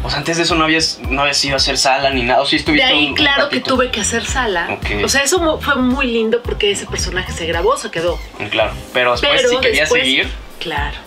O 0.04 0.10
sea, 0.10 0.18
antes 0.18 0.38
de 0.38 0.44
eso 0.44 0.56
no 0.56 0.64
habías, 0.66 1.00
no 1.08 1.22
habías 1.22 1.44
ido 1.46 1.54
a 1.54 1.58
hacer 1.58 1.78
sala 1.78 2.10
ni 2.10 2.24
nada. 2.24 2.42
O 2.42 2.46
sí 2.46 2.56
De 2.56 2.60
estuviste 2.62 2.86
ahí, 2.86 3.04
un- 3.06 3.10
un 3.12 3.16
claro 3.16 3.50
que 3.50 3.60
tuve 3.62 3.92
que 3.92 4.02
hacer 4.02 4.26
sala. 4.26 4.80
O 5.04 5.08
sea, 5.08 5.22
eso 5.24 5.60
fue 5.62 5.76
muy 5.76 6.08
lindo 6.08 6.42
porque 6.42 6.72
ese 6.72 6.86
personaje 6.88 7.32
se 7.32 7.46
grabó, 7.46 7.78
se 7.78 7.92
quedó. 7.92 8.18
Mm, 8.40 8.46
Claro. 8.46 8.74
Pero 8.94 9.12
después 9.12 9.34
Pero 9.38 9.50
sí 9.50 9.58
querías 9.62 9.90
después- 9.90 10.02
seguir. 10.04 10.30
Claro. 10.60 10.98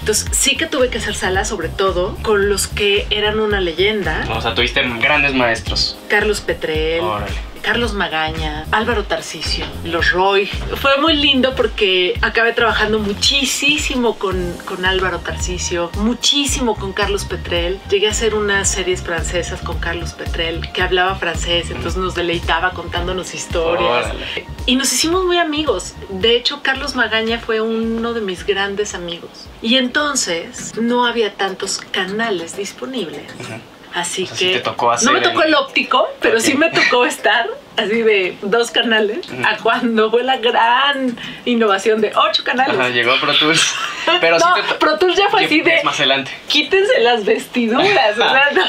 Entonces 0.00 0.26
sí 0.32 0.56
que 0.58 0.66
tuve 0.66 0.90
que 0.90 0.98
hacer 0.98 1.14
sala, 1.14 1.46
sobre 1.46 1.68
todo 1.70 2.16
con 2.22 2.50
los 2.50 2.66
que 2.66 3.06
eran 3.08 3.40
una 3.40 3.60
leyenda. 3.60 4.26
O 4.34 4.40
sea, 4.42 4.54
tuviste 4.54 4.82
grandes 5.00 5.32
maestros. 5.32 5.96
Carlos 6.08 6.40
Petrel. 6.42 7.00
Órale. 7.00 7.32
Carlos 7.62 7.94
Magaña, 7.94 8.66
Álvaro 8.70 9.04
Tarcisio, 9.04 9.64
los 9.84 10.12
Roy. 10.12 10.46
Fue 10.46 10.98
muy 10.98 11.14
lindo 11.14 11.54
porque 11.54 12.18
acabé 12.22 12.52
trabajando 12.52 12.98
muchísimo 12.98 14.16
con, 14.18 14.54
con 14.64 14.84
Álvaro 14.84 15.18
Tarcisio, 15.18 15.90
muchísimo 15.96 16.76
con 16.76 16.92
Carlos 16.92 17.24
Petrel. 17.24 17.78
Llegué 17.90 18.08
a 18.08 18.10
hacer 18.10 18.34
unas 18.34 18.70
series 18.70 19.02
francesas 19.02 19.60
con 19.60 19.78
Carlos 19.78 20.12
Petrel 20.12 20.70
que 20.72 20.82
hablaba 20.82 21.14
francés, 21.16 21.70
entonces 21.70 21.96
nos 21.96 22.14
deleitaba 22.14 22.70
contándonos 22.70 23.34
historias. 23.34 24.06
Órale. 24.06 24.46
Y 24.66 24.76
nos 24.76 24.92
hicimos 24.92 25.24
muy 25.24 25.38
amigos. 25.38 25.94
De 26.08 26.36
hecho, 26.36 26.62
Carlos 26.62 26.94
Magaña 26.94 27.38
fue 27.38 27.60
uno 27.60 28.12
de 28.14 28.20
mis 28.20 28.46
grandes 28.46 28.94
amigos. 28.94 29.48
Y 29.62 29.76
entonces 29.76 30.72
no 30.80 31.06
había 31.06 31.34
tantos 31.34 31.80
canales 31.90 32.56
disponibles. 32.56 33.32
Ujú. 33.40 33.60
Así 33.94 34.22
O 34.24 34.26
sea, 34.26 34.36
sí 34.36 34.46
que 34.46 34.52
te 34.54 34.60
tocó 34.60 34.92
hacer 34.92 35.06
no 35.06 35.12
me 35.12 35.20
tocó 35.20 35.42
el- 35.42 35.48
el 35.48 35.54
óptico, 35.56 36.08
pero 36.20 36.38
sí 36.40 36.54
me 36.54 36.70
tocó 36.70 37.04
estar 37.06 37.46
así 37.76 38.02
de 38.02 38.36
dos 38.42 38.70
canales 38.70 39.26
a 39.44 39.56
cuando 39.56 40.10
fue 40.10 40.22
la 40.22 40.36
gran 40.36 41.16
innovación 41.44 42.00
de 42.00 42.12
ocho 42.14 42.44
canales. 42.44 42.78
Ajá, 42.78 42.88
llegó 42.90 43.12
Pro 43.20 43.36
Tools. 43.36 43.74
Pero 44.20 44.38
sí 44.38 44.44
no, 44.48 44.54
te 44.54 44.62
to- 44.62 44.78
Pro 44.78 44.98
Tools 44.98 45.16
ya 45.16 45.28
fue 45.28 45.40
Sí, 45.40 45.46
así 45.46 45.60
de 45.62 45.74
es 45.76 45.84
más 45.84 45.98
adelante. 45.98 46.30
quítense 46.48 47.00
las 47.00 47.24
vestiduras. 47.24 48.12
o 48.18 48.28
sea, 48.28 48.50
no. 48.54 48.64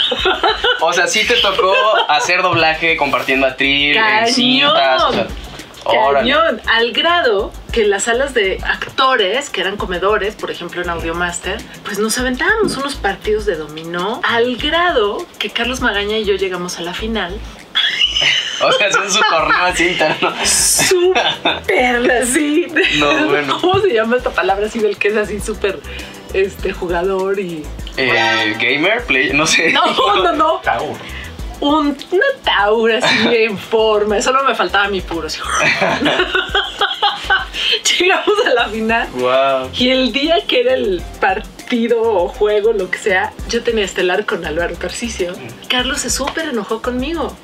O 0.88 0.94
sea, 0.94 1.08
sí 1.08 1.26
te 1.28 1.36
tocó 1.38 1.74
hacer 2.08 2.42
doblaje 2.42 2.96
compartiendo 2.98 3.48
en 3.48 3.94
Cañón. 3.96 4.28
cintas. 4.34 5.04
O 5.04 5.14
sea. 5.14 5.28
Cañón, 6.14 6.62
al 6.68 6.92
grado 6.92 7.52
que 7.72 7.86
las 7.86 8.04
salas 8.04 8.34
de 8.34 8.60
actores, 8.64 9.50
que 9.50 9.62
eran 9.62 9.78
comedores, 9.78 10.36
por 10.36 10.52
ejemplo 10.52 10.82
en 10.82 10.90
Audiomaster, 10.90 11.62
pues 11.84 12.00
nos 12.00 12.18
aventábamos 12.18 12.78
unos 12.78 12.96
partidos 12.96 13.46
de 13.46 13.56
dominó, 13.56 14.22
al 14.24 14.58
grado 14.58 15.26
que 15.40 15.50
Carlos 15.50 15.82
Magaña 15.82 16.18
y 16.18 16.26
yo 16.26 16.36
llegamos 16.36 16.78
a 16.78 16.82
la 16.82 16.94
final. 16.94 17.38
O 18.64 18.72
sea, 18.74 18.90
es 18.90 19.14
su 19.14 19.20
torneo 19.28 19.64
así 19.64 19.88
interno. 19.88 20.36
Súper 20.46 22.12
así. 22.22 22.68
No, 23.00 23.28
bueno. 23.28 23.58
¿Cómo 23.60 23.80
se 23.80 23.92
llama 23.92 24.18
esta 24.18 24.30
palabra 24.30 24.68
así 24.68 24.78
del 24.78 24.98
que 24.98 25.08
es 25.08 25.18
así 25.18 25.40
súper 25.40 25.80
este 26.32 26.72
jugador 26.72 27.40
y. 27.40 27.64
Eh, 27.98 28.56
gamer, 28.60 29.04
play, 29.06 29.34
no 29.34 29.48
sé. 29.48 29.72
No, 29.72 29.84
no, 30.16 30.32
no. 30.34 30.62
Un, 31.62 31.96
una 32.12 32.26
taura 32.44 32.98
así 32.98 33.28
en 33.32 33.58
forma. 33.58 34.22
Solo 34.22 34.44
me 34.44 34.54
faltaba 34.56 34.90
mi 34.90 35.00
puro. 35.02 35.28
así. 35.28 35.40
Llegamos 38.00 38.46
a 38.46 38.50
la 38.54 38.68
final. 38.68 39.08
Wow. 39.14 39.70
Y 39.78 39.90
el 39.90 40.12
día 40.12 40.38
que 40.48 40.62
era 40.62 40.74
el 40.74 41.02
partido 41.20 42.02
o 42.02 42.28
juego, 42.28 42.74
lo 42.74 42.90
que 42.90 42.98
sea, 42.98 43.32
yo 43.48 43.64
tenía 43.64 43.86
estelar 43.86 44.26
con 44.26 44.44
Álvaro 44.46 44.76
Tarcisio. 44.76 45.34
Carlos 45.70 46.02
se 46.02 46.10
súper 46.10 46.50
enojó 46.50 46.82
conmigo. 46.82 47.36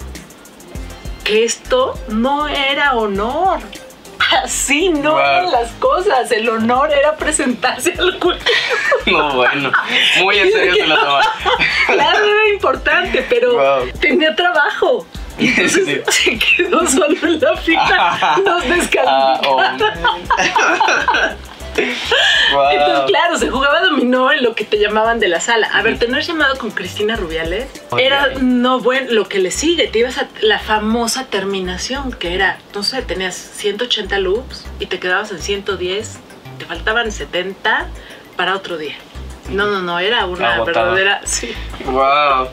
Que 1.23 1.43
esto 1.45 1.97
no 2.09 2.47
era 2.47 2.95
honor. 2.95 3.59
Así 4.43 4.89
no 4.89 5.11
Wow. 5.11 5.19
eran 5.19 5.51
las 5.51 5.71
cosas. 5.73 6.31
El 6.31 6.49
honor 6.49 6.91
era 6.91 7.15
presentarse 7.15 7.93
al 7.97 8.19
juego. 8.19 8.39
No, 9.07 9.35
bueno. 9.35 9.71
Muy 10.21 10.37
en 10.37 10.51
serio 10.51 10.75
se 10.75 10.85
lo 10.85 10.95
tomaron. 10.99 11.31
Claro, 11.85 12.25
era 12.25 12.49
importante, 12.53 13.25
pero 13.29 13.53
Wow. 13.53 13.89
tenía 13.99 14.35
trabajo. 14.35 15.05
Y 15.39 15.49
entonces 15.49 16.01
se 16.07 16.39
quedó 16.39 16.87
solo 16.87 17.15
en 17.21 17.39
la 17.39 17.55
fila. 17.57 18.37
Nos 18.43 18.63
Ah, 18.63 18.67
descalificaron. 18.67 19.39
oh. 19.45 19.61
Wow. 22.53 22.69
Entonces, 22.71 23.05
claro, 23.07 23.37
se 23.37 23.49
jugaba 23.49 23.81
dominó 23.81 24.31
en 24.31 24.43
lo 24.43 24.55
que 24.55 24.63
te 24.63 24.77
llamaban 24.79 25.19
de 25.19 25.27
la 25.27 25.39
sala. 25.41 25.67
A 25.73 25.81
ver, 25.81 25.99
tener 25.99 26.23
llamado 26.23 26.57
con 26.57 26.71
Cristina 26.71 27.15
Rubiales 27.15 27.67
era 27.97 28.29
no 28.39 28.79
bueno 28.79 29.11
lo 29.11 29.27
que 29.27 29.39
le 29.39 29.51
sigue. 29.51 29.87
Te 29.87 29.99
ibas 29.99 30.17
a 30.17 30.27
la 30.41 30.59
famosa 30.59 31.25
terminación, 31.25 32.11
que 32.13 32.33
era, 32.35 32.57
no 32.73 32.83
sé, 32.83 33.01
tenías 33.01 33.35
180 33.35 34.17
loops 34.19 34.65
y 34.79 34.85
te 34.85 34.99
quedabas 34.99 35.31
en 35.31 35.41
110, 35.41 36.19
te 36.57 36.65
faltaban 36.65 37.11
70 37.11 37.87
para 38.35 38.55
otro 38.55 38.77
día. 38.77 38.95
No, 39.49 39.67
no, 39.67 39.81
no, 39.81 39.99
era 39.99 40.25
una 40.25 40.55
Agotado. 40.55 40.91
verdadera. 40.93 41.21
Sí. 41.25 41.53
Wow. 41.85 42.47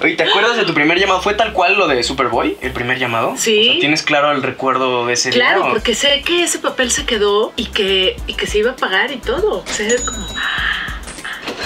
Oye, 0.00 0.14
¿te 0.16 0.22
acuerdas 0.24 0.56
de 0.56 0.64
tu 0.64 0.72
primer 0.72 0.98
llamado? 0.98 1.20
¿Fue 1.20 1.34
tal 1.34 1.52
cual 1.52 1.76
lo 1.76 1.86
de 1.86 2.02
Superboy? 2.02 2.56
¿El 2.62 2.72
primer 2.72 2.98
llamado? 2.98 3.34
Sí. 3.36 3.60
O 3.60 3.72
sea, 3.72 3.80
¿Tienes 3.80 4.02
claro 4.02 4.32
el 4.32 4.42
recuerdo 4.42 5.04
de 5.06 5.12
ese 5.12 5.30
Claro, 5.30 5.62
día? 5.64 5.70
porque 5.72 5.94
sé 5.94 6.22
que 6.24 6.42
ese 6.42 6.58
papel 6.58 6.90
se 6.90 7.04
quedó 7.04 7.52
y 7.56 7.66
que, 7.66 8.16
y 8.26 8.34
que 8.34 8.46
se 8.46 8.58
iba 8.58 8.70
a 8.70 8.76
pagar 8.76 9.12
y 9.12 9.18
todo. 9.18 9.58
O 9.58 9.66
sea, 9.66 9.86
era 9.88 10.02
como... 10.04 10.26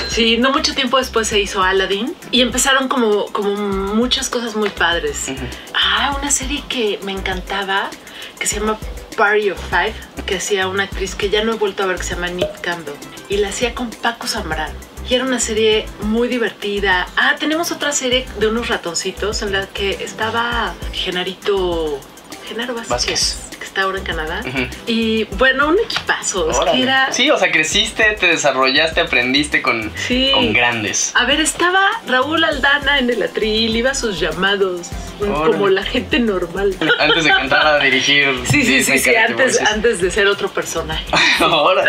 Sí, 0.09 0.37
no 0.39 0.51
mucho 0.51 0.75
tiempo 0.75 0.99
después 0.99 1.27
se 1.29 1.41
hizo 1.41 1.63
Aladdin 1.63 2.15
y 2.31 2.41
empezaron 2.43 2.89
como, 2.89 3.27
como 3.27 3.55
muchas 3.57 4.29
cosas 4.29 4.55
muy 4.57 4.69
padres. 4.69 5.27
Ah, 5.73 6.17
una 6.21 6.31
serie 6.31 6.63
que 6.69 6.99
me 7.03 7.13
encantaba 7.13 7.91
que 8.39 8.47
se 8.47 8.59
llama 8.61 8.79
Party 9.17 9.51
of 9.51 9.61
Five, 9.71 9.95
que 10.27 10.37
hacía 10.37 10.67
una 10.69 10.85
actriz 10.85 11.15
que 11.15 11.31
ya 11.31 11.45
no 11.45 11.53
he 11.53 11.57
vuelto 11.57 11.83
a 11.83 11.87
ver 11.87 11.97
que 11.97 12.03
se 12.05 12.15
llama 12.15 12.29
Nick 12.29 12.61
Campbell 12.61 12.95
y 13.29 13.37
la 13.39 13.49
hacía 13.49 13.75
con 13.75 13.91
Paco 13.91 14.27
Zambrano. 14.27 14.75
Y 15.09 15.15
era 15.15 15.25
una 15.25 15.39
serie 15.39 15.87
muy 16.03 16.29
divertida. 16.29 17.07
Ah, 17.17 17.37
tenemos 17.39 17.71
otra 17.73 17.93
serie 17.93 18.27
de 18.39 18.49
unos 18.49 18.69
ratoncitos 18.69 19.43
en 19.43 19.53
la 19.53 19.67
que 19.67 19.91
estaba 20.03 20.75
Genarito, 20.93 22.01
Genaro 22.49 22.75
Vázquez, 22.75 22.91
Vázquez. 22.91 23.39
que 23.59 23.65
está 23.65 23.83
ahora 23.83 23.99
en 23.99 24.05
Canadá. 24.05 24.43
Y 24.87 25.25
bueno, 25.37 25.69
un 25.69 25.79
equipazo. 25.79 26.51
Es 26.51 26.59
que 26.71 26.83
era. 26.83 27.13
Sí, 27.13 27.31
o 27.31 27.39
sea, 27.39 27.51
creciste, 27.51 28.05
te 28.21 28.27
desarrollaste, 28.27 29.01
aprendiste 29.01 29.63
con, 29.63 29.91
Sí. 29.97 30.31
con 30.35 30.53
grandes. 30.53 31.13
A 31.15 31.25
ver, 31.25 31.41
estaba 31.41 31.81
Raúl 32.07 32.45
Aldana 32.45 32.99
en 32.99 33.11
el 33.11 33.23
atril, 33.23 33.75
iba 33.77 33.91
a 33.93 33.95
sus 33.95 34.21
llamados, 34.21 34.89
Órale. 35.21 35.53
como 35.53 35.69
la 35.69 35.83
gente 35.85 36.19
normal. 36.21 36.75
Antes 36.99 37.25
de 37.25 37.31
que 37.33 37.41
entrara 37.41 37.75
a 37.75 37.79
dirigir. 37.81 38.25
Sí, 38.51 38.63
sí, 38.65 38.83
sí, 38.85 38.99
sí, 38.99 39.15
antes, 39.17 39.61
antes 39.61 40.01
de 40.01 40.11
ser 40.11 40.27
otro 40.29 40.49
personaje. 40.49 41.05
Ahora. 41.41 41.85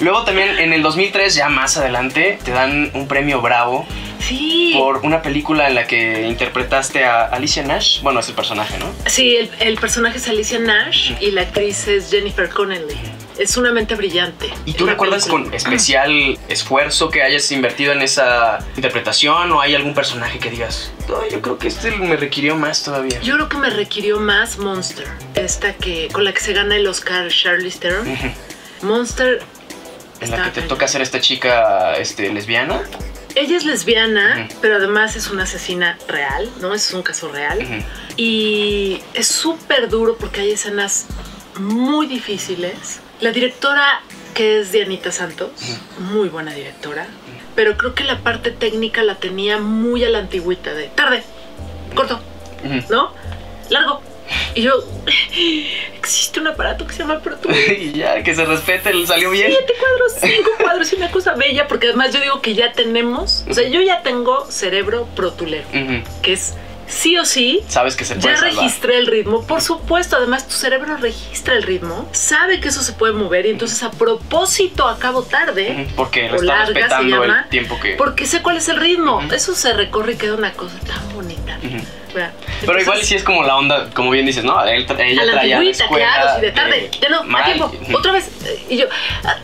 Luego 0.00 0.22
también 0.24 0.58
en 0.58 0.72
el 0.72 0.82
2003, 0.82 1.34
ya 1.34 1.48
más 1.48 1.76
adelante, 1.76 2.38
te 2.44 2.52
dan 2.52 2.90
un 2.94 3.06
premio 3.08 3.40
Bravo 3.40 3.86
Sí. 4.26 4.72
por 4.76 4.98
una 4.98 5.20
película 5.22 5.68
en 5.68 5.74
la 5.74 5.86
que 5.86 6.22
interpretaste 6.26 7.04
a 7.04 7.24
Alicia 7.24 7.62
Nash. 7.62 8.00
Bueno, 8.02 8.20
es 8.20 8.28
el 8.28 8.34
personaje, 8.34 8.78
¿no? 8.78 8.86
Sí, 9.06 9.36
el, 9.36 9.50
el 9.60 9.76
personaje 9.78 10.18
es 10.18 10.28
Alicia 10.28 10.58
Nash 10.58 11.12
y 11.20 11.30
la 11.32 11.42
actriz 11.42 11.88
es 11.88 12.10
Jennifer 12.10 12.48
Connelly. 12.48 12.96
Es 13.38 13.56
una 13.56 13.72
mente 13.72 13.94
brillante. 13.94 14.50
¿Y 14.66 14.74
tú 14.74 14.86
recuerdas 14.86 15.24
película. 15.24 15.44
con 15.46 15.54
especial 15.54 16.38
esfuerzo 16.48 17.08
que 17.10 17.22
hayas 17.22 17.50
invertido 17.50 17.92
en 17.92 18.02
esa 18.02 18.58
interpretación 18.76 19.50
o 19.52 19.60
hay 19.60 19.74
algún 19.74 19.94
personaje 19.94 20.38
que 20.38 20.50
digas, 20.50 20.92
"No, 21.08 21.16
yo 21.30 21.40
creo 21.40 21.58
que 21.58 21.68
este 21.68 21.90
me 21.92 22.16
requirió 22.16 22.56
más 22.56 22.82
todavía? 22.82 23.20
Yo 23.22 23.34
creo 23.36 23.48
que 23.48 23.56
me 23.56 23.70
requirió 23.70 24.20
más 24.20 24.58
Monster, 24.58 25.06
esta 25.34 25.72
que 25.72 26.08
con 26.12 26.24
la 26.24 26.32
que 26.32 26.40
se 26.40 26.52
gana 26.52 26.76
el 26.76 26.86
Oscar 26.86 27.28
Charlize 27.28 27.78
Theron. 27.78 28.06
Monster 28.82 29.42
En 30.20 30.30
la 30.30 30.44
que 30.44 30.60
te 30.60 30.62
toca 30.68 30.86
ser 30.86 31.00
esta 31.02 31.20
chica 31.20 31.94
este, 31.94 32.32
lesbiana. 32.32 32.82
Ella 33.34 33.56
es 33.56 33.64
lesbiana, 33.64 34.48
pero 34.60 34.76
además 34.76 35.16
es 35.16 35.30
una 35.30 35.44
asesina 35.44 35.98
real, 36.06 36.48
¿no? 36.60 36.74
Es 36.74 36.92
un 36.92 37.02
caso 37.02 37.30
real. 37.30 37.58
Y 38.16 39.00
es 39.14 39.26
súper 39.26 39.88
duro 39.88 40.16
porque 40.18 40.42
hay 40.42 40.50
escenas 40.52 41.06
muy 41.58 42.06
difíciles. 42.06 43.00
La 43.20 43.30
directora, 43.30 44.02
que 44.34 44.60
es 44.60 44.72
Dianita 44.72 45.12
Santos, 45.12 45.50
muy 45.98 46.28
buena 46.28 46.52
directora, 46.52 47.06
pero 47.54 47.76
creo 47.76 47.94
que 47.94 48.04
la 48.04 48.18
parte 48.18 48.50
técnica 48.50 49.02
la 49.02 49.16
tenía 49.16 49.58
muy 49.58 50.04
a 50.04 50.08
la 50.08 50.18
antigüita 50.18 50.74
de 50.74 50.88
tarde, 50.88 51.22
corto. 51.94 52.20
¿no? 52.90 53.12
Largo. 53.70 54.02
Y 54.54 54.62
yo, 54.62 54.72
existe 55.98 56.40
un 56.40 56.48
aparato 56.48 56.86
que 56.86 56.92
se 56.92 57.00
llama 57.00 57.20
Pro 57.20 57.36
Tools. 57.36 57.56
y 57.78 57.92
ya, 57.92 58.22
que 58.22 58.34
se 58.34 58.44
respete, 58.44 58.92
le 58.92 59.06
salió 59.06 59.30
bien. 59.30 59.50
Siete 59.50 59.74
cuadros, 59.78 60.12
cinco 60.20 60.50
cuadros 60.62 60.92
y 60.92 60.96
una 60.96 61.10
cosa 61.10 61.34
bella, 61.34 61.66
porque 61.68 61.88
además 61.88 62.12
yo 62.12 62.20
digo 62.20 62.40
que 62.40 62.54
ya 62.54 62.72
tenemos, 62.72 63.44
o 63.48 63.54
sea, 63.54 63.68
yo 63.68 63.80
ya 63.80 64.02
tengo 64.02 64.46
cerebro 64.50 65.08
protulero, 65.14 65.66
que 66.22 66.32
es 66.32 66.54
sí 66.86 67.16
o 67.16 67.24
sí 67.24 67.60
Sabes 67.68 67.96
que 67.96 68.04
se 68.04 68.16
puede 68.16 68.34
ya 68.34 68.36
salvar. 68.36 68.54
registré 68.54 68.98
el 68.98 69.06
ritmo, 69.06 69.46
por 69.46 69.62
supuesto, 69.62 70.16
además 70.16 70.46
tu 70.46 70.54
cerebro 70.54 70.96
registra 70.98 71.54
el 71.56 71.62
ritmo, 71.62 72.08
sabe 72.12 72.60
que 72.60 72.68
eso 72.68 72.82
se 72.82 72.92
puede 72.92 73.14
mover 73.14 73.46
y 73.46 73.50
entonces 73.50 73.82
a 73.82 73.90
propósito 73.90 74.86
acabo 74.86 75.22
tarde, 75.22 75.88
Porque 75.96 76.28
lo 76.28 76.34
o 76.34 76.40
está 76.42 76.46
larga 76.46 76.66
se 76.66 76.72
respetando 76.74 77.22
llama, 77.22 77.40
el 77.44 77.48
tiempo 77.48 77.80
que... 77.80 77.94
porque 77.94 78.26
sé 78.26 78.42
cuál 78.42 78.58
es 78.58 78.68
el 78.68 78.76
ritmo, 78.76 79.22
eso 79.32 79.54
se 79.54 79.72
recorre 79.72 80.12
y 80.12 80.16
queda 80.16 80.34
una 80.34 80.52
cosa 80.52 80.78
tan 80.80 81.14
bonita. 81.14 81.58
¿Verdad? 82.14 82.32
Pero 82.64 82.80
igual 82.80 83.02
sí 83.02 83.14
es 83.14 83.22
como 83.24 83.42
la 83.42 83.56
onda, 83.56 83.90
como 83.94 84.10
bien 84.10 84.26
dices, 84.26 84.44
¿no? 84.44 84.62
Él 84.64 84.86
ella 84.98 85.22
a 85.22 85.24
la 85.24 85.32
traía 85.32 85.56
antigüita, 85.58 85.88
claro, 85.88 86.30
sí, 86.36 86.40
de 86.42 86.50
tarde, 86.52 86.90
ya 87.00 87.08
no, 87.08 87.20
a 87.20 87.24
mal. 87.24 87.44
tiempo, 87.44 87.72
otra 87.98 88.12
vez, 88.12 88.28
eh, 88.46 88.64
y 88.68 88.76
yo... 88.78 88.86
ah, 89.24 89.36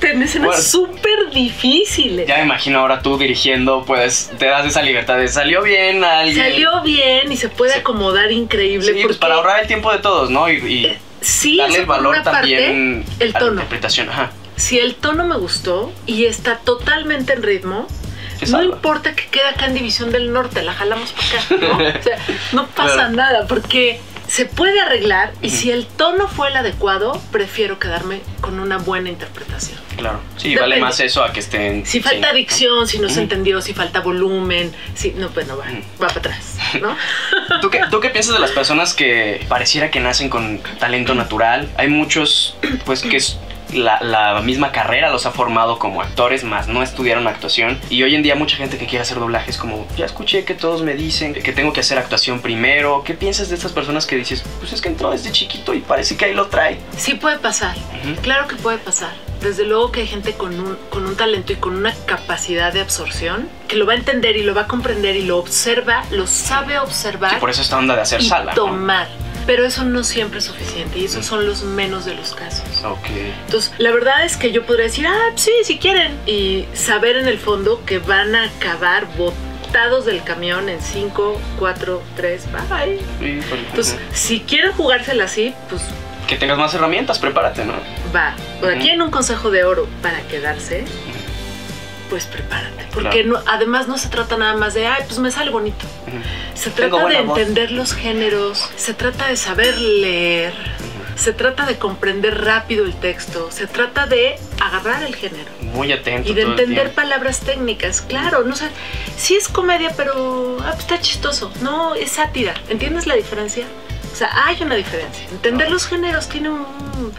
Tenés 0.00 0.30
escenas 0.30 0.48
Bueno. 0.48 0.62
súper 0.62 1.30
difíciles. 1.32 2.26
Ya 2.28 2.36
me 2.36 2.42
imagino 2.44 2.80
ahora 2.80 3.00
tú 3.00 3.16
dirigiendo, 3.18 3.82
pues 3.86 4.30
te 4.38 4.44
das 4.46 4.66
esa 4.66 4.82
libertad 4.82 5.16
de 5.16 5.26
salió 5.26 5.62
bien 5.62 6.04
a 6.04 6.20
alguien. 6.20 6.36
Salió 6.44 6.82
bien 6.82 7.32
y 7.32 7.36
se 7.36 7.48
puede 7.48 7.72
Sí. 7.72 7.78
acomodar 7.80 8.30
increíble. 8.30 8.86
Sí, 8.86 8.92
pues 8.92 9.02
porque 9.04 9.18
para 9.18 9.34
ahorrar 9.36 9.60
el 9.62 9.66
tiempo 9.66 9.90
de 9.90 9.98
todos, 9.98 10.28
¿no? 10.30 10.50
Y, 10.50 10.56
y 10.56 10.96
sí, 11.22 11.56
darle 11.56 11.78
el 11.78 11.86
valor 11.86 12.22
también 12.22 13.04
parte, 13.06 13.24
el 13.24 13.36
a 13.36 13.40
la 13.40 13.46
interpretación. 13.52 14.10
Ajá. 14.10 14.32
Si 14.56 14.78
el 14.78 14.94
tono 14.96 15.24
me 15.26 15.38
gustó 15.38 15.90
y 16.06 16.26
está 16.26 16.58
totalmente 16.58 17.32
en 17.32 17.42
ritmo, 17.42 17.86
Se 17.88 18.05
no 18.48 18.62
importa 18.62 19.14
que 19.14 19.26
quede 19.26 19.46
acá 19.48 19.66
en 19.66 19.74
División 19.74 20.12
del 20.12 20.32
Norte, 20.32 20.62
la 20.62 20.72
jalamos 20.72 21.12
para 21.12 21.40
acá, 21.40 21.56
¿no? 21.60 21.76
O 21.98 22.02
sea, 22.02 22.18
no 22.52 22.66
pasa 22.68 22.94
Claro. 22.94 23.10
nada 23.12 23.46
porque 23.46 24.00
se 24.28 24.44
puede 24.44 24.80
arreglar 24.80 25.32
y 25.40 25.50
si 25.50 25.70
el 25.70 25.86
tono 25.86 26.26
fue 26.26 26.48
el 26.48 26.56
adecuado, 26.56 27.20
prefiero 27.30 27.78
quedarme 27.78 28.20
con 28.40 28.58
una 28.58 28.76
buena 28.78 29.08
interpretación. 29.08 29.78
Claro. 29.96 30.20
Sí, 30.36 30.50
Depende. 30.50 30.60
vale 30.60 30.80
más 30.80 30.98
eso 31.00 31.22
a 31.24 31.32
que 31.32 31.40
estén. 31.40 31.86
Si 31.86 32.02
falta 32.02 32.30
sí, 32.32 32.36
dicción, 32.36 32.86
si 32.88 32.98
no 32.98 33.08
se 33.08 33.20
entendió, 33.20 33.60
si 33.62 33.72
falta 33.72 34.00
volumen, 34.00 34.74
si 34.94 35.12
no, 35.12 35.28
pues 35.30 35.46
no 35.46 35.56
va, 35.56 35.64
va 36.02 36.08
para 36.08 36.18
atrás, 36.18 36.56
¿no? 36.82 36.96
¿Tú 37.62 37.70
qué, 37.70 37.80
¿Tú 37.90 38.00
qué 38.00 38.10
piensas 38.10 38.34
de 38.34 38.40
las 38.40 38.50
personas 38.50 38.92
que 38.94 39.46
pareciera 39.48 39.90
que 39.90 40.00
nacen 40.00 40.28
con 40.28 40.58
talento 40.80 41.14
natural? 41.14 41.70
Hay 41.78 41.88
muchos, 41.88 42.56
pues, 42.84 43.02
que 43.02 43.16
es. 43.18 43.38
La, 43.72 44.00
la 44.00 44.40
misma 44.42 44.72
carrera 44.72 45.10
los 45.10 45.26
ha 45.26 45.32
formado 45.32 45.78
como 45.78 46.00
actores, 46.00 46.44
más 46.44 46.68
no 46.68 46.82
estudiaron 46.82 47.26
actuación. 47.26 47.78
Y 47.90 48.02
hoy 48.02 48.14
en 48.14 48.22
día 48.22 48.34
mucha 48.34 48.56
gente 48.56 48.78
que 48.78 48.86
quiere 48.86 49.02
hacer 49.02 49.18
doblaje 49.18 49.50
es 49.50 49.58
como, 49.58 49.86
ya 49.96 50.06
escuché 50.06 50.44
que 50.44 50.54
todos 50.54 50.82
me 50.82 50.94
dicen 50.94 51.34
que 51.34 51.52
tengo 51.52 51.72
que 51.72 51.80
hacer 51.80 51.98
actuación 51.98 52.40
primero. 52.40 53.02
¿Qué 53.04 53.14
piensas 53.14 53.48
de 53.48 53.56
estas 53.56 53.72
personas 53.72 54.06
que 54.06 54.16
dices, 54.16 54.44
pues 54.60 54.72
es 54.72 54.80
que 54.80 54.88
entró 54.88 55.10
desde 55.10 55.32
chiquito 55.32 55.74
y 55.74 55.80
parece 55.80 56.16
que 56.16 56.26
ahí 56.26 56.34
lo 56.34 56.46
trae? 56.46 56.78
Sí 56.96 57.14
puede 57.14 57.38
pasar, 57.38 57.76
claro 58.22 58.46
que 58.48 58.56
puede 58.56 58.78
pasar. 58.78 59.12
Desde 59.40 59.64
luego 59.64 59.92
que 59.92 60.00
hay 60.00 60.06
gente 60.06 60.32
con 60.32 60.58
un, 60.58 60.78
con 60.88 61.04
un 61.04 61.14
talento 61.14 61.52
y 61.52 61.56
con 61.56 61.76
una 61.76 61.92
capacidad 62.06 62.72
de 62.72 62.80
absorción 62.80 63.48
que 63.68 63.76
lo 63.76 63.84
va 63.86 63.92
a 63.92 63.96
entender 63.96 64.36
y 64.36 64.42
lo 64.42 64.54
va 64.54 64.62
a 64.62 64.66
comprender 64.66 65.14
y 65.16 65.22
lo 65.22 65.36
observa, 65.38 66.04
lo 66.10 66.26
sabe 66.26 66.78
observar 66.78 67.32
Sí, 67.32 67.36
por 67.40 67.50
eso 67.50 67.60
esta 67.62 67.76
onda 67.76 67.94
de 67.94 68.00
hacer 68.00 68.22
y 68.22 68.24
sala. 68.24 68.54
¿no? 68.54 68.66
Pero 69.46 69.64
eso 69.64 69.84
no 69.84 70.02
siempre 70.02 70.40
es 70.40 70.44
suficiente 70.44 70.98
y 70.98 71.04
esos 71.04 71.24
son 71.24 71.46
los 71.46 71.62
menos 71.62 72.04
de 72.04 72.14
los 72.14 72.34
casos. 72.34 72.64
Ok. 72.84 73.06
Entonces, 73.46 73.72
la 73.78 73.92
verdad 73.92 74.24
es 74.24 74.36
que 74.36 74.50
yo 74.50 74.66
podría 74.66 74.86
decir, 74.86 75.06
ah, 75.06 75.32
sí, 75.36 75.52
si 75.62 75.78
quieren. 75.78 76.18
Y 76.26 76.66
saber 76.74 77.16
en 77.16 77.28
el 77.28 77.38
fondo 77.38 77.84
que 77.86 77.98
van 77.98 78.34
a 78.34 78.44
acabar 78.44 79.06
botados 79.16 80.04
del 80.04 80.22
camión 80.24 80.68
en 80.68 80.80
5, 80.80 81.40
4, 81.58 82.02
3, 82.16 82.44
bye. 82.52 82.98
Sí, 83.20 83.40
Entonces, 83.68 83.96
si 84.12 84.40
quieren 84.40 84.72
jugársela 84.72 85.24
así, 85.24 85.54
pues 85.68 85.82
que 86.26 86.36
tengas 86.36 86.58
más 86.58 86.74
herramientas, 86.74 87.20
prepárate, 87.20 87.64
¿no? 87.64 87.74
va. 88.14 88.34
Por 88.60 88.70
aquí 88.72 88.90
en 88.90 89.00
un 89.00 89.10
consejo 89.12 89.50
de 89.50 89.62
oro 89.62 89.86
para 90.02 90.20
quedarse, 90.22 90.84
pues 92.08 92.26
prepárate. 92.26 92.86
Porque 92.92 93.24
no, 93.24 93.38
además 93.46 93.88
no 93.88 93.98
se 93.98 94.08
trata 94.08 94.36
nada 94.36 94.54
más 94.56 94.74
de, 94.74 94.86
ay, 94.86 95.02
pues 95.06 95.18
me 95.18 95.30
sale 95.30 95.50
bonito. 95.50 95.84
Se 96.54 96.70
trata 96.70 97.06
de 97.06 97.22
voz. 97.22 97.38
entender 97.38 97.70
los 97.72 97.92
géneros, 97.94 98.68
se 98.76 98.94
trata 98.94 99.28
de 99.28 99.36
saber 99.36 99.78
leer, 99.78 100.54
se 101.16 101.32
trata 101.32 101.66
de 101.66 101.76
comprender 101.78 102.44
rápido 102.44 102.84
el 102.84 102.94
texto, 102.94 103.50
se 103.50 103.66
trata 103.66 104.06
de 104.06 104.36
agarrar 104.62 105.02
el 105.02 105.14
género 105.16 105.50
Muy 105.60 105.92
atento. 105.92 106.30
y 106.30 106.34
de 106.34 106.42
entender 106.42 106.92
palabras 106.92 107.40
técnicas. 107.40 108.00
Claro, 108.02 108.44
no 108.44 108.54
sé, 108.56 108.68
sí 109.16 109.34
es 109.36 109.48
comedia, 109.48 109.92
pero 109.96 110.58
ah, 110.60 110.68
pues 110.72 110.80
está 110.80 111.00
chistoso. 111.00 111.52
No, 111.60 111.94
es 111.94 112.12
sátira. 112.12 112.54
¿Entiendes 112.68 113.06
la 113.06 113.14
diferencia? 113.14 113.66
O 114.12 114.16
sea, 114.16 114.30
hay 114.46 114.62
una 114.62 114.74
diferencia. 114.76 115.26
Entender 115.30 115.70
los 115.70 115.86
géneros 115.86 116.28
tiene 116.28 116.48
un... 116.50 117.12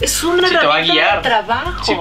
Es 0.00 0.22
una 0.24 0.48
Sí, 0.48 0.54
herramienta 0.54 1.16
de 1.16 1.22
trabajo, 1.22 1.84
Sí. 1.84 1.94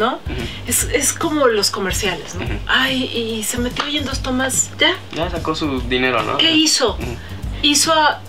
¿No? 0.00 0.18
Es, 0.66 0.84
es 0.92 1.12
como 1.12 1.46
los 1.46 1.70
comerciales, 1.70 2.34
¿no? 2.34 2.44
Ay, 2.66 3.04
y 3.04 3.44
se 3.44 3.58
metió 3.58 3.84
ahí 3.84 3.98
en 3.98 4.04
dos 4.04 4.20
tomas. 4.20 4.70
¿Ya? 4.78 4.96
Ya 5.14 5.30
sacó 5.30 5.54
su 5.54 5.80
dinero, 5.82 6.22
¿no? 6.24 6.38
¿Qué 6.38 6.50
hizo? 6.50 6.98
Hizo 7.62 7.92
a- 7.92 8.20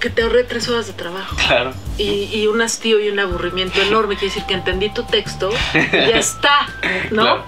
que 0.00 0.10
te 0.10 0.22
ahorré 0.22 0.42
tres 0.42 0.68
horas 0.68 0.88
de 0.88 0.94
trabajo 0.94 1.36
Claro. 1.36 1.72
y, 1.96 2.24
y 2.34 2.48
un 2.48 2.60
hastío 2.60 2.98
y 2.98 3.08
un 3.08 3.20
aburrimiento 3.20 3.80
enorme. 3.80 4.16
Quiere 4.16 4.34
decir 4.34 4.44
que 4.48 4.54
entendí 4.54 4.88
tu 4.92 5.04
texto 5.04 5.50
y 5.74 5.90
ya 5.92 6.18
está, 6.18 6.66
¿no? 7.12 7.22
Claro. 7.22 7.44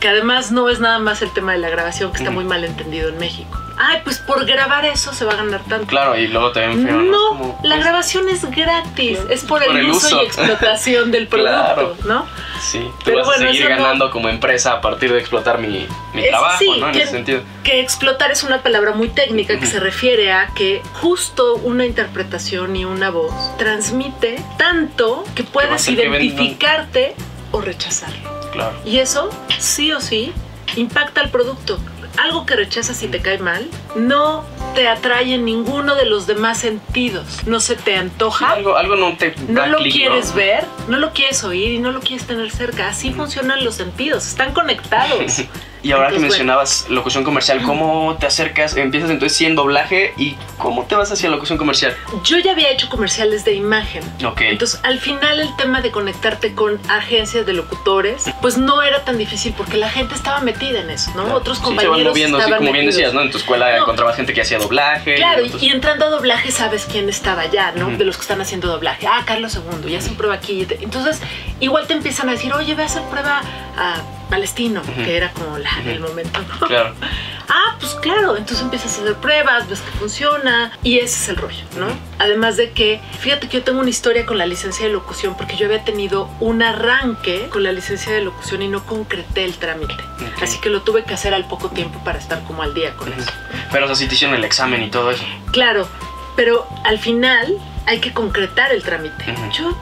Que 0.00 0.08
además 0.08 0.50
no 0.52 0.68
es 0.68 0.78
nada 0.80 0.98
más 1.00 1.22
el 1.22 1.32
tema 1.32 1.52
de 1.52 1.58
la 1.58 1.68
grabación, 1.70 2.10
que 2.12 2.18
está 2.18 2.30
muy 2.30 2.44
mal 2.44 2.64
entendido 2.64 3.08
en 3.08 3.18
México. 3.18 3.60
Ay, 3.78 4.00
pues 4.04 4.18
por 4.18 4.44
grabar 4.44 4.84
eso 4.84 5.12
se 5.12 5.24
va 5.24 5.32
a 5.32 5.36
ganar 5.36 5.62
tanto. 5.64 5.86
Claro, 5.86 6.16
y 6.18 6.26
luego 6.26 6.52
ven 6.52 6.84
feo. 6.84 7.00
No, 7.02 7.58
la 7.62 7.76
pues, 7.76 7.84
grabación 7.84 8.28
es 8.28 8.44
gratis, 8.50 9.18
es 9.30 9.44
por, 9.44 9.62
el, 9.62 9.90
uso, 9.90 10.20
y 10.20 10.26
explotación 10.26 11.10
del 11.10 11.28
producto, 11.28 11.96
¿no? 12.04 12.26
Sí, 12.60 12.80
tú 12.80 13.04
Pero 13.04 13.24
vas 13.24 13.36
a 13.36 13.38
seguir 13.38 13.68
ganando 13.68 14.10
como 14.10 14.28
empresa 14.28 14.72
a 14.72 14.80
partir 14.80 15.12
de 15.12 15.20
explotar 15.20 15.58
mi, 15.58 15.86
mi 16.12 16.28
trabajo, 16.28 16.64
¿no? 16.78 16.88
En 16.88 16.94
ese 16.96 17.12
sentido. 17.12 17.42
Que 17.62 17.80
explotar 17.80 18.30
es 18.30 18.42
una 18.42 18.62
palabra 18.62 18.92
muy 18.92 19.08
técnica 19.08 19.58
que 19.58 19.66
se 19.66 19.78
refiere 19.78 20.32
a 20.32 20.48
que 20.54 20.82
justo 20.94 21.54
una 21.56 21.86
interpretación 21.86 22.74
y 22.74 22.84
una 22.84 23.10
voz 23.10 23.32
transmite 23.58 24.42
tanto 24.58 25.24
que 25.34 25.44
puedes 25.44 25.88
identificarte 25.88 27.14
o 27.52 27.60
rechazarlo. 27.60 28.38
Claro. 28.52 28.76
Y 28.84 28.98
eso, 28.98 29.30
sí 29.58 29.92
o 29.92 30.00
sí, 30.00 30.32
impacta 30.74 31.20
al 31.20 31.30
producto 31.30 31.78
algo 32.22 32.46
que 32.46 32.56
rechazas 32.56 33.02
y 33.02 33.08
te 33.08 33.20
cae 33.20 33.38
mal, 33.38 33.68
no 33.96 34.44
te 34.74 34.88
atrae 34.88 35.34
en 35.34 35.44
ninguno 35.44 35.94
de 35.94 36.06
los 36.06 36.26
demás 36.26 36.58
sentidos. 36.58 37.46
No 37.46 37.60
se 37.60 37.76
te 37.76 37.96
antoja. 37.96 38.52
algo, 38.52 38.76
algo 38.76 38.96
no 38.96 39.16
te. 39.16 39.34
No 39.48 39.66
lo 39.66 39.78
quieres 39.78 40.34
ver, 40.34 40.64
no 40.88 40.98
lo 40.98 41.12
quieres 41.12 41.42
oír 41.44 41.72
y 41.72 41.78
no 41.78 41.92
lo 41.92 42.00
quieres 42.00 42.26
tener 42.26 42.50
cerca. 42.50 42.88
Así 42.88 43.12
funcionan 43.12 43.64
los 43.64 43.74
sentidos, 43.74 44.26
están 44.26 44.52
conectados. 44.52 45.42
Y 45.82 45.92
ahora 45.92 46.10
que 46.10 46.18
mencionabas 46.18 46.86
locución 46.88 47.24
comercial, 47.24 47.62
¿cómo 47.62 48.16
te 48.18 48.26
acercas? 48.26 48.76
Empiezas 48.76 49.10
entonces 49.10 49.36
siendo 49.36 49.62
doblaje 49.62 50.12
y 50.16 50.36
¿cómo 50.56 50.84
te 50.84 50.94
vas 50.94 51.10
hacia 51.12 51.28
locución 51.30 51.58
comercial? 51.58 51.96
Yo 52.24 52.38
ya 52.38 52.52
había 52.52 52.70
hecho 52.70 52.88
comerciales 52.88 53.44
de 53.44 53.54
imagen. 53.54 54.02
Ok. 54.24 54.40
Entonces, 54.42 54.80
al 54.82 54.98
final 54.98 55.40
el 55.40 55.54
tema 55.56 55.80
de 55.80 55.90
conectarte 55.90 56.54
con 56.54 56.80
agencias 56.88 57.46
de 57.46 57.52
locutores, 57.52 58.24
pues 58.40 58.58
no 58.58 58.82
era 58.82 59.04
tan 59.04 59.18
difícil 59.18 59.54
porque 59.56 59.76
la 59.76 59.88
gente 59.88 60.14
estaba 60.14 60.40
metida 60.40 60.80
en 60.80 60.90
eso, 60.90 61.12
¿no? 61.14 61.34
Otros 61.34 61.58
compañeros 61.58 61.96
sí, 61.96 62.00
se 62.00 62.04
van 62.04 62.12
moviendo, 62.12 62.38
estaban 62.38 62.58
como 62.58 62.72
bien 62.72 62.86
decías, 62.86 63.14
¿no? 63.14 63.22
En 63.22 63.30
tu 63.30 63.38
escuela 63.38 63.76
encontrabas 63.76 64.16
gente 64.16 64.32
que 64.32 64.42
hacía 64.42 64.58
doblaje. 64.58 65.16
Claro, 65.16 65.42
y, 65.60 65.68
entrando 65.70 66.06
a 66.06 66.10
doblaje 66.10 66.50
sabes 66.50 66.86
quién 66.90 67.08
estaba 67.08 67.42
allá, 67.42 67.72
¿no? 67.72 67.90
De 67.90 68.04
los 68.04 68.16
que 68.16 68.22
están 68.22 68.40
haciendo 68.40 68.68
doblaje. 68.68 69.06
Ah, 69.06 69.22
Carlos 69.24 69.56
II, 69.56 69.90
ya 69.90 69.98
hacen 69.98 70.16
prueba 70.16 70.34
aquí. 70.34 70.66
Entonces, 70.80 71.20
igual 71.60 71.86
te 71.86 71.94
empiezan 71.94 72.28
a 72.28 72.32
decir, 72.32 72.52
oye, 72.52 72.74
ve 72.74 72.82
a 72.82 72.86
hacer 72.86 73.02
prueba 73.04 73.42
a 73.76 74.17
Palestino, 74.28 74.82
que 74.82 75.16
era 75.16 75.30
como 75.32 75.58
la 75.58 75.70
del 75.84 76.00
momento. 76.00 76.40
Claro. 76.66 76.94
ah, 77.48 77.76
pues 77.80 77.94
claro, 77.96 78.36
entonces 78.36 78.62
empiezas 78.62 78.98
a 78.98 79.02
hacer 79.02 79.14
pruebas, 79.16 79.68
ves 79.68 79.80
que 79.80 79.90
funciona 79.98 80.72
y 80.82 80.98
ese 80.98 81.16
es 81.16 81.28
el 81.30 81.36
rollo, 81.36 81.64
¿no? 81.76 81.86
Además 82.18 82.56
de 82.56 82.72
que, 82.72 83.00
fíjate 83.20 83.48
que 83.48 83.58
yo 83.58 83.64
tengo 83.64 83.80
una 83.80 83.90
historia 83.90 84.26
con 84.26 84.38
la 84.38 84.46
licencia 84.46 84.86
de 84.86 84.92
locución 84.92 85.36
porque 85.36 85.56
yo 85.56 85.66
había 85.66 85.84
tenido 85.84 86.30
un 86.40 86.62
arranque 86.62 87.48
con 87.50 87.62
la 87.62 87.72
licencia 87.72 88.12
de 88.12 88.22
locución 88.22 88.62
y 88.62 88.68
no 88.68 88.84
concreté 88.84 89.44
el 89.44 89.54
trámite. 89.54 89.94
Así 90.42 90.60
que 90.60 90.70
lo 90.70 90.82
tuve 90.82 91.04
que 91.04 91.14
hacer 91.14 91.34
al 91.34 91.46
poco 91.46 91.70
tiempo 91.70 92.02
para 92.04 92.18
estar 92.18 92.42
como 92.44 92.62
al 92.62 92.74
día 92.74 92.94
con 92.94 93.12
eso. 93.12 93.30
Pero 93.72 93.84
o 93.84 93.88
sea, 93.88 93.96
sí 93.96 94.06
te 94.06 94.14
hicieron 94.14 94.36
el 94.36 94.44
examen 94.44 94.82
y 94.82 94.90
todo 94.90 95.10
eso. 95.10 95.24
Claro, 95.52 95.88
pero 96.36 96.66
al 96.84 96.98
final 96.98 97.58
hay 97.86 98.00
que 98.00 98.12
concretar 98.12 98.72
el 98.72 98.82
trámite. 98.82 99.34
Yo 99.52 99.76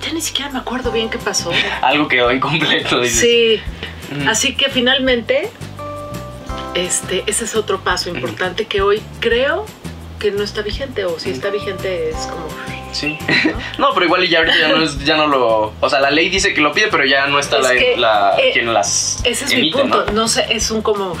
ya 0.00 0.12
ni 0.12 0.20
siquiera 0.20 0.50
me 0.50 0.58
acuerdo 0.58 0.90
bien 0.90 1.10
qué 1.10 1.18
pasó. 1.18 1.52
Algo 1.82 2.08
quedó 2.08 2.32
incompleto, 2.32 3.00
dices. 3.00 3.20
Sí. 3.20 3.60
Así 4.26 4.54
que 4.54 4.68
finalmente, 4.70 5.50
este, 6.74 7.24
ese 7.26 7.44
es 7.44 7.54
otro 7.54 7.80
paso 7.80 8.10
importante 8.10 8.66
que 8.66 8.82
hoy 8.82 9.02
creo 9.20 9.66
que 10.20 10.30
no 10.30 10.44
está 10.44 10.62
vigente, 10.62 11.04
o 11.04 11.18
si 11.18 11.30
está 11.30 11.50
vigente 11.50 12.10
es 12.10 12.16
como. 12.26 12.46
Sí. 12.92 13.16
¿no? 13.78 13.90
pero 13.94 14.06
igual 14.06 14.28
ya 14.28 14.38
ahorita 14.38 14.58
ya 14.58 14.68
no, 14.68 14.82
es, 14.82 15.04
ya 15.04 15.16
no 15.16 15.26
lo. 15.26 15.72
O 15.80 15.88
sea, 15.90 16.00
la 16.00 16.10
ley 16.10 16.28
dice 16.28 16.52
que 16.54 16.60
lo 16.60 16.72
pide, 16.72 16.88
pero 16.88 17.04
ya 17.04 17.26
no 17.26 17.38
está 17.38 17.58
la, 17.58 17.72
la 17.96 18.36
eh, 18.38 18.50
quien 18.52 18.72
las. 18.72 19.20
Ese 19.24 19.46
es 19.46 19.54
mi 19.54 19.70
punto. 19.70 20.06
¿no? 20.12 20.28
sé, 20.28 20.46
es 20.50 20.70
un 20.70 20.82
como. 20.82 21.16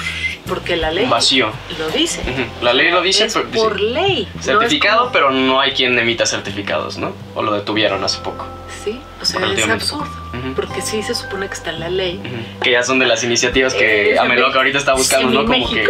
Porque 0.46 0.76
la 0.76 0.90
ley. 0.90 1.06
Vacío. 1.06 1.52
Lo 1.78 1.88
dice. 1.90 2.22
La 2.60 2.72
ley 2.72 2.90
lo 2.90 3.02
dice. 3.02 3.28
por 3.54 3.80
ley. 3.80 4.28
Certificado, 4.40 5.10
pero 5.12 5.30
no 5.30 5.60
hay 5.60 5.72
quien 5.72 5.98
emita 5.98 6.26
certificados, 6.26 6.98
¿no? 6.98 7.14
O 7.34 7.42
lo 7.42 7.52
detuvieron 7.52 8.02
hace 8.04 8.18
poco. 8.18 8.46
Sí, 8.84 9.00
o 9.20 9.24
sea, 9.24 9.46
es 9.52 9.68
absurdo. 9.68 10.19
Porque 10.54 10.80
sí 10.80 11.02
se 11.02 11.14
supone 11.14 11.48
que 11.48 11.54
está 11.54 11.70
en 11.70 11.80
la 11.80 11.88
ley. 11.88 12.20
Que 12.62 12.72
ya 12.72 12.82
son 12.82 12.98
de 12.98 13.06
las 13.06 13.24
iniciativas 13.24 13.74
que 13.74 14.18
Ameloca 14.18 14.58
ahorita 14.58 14.78
está 14.78 14.94
buscando, 14.94 15.30
¿no? 15.30 15.46
Como 15.46 15.68
que, 15.68 15.86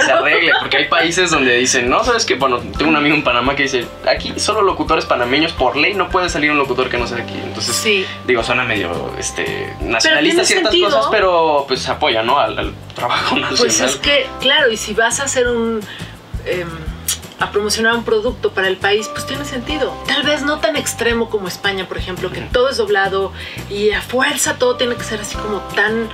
se 0.00 0.12
arregle. 0.12 0.52
Porque 0.60 0.76
hay 0.78 0.88
países 0.88 1.30
donde 1.30 1.56
dicen, 1.56 1.88
no, 1.88 2.04
sabes 2.04 2.24
que, 2.24 2.34
bueno, 2.34 2.58
tengo 2.58 2.90
un 2.90 2.96
amigo 2.96 3.14
en 3.14 3.24
Panamá 3.24 3.56
que 3.56 3.64
dice, 3.64 3.86
aquí 4.06 4.34
solo 4.36 4.62
locutores 4.62 5.06
panameños 5.06 5.52
por 5.52 5.76
ley 5.76 5.94
no 5.94 6.08
puede 6.08 6.28
salir 6.28 6.50
un 6.50 6.58
locutor 6.58 6.88
que 6.88 6.98
no 6.98 7.06
sea 7.06 7.18
de 7.18 7.22
aquí. 7.22 7.34
Entonces, 7.42 8.06
digo, 8.26 8.42
suena 8.42 8.64
medio 8.64 9.12
este, 9.18 9.74
nacionalista 9.80 10.44
ciertas 10.44 10.74
cosas, 10.74 11.06
pero 11.10 11.64
pues 11.66 11.88
apoya, 11.88 12.22
¿no? 12.22 12.38
Al, 12.38 12.74
trabajo 12.94 13.36
nacional. 13.38 13.56
Pues 13.58 13.80
es 13.80 13.96
que, 13.96 14.26
claro, 14.40 14.70
y 14.70 14.76
si 14.76 14.94
vas 14.94 15.20
a 15.20 15.24
hacer 15.24 15.48
un. 15.48 15.80
Em, 16.44 16.68
a 17.38 17.50
promocionar 17.50 17.94
un 17.94 18.04
producto 18.04 18.52
para 18.52 18.68
el 18.68 18.76
país, 18.76 19.08
pues 19.08 19.26
tiene 19.26 19.44
sentido. 19.44 19.94
Tal 20.06 20.22
vez 20.24 20.42
no 20.42 20.58
tan 20.58 20.76
extremo 20.76 21.30
como 21.30 21.48
España, 21.48 21.86
por 21.86 21.98
ejemplo, 21.98 22.30
que 22.30 22.40
todo 22.40 22.68
es 22.68 22.76
doblado 22.76 23.32
y 23.70 23.90
a 23.90 24.02
fuerza 24.02 24.56
todo 24.58 24.76
tiene 24.76 24.96
que 24.96 25.04
ser 25.04 25.20
así 25.20 25.36
como 25.36 25.58
tan 25.74 26.08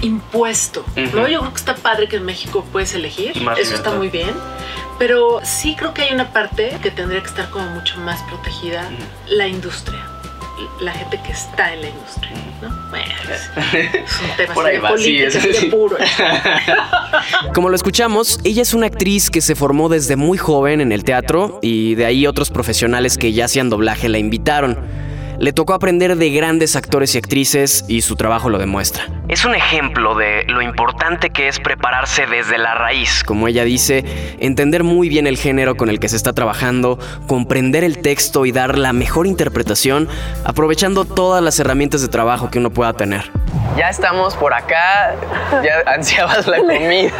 impuesto, 0.00 0.84
¿no? 0.96 1.28
Yo 1.28 1.40
creo 1.40 1.52
que 1.52 1.58
está 1.58 1.76
padre 1.76 2.08
que 2.08 2.16
en 2.16 2.24
México 2.24 2.64
puedes 2.72 2.94
elegir, 2.94 3.34
eso 3.56 3.74
está 3.74 3.92
muy 3.92 4.08
bien, 4.08 4.34
pero 4.98 5.40
sí 5.44 5.76
creo 5.76 5.94
que 5.94 6.02
hay 6.02 6.12
una 6.12 6.32
parte 6.32 6.76
que 6.82 6.90
tendría 6.90 7.20
que 7.20 7.28
estar 7.28 7.50
como 7.50 7.66
mucho 7.66 7.98
más 7.98 8.20
protegida, 8.22 8.88
la 9.28 9.46
industria 9.46 10.11
la 10.80 10.92
gente 10.92 11.20
que 11.24 11.32
está 11.32 11.74
en 11.74 11.82
la 11.82 11.88
industria, 11.88 12.30
¿no? 12.60 12.90
Bueno, 12.90 13.12
es 13.30 14.20
un 14.20 14.36
tema 14.36 14.54
Por 14.54 14.66
ahí 14.66 14.78
va, 14.78 14.96
sí, 14.96 15.18
es, 15.18 15.36
puro. 15.66 15.96
Como 17.54 17.68
lo 17.68 17.76
escuchamos, 17.76 18.40
ella 18.44 18.62
es 18.62 18.74
una 18.74 18.86
actriz 18.86 19.30
que 19.30 19.40
se 19.40 19.54
formó 19.54 19.88
desde 19.88 20.16
muy 20.16 20.38
joven 20.38 20.80
en 20.80 20.92
el 20.92 21.04
teatro 21.04 21.58
y 21.62 21.94
de 21.94 22.06
ahí 22.06 22.26
otros 22.26 22.50
profesionales 22.50 23.18
que 23.18 23.32
ya 23.32 23.46
hacían 23.46 23.70
doblaje 23.70 24.08
la 24.08 24.18
invitaron. 24.18 24.78
Le 25.42 25.52
tocó 25.52 25.74
aprender 25.74 26.14
de 26.14 26.30
grandes 26.30 26.76
actores 26.76 27.16
y 27.16 27.18
actrices 27.18 27.84
y 27.88 28.02
su 28.02 28.14
trabajo 28.14 28.48
lo 28.48 28.58
demuestra. 28.58 29.08
Es 29.26 29.44
un 29.44 29.56
ejemplo 29.56 30.14
de 30.14 30.44
lo 30.44 30.62
importante 30.62 31.30
que 31.30 31.48
es 31.48 31.58
prepararse 31.58 32.28
desde 32.28 32.58
la 32.58 32.76
raíz, 32.76 33.24
como 33.24 33.48
ella 33.48 33.64
dice, 33.64 34.04
entender 34.38 34.84
muy 34.84 35.08
bien 35.08 35.26
el 35.26 35.36
género 35.36 35.76
con 35.76 35.90
el 35.90 35.98
que 35.98 36.08
se 36.08 36.14
está 36.14 36.32
trabajando, 36.32 36.96
comprender 37.26 37.82
el 37.82 37.98
texto 37.98 38.46
y 38.46 38.52
dar 38.52 38.78
la 38.78 38.92
mejor 38.92 39.26
interpretación, 39.26 40.08
aprovechando 40.44 41.04
todas 41.04 41.42
las 41.42 41.58
herramientas 41.58 42.02
de 42.02 42.08
trabajo 42.08 42.48
que 42.48 42.60
uno 42.60 42.70
pueda 42.70 42.92
tener. 42.92 43.24
Ya 43.76 43.88
estamos 43.88 44.36
por 44.36 44.54
acá, 44.54 45.16
ya 45.64 45.82
ansiabas 45.92 46.46
la 46.46 46.58
comida. 46.58 47.10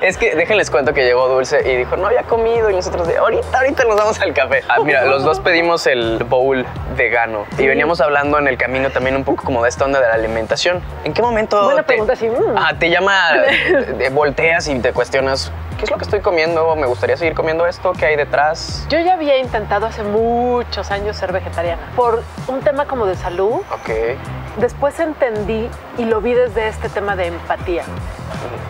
Es 0.00 0.16
que 0.16 0.34
déjenles 0.34 0.70
cuento 0.70 0.94
que 0.94 1.04
llegó 1.04 1.28
Dulce 1.28 1.60
y 1.70 1.76
dijo, 1.76 1.96
no 1.96 2.06
había 2.06 2.22
comido 2.22 2.70
y 2.70 2.74
nosotros 2.74 3.06
de, 3.06 3.18
ahorita, 3.18 3.58
ahorita 3.58 3.84
nos 3.84 3.96
vamos 3.96 4.20
al 4.20 4.32
café. 4.32 4.62
Ah, 4.68 4.76
mira, 4.82 5.04
los 5.04 5.24
dos 5.24 5.40
pedimos 5.40 5.86
el 5.86 6.24
bowl 6.24 6.64
vegano 6.96 7.49
y 7.58 7.66
veníamos 7.66 8.00
hablando 8.00 8.38
en 8.38 8.48
el 8.48 8.56
camino 8.56 8.90
también 8.90 9.16
un 9.16 9.24
poco 9.24 9.44
como 9.44 9.62
de 9.62 9.68
esta 9.68 9.84
onda 9.84 10.00
de 10.00 10.08
la 10.08 10.14
alimentación. 10.14 10.82
¿En 11.04 11.12
qué 11.12 11.22
momento 11.22 11.62
Buena 11.64 11.82
pregunta, 11.82 12.16
sí. 12.16 12.28
Ah, 12.56 12.74
te 12.78 12.90
llama, 12.90 13.14
volteas 14.12 14.68
y 14.68 14.78
te 14.78 14.92
cuestionas, 14.92 15.52
¿qué 15.78 15.84
es 15.84 15.90
lo 15.90 15.98
que 15.98 16.04
estoy 16.04 16.20
comiendo? 16.20 16.74
¿Me 16.76 16.86
gustaría 16.86 17.16
seguir 17.16 17.34
comiendo 17.34 17.66
esto? 17.66 17.92
¿Qué 17.92 18.06
hay 18.06 18.16
detrás? 18.16 18.86
Yo 18.88 18.98
ya 19.00 19.14
había 19.14 19.38
intentado 19.38 19.86
hace 19.86 20.02
muchos 20.02 20.90
años 20.90 21.16
ser 21.16 21.32
vegetariana 21.32 21.82
por 21.96 22.22
un 22.48 22.60
tema 22.60 22.86
como 22.86 23.06
de 23.06 23.16
salud. 23.16 23.62
Ok. 23.72 23.90
Después 24.56 24.98
entendí 24.98 25.68
y 25.98 26.04
lo 26.04 26.20
vi 26.20 26.34
desde 26.34 26.68
este 26.68 26.88
tema 26.88 27.16
de 27.16 27.26
empatía 27.26 27.84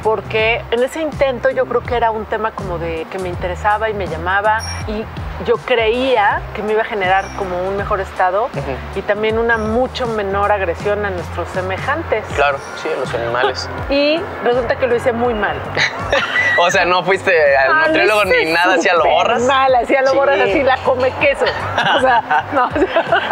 porque 0.02 0.64
en 0.70 0.82
ese 0.82 1.00
intento 1.00 1.50
yo 1.50 1.66
creo 1.66 1.82
que 1.82 1.96
era 1.96 2.10
un 2.10 2.24
tema 2.26 2.52
como 2.52 2.78
de 2.78 3.06
que 3.10 3.18
me 3.18 3.28
interesaba 3.28 3.90
y 3.90 3.94
me 3.94 4.06
llamaba 4.06 4.60
y 4.86 5.04
yo 5.46 5.56
creía 5.56 6.42
que 6.54 6.62
me 6.62 6.72
iba 6.72 6.82
a 6.82 6.84
generar 6.84 7.24
como 7.36 7.62
un 7.66 7.76
mejor 7.76 8.00
estado 8.00 8.48
y 8.94 9.02
también 9.02 9.38
una 9.38 9.56
mucho 9.56 10.06
menor 10.06 10.52
agresión 10.52 11.04
a 11.04 11.10
nuestros 11.10 11.48
semejantes. 11.48 12.24
Claro, 12.34 12.58
sí, 12.82 12.88
a 12.94 13.00
los 13.00 13.14
animales. 13.14 13.68
y 13.90 14.20
resulta 14.44 14.76
que 14.76 14.86
lo 14.86 14.96
hice 14.96 15.12
muy 15.12 15.34
mal. 15.34 15.56
o 16.58 16.70
sea, 16.70 16.84
no 16.84 17.02
fuiste 17.04 17.32
al 17.56 17.70
ah, 17.70 17.86
nutriólogo 17.86 18.24
ni 18.26 18.52
nada, 18.52 18.74
hacía 18.74 18.94
lo 18.94 19.04
borras. 19.04 19.42
Mal, 19.42 19.74
hacía 19.74 20.02
lo 20.02 20.14
borras 20.14 20.40
así, 20.40 20.62
la 20.62 20.76
come 20.78 21.10
queso. 21.20 21.44
O 21.96 22.00
sea, 22.00 22.44
no. 22.52 22.68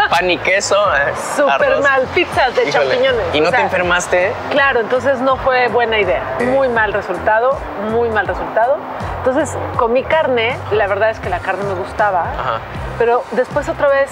Pan 0.08 0.30
y 0.30 0.38
queso. 0.38 0.76
Eh, 0.94 1.12
Súper 1.36 1.80
mal, 1.80 2.06
pizzas 2.14 2.54
de 2.56 2.70
champiñones. 2.70 3.34
¿Y 3.34 3.40
no 3.40 3.50
te 3.50 3.60
enfermaste? 3.60 4.32
Claro, 4.50 4.80
entonces 4.80 5.18
no 5.20 5.36
fue 5.36 5.68
buena 5.68 5.98
idea. 5.98 6.22
Muy 6.52 6.68
mal 6.68 6.92
resultado, 6.92 7.58
muy 7.90 8.08
mal 8.10 8.26
resultado. 8.26 8.76
Entonces 9.18 9.56
comí 9.76 10.04
carne, 10.04 10.56
la 10.72 10.86
verdad 10.86 11.10
es 11.10 11.18
que 11.20 11.28
la 11.28 11.40
carne 11.40 11.64
me 11.64 11.74
gustaba, 11.74 12.60
pero 12.98 13.24
después 13.32 13.68
otra 13.68 13.88
vez 13.88 14.10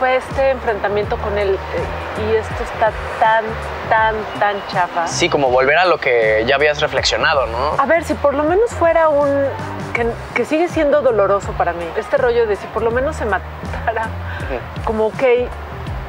fue 0.00 0.16
este 0.16 0.50
enfrentamiento 0.50 1.18
con 1.18 1.36
él 1.36 1.50
eh, 1.50 2.22
y 2.26 2.36
esto 2.36 2.64
está 2.64 2.90
tan, 3.20 3.44
tan, 3.90 4.14
tan 4.40 4.56
chafa. 4.68 5.06
Sí, 5.06 5.28
como 5.28 5.50
volver 5.50 5.76
a 5.76 5.84
lo 5.84 5.98
que 5.98 6.42
ya 6.46 6.54
habías 6.54 6.80
reflexionado, 6.80 7.46
¿no? 7.46 7.74
A 7.78 7.84
ver, 7.84 8.04
si 8.04 8.14
por 8.14 8.32
lo 8.32 8.42
menos 8.44 8.70
fuera 8.70 9.10
un... 9.10 9.28
que, 10.34 10.44
sigue 10.46 10.68
siendo 10.68 11.02
doloroso 11.02 11.52
para 11.52 11.74
mí, 11.74 11.84
este 11.98 12.16
rollo 12.16 12.46
de 12.46 12.56
si 12.56 12.66
por 12.68 12.82
lo 12.82 12.90
menos 12.90 13.16
se 13.16 13.26
matara, 13.26 14.08
como, 14.84 15.08
ok, 15.08 15.22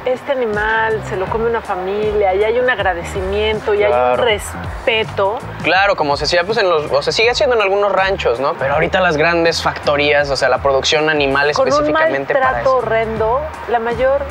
este 0.04 0.32
animal 0.32 1.00
se 1.08 1.16
lo 1.16 1.26
come 1.26 1.46
una 1.46 1.60
familia 1.60 2.34
y 2.34 2.44
hay 2.44 2.58
un 2.58 2.68
agradecimiento 2.68 3.74
y 3.74 3.82
hay 3.82 3.92
un 3.92 4.18
respeto. 4.18 5.38
Claro, 5.62 5.96
como 5.96 6.16
se 6.16 6.24
hacía 6.24 6.44
pues 6.44 6.58
en 6.58 6.68
los, 6.68 6.90
o 6.90 7.02
se 7.02 7.12
sigue 7.12 7.30
haciendo 7.30 7.56
en 7.56 7.62
algunos 7.62 7.92
ranchos, 7.92 8.40
¿no? 8.40 8.54
Pero 8.54 8.74
ahorita 8.74 9.00
las 9.00 9.16
grandes 9.16 9.62
factorías, 9.62 10.30
o 10.30 10.36
sea, 10.36 10.48
la 10.48 10.58
producción 10.58 11.08
animal 11.08 11.52
Con 11.52 11.68
específicamente 11.68 12.34
un 12.34 12.40
maltrato 12.40 12.76
horrendo, 12.76 13.40
la 13.68 13.78
mayor 13.78 14.22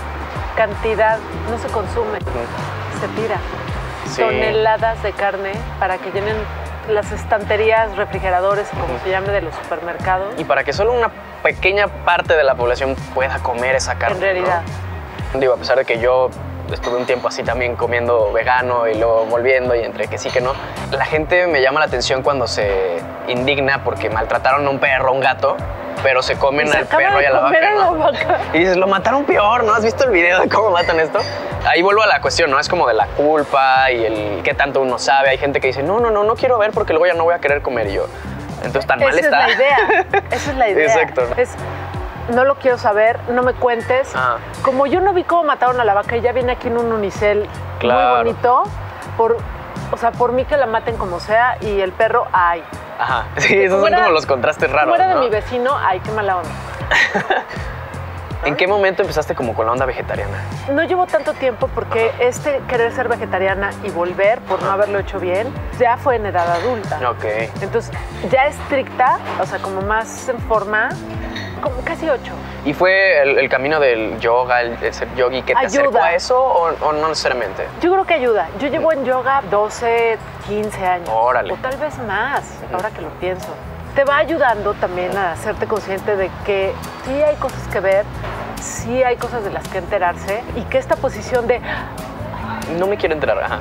cantidad 0.55 1.17
no 1.49 1.57
se 1.57 1.67
consume, 1.67 2.19
se 2.99 3.07
tira. 3.21 3.38
Toneladas 4.17 5.01
de 5.03 5.13
carne 5.13 5.53
para 5.79 5.97
que 5.97 6.12
llenen 6.12 6.36
las 6.89 7.12
estanterías, 7.13 7.95
refrigeradores, 7.95 8.67
como 8.69 8.99
se 9.03 9.10
llame, 9.10 9.29
de 9.29 9.41
los 9.41 9.55
supermercados. 9.55 10.34
Y 10.38 10.43
para 10.43 10.65
que 10.65 10.73
solo 10.73 10.91
una 10.91 11.10
pequeña 11.43 11.88
parte 11.88 12.36
de 12.36 12.43
la 12.43 12.55
población 12.55 12.95
pueda 13.13 13.39
comer 13.39 13.75
esa 13.75 13.95
carne. 13.95 14.17
En 14.17 14.21
realidad. 14.21 14.62
Digo, 15.34 15.54
a 15.54 15.58
pesar 15.58 15.78
de 15.78 15.86
que 15.86 16.00
yo 16.00 16.30
estuve 16.74 16.98
un 16.98 17.06
tiempo 17.06 17.28
así 17.28 17.44
también 17.44 17.76
comiendo 17.76 18.32
vegano 18.32 18.88
y 18.88 18.96
luego 18.96 19.26
volviendo 19.26 19.76
y 19.76 19.80
entre 19.80 20.08
que 20.08 20.17
sí 20.17 20.30
que 20.30 20.41
no, 20.41 20.54
la 20.91 21.06
gente 21.06 21.48
me 21.48 21.62
llama 21.62 21.80
la 21.80 21.86
atención 21.86 22.22
cuando 22.22 22.48
se 22.48 23.00
indigna 23.28 23.84
porque 23.84 24.10
maltrataron 24.10 24.65
a 24.65 24.70
un 24.70 24.80
perro, 24.80 25.10
a 25.10 25.12
un 25.12 25.20
gato, 25.20 25.58
pero 26.04 26.22
se 26.22 26.38
comen 26.38 26.74
al 26.74 26.86
perro 26.86 27.22
y 27.22 27.26
a 27.26 27.32
la, 27.32 27.41
vaca, 27.41 28.39
Y 28.54 28.60
dices, 28.60 28.78
lo 28.78 28.88
mataron 28.88 29.26
peor, 29.26 29.63
¿no? 29.63 29.74
¿Has 29.74 29.84
visto 29.84 30.04
el 30.06 30.12
video 30.12 30.41
de 30.41 30.50
cómo 30.50 30.72
matan 30.72 31.00
esto? 31.00 31.20
Ahí 31.65 31.82
vuelvo 31.82 32.02
a 32.02 32.08
la 32.08 32.22
cuestión, 32.22 32.50
¿no? 32.50 32.60
Es 32.60 32.70
como 32.70 32.88
de 32.88 32.94
la 32.94 33.06
culpa 33.08 33.91
y 33.91 34.06
el 34.06 34.41
qué 34.44 34.54
tanto 34.54 34.82
uno 34.82 34.98
sabe. 34.98 35.30
Hay 35.30 35.38
gente 35.38 35.62
que 35.62 35.67
dice, 35.67 35.84
no, 35.84 36.00
no, 36.00 36.10
no, 36.10 36.24
no 36.24 36.36
quiero 36.36 36.58
ver 36.58 36.72
porque 36.72 36.94
luego 36.94 37.06
ya 37.06 37.13
no 37.13 37.24
voy 37.24 37.36
a 37.36 37.39
querer 37.39 37.62
comer 37.62 37.91
yo. 37.91 38.08
Entonces 38.63 38.88
tan 38.88 39.00
mal 39.00 39.17
está. 39.17 39.48
Esa 39.48 39.52
es 39.52 39.58
la 39.58 39.63
idea. 39.63 40.06
Esa 40.32 40.52
es 40.52 40.58
la 40.58 40.70
idea. 40.72 40.86
Exacto. 40.86 41.22
Es, 41.38 41.56
no 42.32 42.46
lo 42.46 42.56
quiero 42.56 42.78
saber, 42.78 43.20
no 43.30 43.44
me 43.44 43.54
cuentes. 43.54 44.13
Como 44.63 44.88
yo 44.88 45.02
no 45.02 45.13
vi 45.13 45.24
cómo 45.24 45.44
mataron 45.44 45.80
a 45.80 45.86
la 45.86 45.94
vaca 45.94 46.17
y 46.17 46.22
ya 46.22 46.32
viene 46.32 46.54
aquí 46.54 46.67
en 46.67 46.78
un 46.78 46.91
unicel 46.91 47.48
muy 47.82 48.17
bonito, 48.17 48.63
por, 49.17 49.38
o 49.91 49.98
sea, 49.98 50.12
por 50.12 50.32
mí 50.32 50.46
que 50.46 50.58
la 50.58 50.65
maten 50.65 50.98
como 50.98 51.20
sea 51.20 51.58
y 51.62 51.82
el 51.82 51.91
perro, 51.91 52.28
ay. 52.32 52.63
Ajá, 53.00 53.26
sí, 53.38 53.56
esos 53.58 53.82
son 53.82 53.94
como 53.94 54.10
los 54.12 54.26
contrastes 54.26 54.72
raros. 54.72 54.96
Fuera 54.96 55.15
de 55.15 55.20
mi 55.22 55.30
vecino, 55.30 55.76
ay, 55.78 56.00
qué 56.00 56.12
mala 56.12 56.38
onda. 56.38 56.50
¿En 58.44 58.56
qué 58.56 58.65
momento 58.65 59.04
empezaste 59.04 59.36
como 59.36 59.54
con 59.54 59.67
la 59.67 59.72
onda 59.72 59.86
vegetariana? 59.86 60.44
No 60.72 60.84
llevo 60.84 61.06
tanto 61.06 61.34
tiempo 61.34 61.70
porque 61.76 62.12
este 62.20 62.60
querer 62.67 62.91
ser 62.91 63.08
vegetariana 63.08 63.70
y 63.84 63.91
volver 63.91 64.39
por 64.41 64.63
no 64.63 64.72
haberlo 64.72 64.98
hecho 64.98 65.20
bien 65.20 65.54
ya 65.78 65.98
fue 65.98 66.15
en 66.15 66.26
edad 66.26 66.50
adulta. 66.52 67.12
Ok. 67.12 67.24
Entonces, 67.62 67.91
ya 68.32 68.48
estricta, 68.48 69.20
o 69.39 69.46
sea, 69.46 69.60
como 69.60 69.82
más 69.82 70.28
en 70.28 70.39
forma, 70.39 70.89
como 71.62 71.82
casi 71.84 72.10
ocho. 72.10 72.34
¿Y 72.65 72.74
fue 72.74 73.21
el, 73.21 73.50
camino 73.50 73.80
del 73.80 74.19
yoga, 74.19 74.62
el, 74.62 74.93
ser 74.93 75.13
yogi, 75.15 75.41
que 75.43 75.54
te 75.54 75.65
acercó 75.65 76.02
a 76.02 76.13
eso 76.13 76.39
o, 76.39 76.91
no 76.93 77.08
necesariamente? 77.08 77.65
Yo 77.82 77.91
creo 77.91 78.06
que 78.06 78.13
ayuda. 78.15 78.50
Yo 78.60 78.67
llevo 78.67 78.91
en 78.91 79.06
yoga 79.06 79.41
12, 79.50 80.17
15 80.47 80.86
años. 80.86 81.10
Órale. 81.10 81.54
O 81.54 81.58
tal 81.58 81.78
vez 81.78 81.97
más, 82.00 82.60
ahora 82.74 82.89
que 82.89 83.02
lo 83.02 83.10
pienso. 83.19 83.47
Te 83.95 84.04
va 84.04 84.17
ayudando 84.17 84.74
también 84.76 85.15
a 85.17 85.34
hacerte 85.34 85.67
consciente 85.67 86.15
de 86.15 86.30
que 86.45 86.74
sí 87.06 87.12
hay 87.12 87.36
cosas 87.36 87.67
que 87.67 87.80
ver, 87.80 88.06
sí 88.62 89.04
hay 89.04 89.17
cosas 89.17 89.43
de 89.43 89.52
las 89.52 89.67
que 89.67 89.80
enterarse 89.80 90.41
y 90.56 90.62
que 90.63 90.78
esta 90.78 90.95
posición 90.95 91.47
de... 91.47 91.62
No 92.78 92.88
me 92.88 92.95
quiero 92.97 93.15
enterar, 93.15 93.43
ajá. 93.43 93.60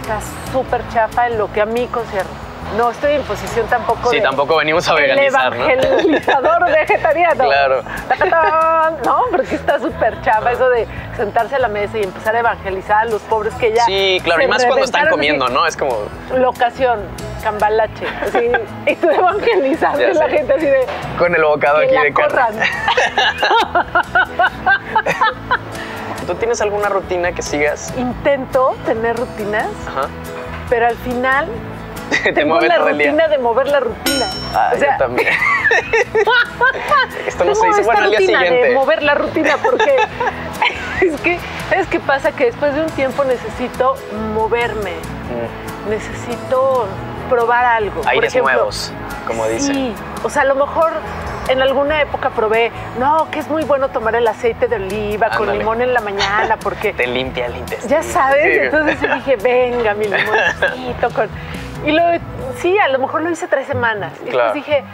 Está 0.00 0.18
súper 0.50 0.86
chafa 0.88 1.26
en 1.26 1.36
lo 1.36 1.52
que 1.52 1.60
a 1.60 1.66
mí 1.66 1.86
concierne 1.88 2.49
no 2.76 2.90
estoy 2.90 3.14
en 3.14 3.22
posición 3.22 3.66
tampoco. 3.66 4.10
Sí, 4.10 4.20
tampoco 4.20 4.56
venimos 4.56 4.88
a 4.88 4.94
veganizar. 4.94 5.52
El 5.54 5.84
evangelizador 5.84 6.64
vegetariano. 6.70 7.44
Claro. 7.44 7.82
No, 9.04 9.24
porque 9.30 9.54
está 9.56 9.78
súper 9.78 10.20
chava 10.22 10.52
eso 10.52 10.68
de 10.68 10.86
sentarse 11.16 11.56
a 11.56 11.58
la 11.58 11.68
mesa 11.68 11.98
y 11.98 12.04
empezar 12.04 12.36
a 12.36 12.40
evangelizar 12.40 12.98
a 12.98 13.04
los 13.06 13.22
pobres 13.22 13.54
que 13.54 13.72
ya. 13.72 13.84
Sí, 13.84 14.20
claro, 14.22 14.42
y 14.42 14.48
más 14.48 14.64
cuando 14.64 14.84
están 14.84 15.08
comiendo, 15.08 15.48
¿no? 15.48 15.66
Es 15.66 15.76
como. 15.76 15.96
Locación, 16.36 17.00
cambalache. 17.42 18.06
Así, 18.22 18.50
y 18.86 18.96
tú 18.96 19.10
evangelizas 19.10 19.94
a 19.94 19.98
la 19.98 20.28
gente 20.28 20.52
así 20.54 20.66
de. 20.66 20.86
Con 21.18 21.34
el 21.34 21.42
bocado 21.42 21.78
aquí 21.78 21.96
de 21.96 22.12
carne. 22.12 22.64
¿Tú 26.26 26.34
tienes 26.36 26.60
alguna 26.60 26.88
rutina 26.88 27.32
que 27.32 27.42
sigas? 27.42 27.92
Intento 27.96 28.76
tener 28.86 29.16
rutinas, 29.16 29.66
Ajá. 29.88 30.08
pero 30.68 30.86
al 30.86 30.96
final 30.98 31.48
Tengo 32.34 32.60
la 32.60 32.78
rutina 32.78 33.28
de 33.28 33.38
mover 33.38 33.68
la 33.68 33.80
rutina. 33.80 34.30
Ah, 34.54 34.72
yo 34.78 34.86
también. 34.98 35.28
Esto 37.26 37.44
no 37.44 37.54
se 37.54 37.66
dice 37.68 37.82
bueno 37.82 38.04
al 38.04 38.10
día 38.10 38.18
siguiente. 38.18 38.68
De 38.68 38.74
mover 38.74 39.02
la 39.02 39.14
rutina 39.14 39.56
porque 39.62 39.96
es 41.00 41.20
que 41.20 41.38
es 41.76 41.86
que 41.86 42.00
pasa 42.00 42.32
que 42.32 42.46
después 42.46 42.74
de 42.74 42.82
un 42.82 42.90
tiempo 42.90 43.24
necesito 43.24 43.96
moverme. 44.34 44.92
Mm. 44.92 45.90
Necesito 45.90 46.86
probar 47.28 47.64
algo. 47.64 48.02
Aires 48.06 48.34
nuevos, 48.36 48.92
como 49.26 49.46
dice. 49.46 49.72
Sí, 49.72 49.94
o 50.24 50.30
sea, 50.30 50.42
a 50.42 50.46
lo 50.46 50.56
mejor 50.56 50.92
en 51.48 51.62
alguna 51.62 52.00
época 52.00 52.30
probé, 52.30 52.70
no, 52.98 53.28
que 53.30 53.40
es 53.40 53.48
muy 53.48 53.64
bueno 53.64 53.88
tomar 53.88 54.14
el 54.14 54.26
aceite 54.26 54.68
de 54.68 54.76
oliva 54.76 55.30
con 55.30 55.56
limón 55.56 55.82
en 55.82 55.92
la 55.92 56.00
mañana 56.00 56.56
porque... 56.56 56.92
Te 56.92 57.06
limpia 57.06 57.46
el 57.46 57.56
intestino. 57.56 57.90
Ya 57.90 58.02
sabes, 58.02 58.64
entonces 58.64 59.00
dije, 59.00 59.36
venga, 59.36 59.94
mi 59.94 60.04
limoncito 60.04 61.10
con... 61.12 61.28
Y 61.86 61.92
lo, 61.92 62.02
sí, 62.58 62.78
a 62.78 62.88
lo 62.88 62.98
mejor 62.98 63.22
lo 63.22 63.30
hice 63.30 63.48
tres 63.48 63.66
semanas. 63.66 64.12
Y 64.22 64.24
después 64.26 64.54
dije, 64.54 64.84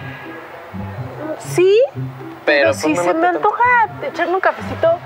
sí, 1.39 1.83
pero, 2.45 2.73
si 2.73 2.95
pues, 2.95 3.05
se 3.05 3.15
me 3.15 3.27
antoja 3.27 3.65
echarme 4.03 4.35
un 4.35 4.41
cafecito, 4.41 4.99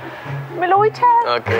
me 0.60 0.68
lo 0.68 0.76
voy 0.76 0.88
a 0.88 0.90
echar. 0.90 1.38
Ok. 1.38 1.50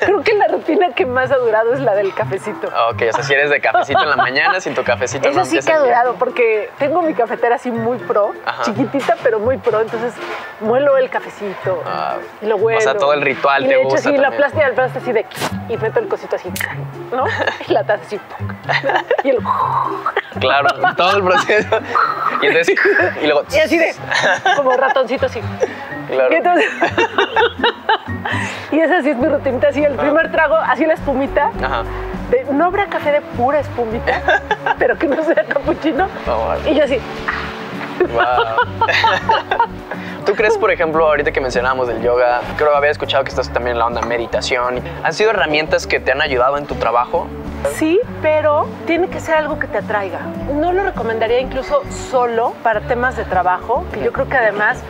Creo 0.00 0.22
que 0.22 0.34
la 0.34 0.48
rutina 0.48 0.92
que 0.94 1.06
más 1.06 1.30
ha 1.30 1.36
durado 1.36 1.72
es 1.72 1.80
la 1.80 1.94
del 1.94 2.12
cafecito. 2.12 2.66
Ok, 2.90 3.02
o 3.08 3.12
sea, 3.12 3.22
si 3.22 3.32
eres 3.32 3.50
de 3.50 3.60
cafecito 3.60 4.02
en 4.02 4.10
la 4.10 4.16
mañana, 4.16 4.60
sin 4.60 4.74
tu 4.74 4.82
cafecito 4.82 5.28
Eso 5.28 5.44
sí 5.44 5.58
que 5.60 5.72
ha 5.72 5.78
durado, 5.78 6.14
porque 6.16 6.70
tengo 6.78 7.00
mi 7.02 7.14
cafetera 7.14 7.54
así 7.54 7.70
muy 7.70 7.98
pro, 7.98 8.32
chiquitita, 8.64 9.16
pero 9.22 9.38
muy 9.38 9.56
pro. 9.58 9.80
Entonces, 9.80 10.12
muelo 10.60 10.96
el 10.96 11.08
cafecito 11.08 11.82
ah, 11.86 12.16
y 12.42 12.46
lo 12.46 12.56
huelo. 12.56 12.78
O 12.78 12.82
sea, 12.82 12.96
todo 12.96 13.14
el 13.14 13.22
ritual 13.22 13.64
y 13.64 13.68
te 13.68 13.76
gusta 13.84 14.00
así, 14.00 14.16
la 14.16 14.30
plástica 14.32 14.66
al 14.66 14.74
plástica 14.74 15.00
así 15.00 15.12
de... 15.12 15.26
Y 15.68 15.76
meto 15.76 16.00
el 16.00 16.08
cosito 16.08 16.36
así, 16.36 16.50
¿no? 17.12 17.24
Y 17.68 17.72
la 17.72 17.84
taza 17.84 18.02
así... 18.04 18.20
Y 19.24 19.30
el... 19.30 19.38
Claro, 20.40 20.68
todo 20.96 21.16
el 21.16 21.24
proceso. 21.24 21.80
Y 22.42 22.46
entonces... 22.46 22.78
Y 23.22 23.26
luego... 23.26 23.42
Y 23.50 23.58
así 23.58 23.78
de... 23.78 23.94
Como 24.56 24.72
ratoncito 24.76 25.26
así. 25.26 25.40
Claro. 26.08 26.32
Y 26.32 26.36
entonces... 26.36 26.66
y 28.78 28.80
esa 28.80 29.02
sí 29.02 29.10
es 29.10 29.16
mi 29.16 29.26
rutinita, 29.26 29.68
así 29.68 29.82
el 29.82 29.94
primer 29.94 30.30
trago, 30.30 30.54
así 30.54 30.86
la 30.86 30.94
espumita. 30.94 31.50
Ajá. 31.60 31.82
no 32.52 32.66
habrá 32.66 32.86
café 32.86 33.10
de 33.10 33.20
pura 33.20 33.58
espumita, 33.58 34.22
pero 34.78 34.96
que 34.96 35.08
no 35.08 35.20
sea 35.24 35.42
capuchino. 35.48 36.06
y 36.64 36.74
yo 36.76 36.84
así. 36.84 37.00
Wow. 38.12 38.86
¿Tú 40.24 40.34
crees, 40.34 40.56
por 40.56 40.70
ejemplo, 40.70 41.04
ahorita 41.08 41.32
que 41.32 41.40
mencionábamos 41.40 41.88
del 41.88 42.00
yoga, 42.02 42.40
creo 42.56 42.70
que 42.70 42.76
había 42.76 42.90
escuchado 42.90 43.24
que 43.24 43.30
estás 43.30 43.52
también 43.52 43.72
en 43.72 43.80
la 43.80 43.86
onda 43.86 44.00
meditación? 44.02 44.80
¿Han 45.02 45.12
sido 45.12 45.30
herramientas 45.30 45.88
que 45.88 45.98
te 45.98 46.12
han 46.12 46.22
ayudado 46.22 46.56
en 46.56 46.66
tu 46.66 46.76
trabajo? 46.76 47.26
Sí, 47.74 47.98
pero 48.22 48.68
tiene 48.86 49.08
que 49.08 49.18
ser 49.18 49.34
algo 49.34 49.58
que 49.58 49.66
te 49.66 49.78
atraiga. 49.78 50.20
No 50.54 50.72
lo 50.72 50.84
recomendaría 50.84 51.40
incluso 51.40 51.82
solo 52.10 52.52
para 52.62 52.82
temas 52.82 53.16
de 53.16 53.24
trabajo, 53.24 53.84
que 53.92 54.04
yo 54.04 54.12
creo 54.12 54.28
que 54.28 54.36
además 54.36 54.84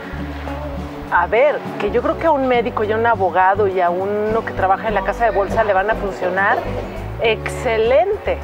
a 1.11 1.27
ver, 1.27 1.59
que 1.81 1.91
yo 1.91 2.03
creo 2.03 2.19
que 2.19 2.27
a 2.27 2.31
un 2.31 2.47
médico 2.49 2.85
y 2.85 2.93
a 2.93 2.97
un 2.97 3.07
abogado 3.07 3.67
y 3.69 3.81
a 3.81 3.91
uno 3.91 4.45
que 4.45 4.53
trabaja 4.53 4.89
en 4.89 4.95
la 4.95 5.05
casa 5.05 5.25
de 5.25 5.31
bolsa 5.31 5.65
le 5.65 5.73
van 5.73 5.91
a 5.91 5.95
funcionar 5.95 6.59
excelente. 7.23 8.39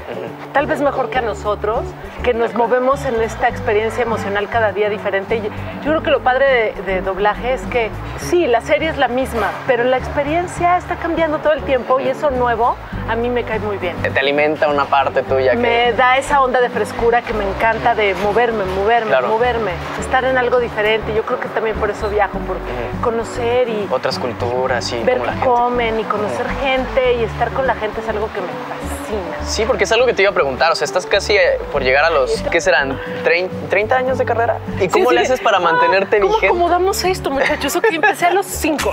Tal 0.53 0.67
vez 0.67 0.81
mejor 0.81 1.11
que 1.11 1.19
a 1.19 1.23
nosotros, 1.23 1.83
que 2.23 2.35
nos 2.35 2.55
movemos 2.55 3.05
en 3.05 3.21
esta 3.21 3.49
experiencia 3.49 4.03
emocional 4.03 4.49
cada 4.49 4.73
día 4.73 4.89
diferente. 4.89 5.43
Yo 5.85 5.91
creo 5.91 6.03
que 6.03 6.11
lo 6.11 6.21
padre 6.21 6.75
de, 6.87 7.03
doblaje 7.03 7.55
es 7.55 7.63
que 7.63 7.91
sí, 8.19 8.47
la 8.47 8.61
serie 8.61 8.89
es 8.89 8.97
la 8.97 9.09
misma, 9.09 9.51
pero 9.67 9.85
la 9.85 9.99
experiencia 9.99 10.77
está 10.77 10.97
cambiando 10.97 11.39
todo 11.39 11.53
el 11.53 11.63
tiempo 11.63 12.01
y 12.01 12.09
eso 12.09 12.31
nuevo 12.31 12.77
a 13.09 13.17
mí 13.17 13.29
me 13.29 13.45
cae 13.45 13.59
muy 13.59 13.77
bien. 13.77 13.97
Te 14.03 14.19
alimenta 14.19 14.69
una 14.69 14.87
parte 14.87 15.23
tuya. 15.23 15.53
Que... 15.53 15.59
Me 15.59 15.93
da 15.93 16.17
esa 16.17 16.43
onda 16.43 16.61
de 16.61 16.71
frescura 16.71 17.23
que 17.23 17.35
me 17.35 17.49
encanta 17.49 17.95
de 17.95 18.15
moverme, 18.15 18.65
moverme, 18.65 19.21
moverme, 19.23 19.73
estar 20.01 20.25
en 20.25 20.39
algo 20.39 20.59
diferente. 20.59 21.15
Yo 21.15 21.23
creo 21.25 21.41
que 21.41 21.49
también 21.49 21.77
por 21.77 21.91
eso 21.91 22.09
viajo, 22.09 22.39
por 22.41 22.57
conocer 23.03 23.69
y... 23.69 23.87
Otras 23.91 24.19
culturas 24.19 24.91
y... 24.93 25.03
Ver 25.03 25.21
qué 25.21 25.45
comen 25.45 26.01
y 26.01 26.05
conocer 26.05 26.47
gente 26.63 27.15
y 27.15 27.25
estar 27.25 27.51
con 27.51 27.67
la 27.67 27.75
gente 27.75 28.01
es 28.01 28.09
algo 28.09 28.31
que 28.33 28.41
me 28.41 28.63
fascina. 28.64 29.46
Sí, 29.46 29.64
porque 29.66 29.85
es 29.85 29.92
algo 29.92 30.07
que 30.07 30.14
te 30.14 30.22
iba 30.22 30.31
a 30.31 30.35
preguntar. 30.35 30.72
O 30.72 30.74
sea, 30.74 30.85
estás 30.85 31.07
casi 31.07 31.35
eh, 31.35 31.59
por 31.72 31.83
llegar 31.83 32.05
a 32.05 32.11
los, 32.11 32.42
¿qué 32.50 32.61
serán? 32.61 32.98
¿30 33.24 33.92
años 33.92 34.18
de 34.18 34.24
carrera? 34.24 34.59
¿Y 34.81 34.88
cómo 34.88 35.12
le 35.12 35.20
haces 35.20 35.40
para 35.40 35.61
mantenerte 35.61 36.20
¿cómo 36.20 36.35
vigente? 36.35 36.48
¿Cómo 36.48 36.66
acomodamos 36.66 37.05
esto, 37.05 37.31
muchachos? 37.31 37.79
Que 37.88 37.96
empecé 37.96 38.27
a 38.27 38.31
los 38.31 38.47
5. 38.47 38.91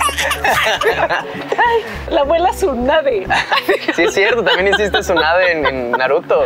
la 2.10 2.20
abuela 2.20 2.50
Tsunade. 2.50 3.26
sí, 3.94 4.04
es 4.04 4.14
cierto. 4.14 4.42
También 4.42 4.74
hiciste 4.74 5.00
Tsunade 5.00 5.52
en, 5.52 5.66
en 5.66 5.90
Naruto. 5.92 6.44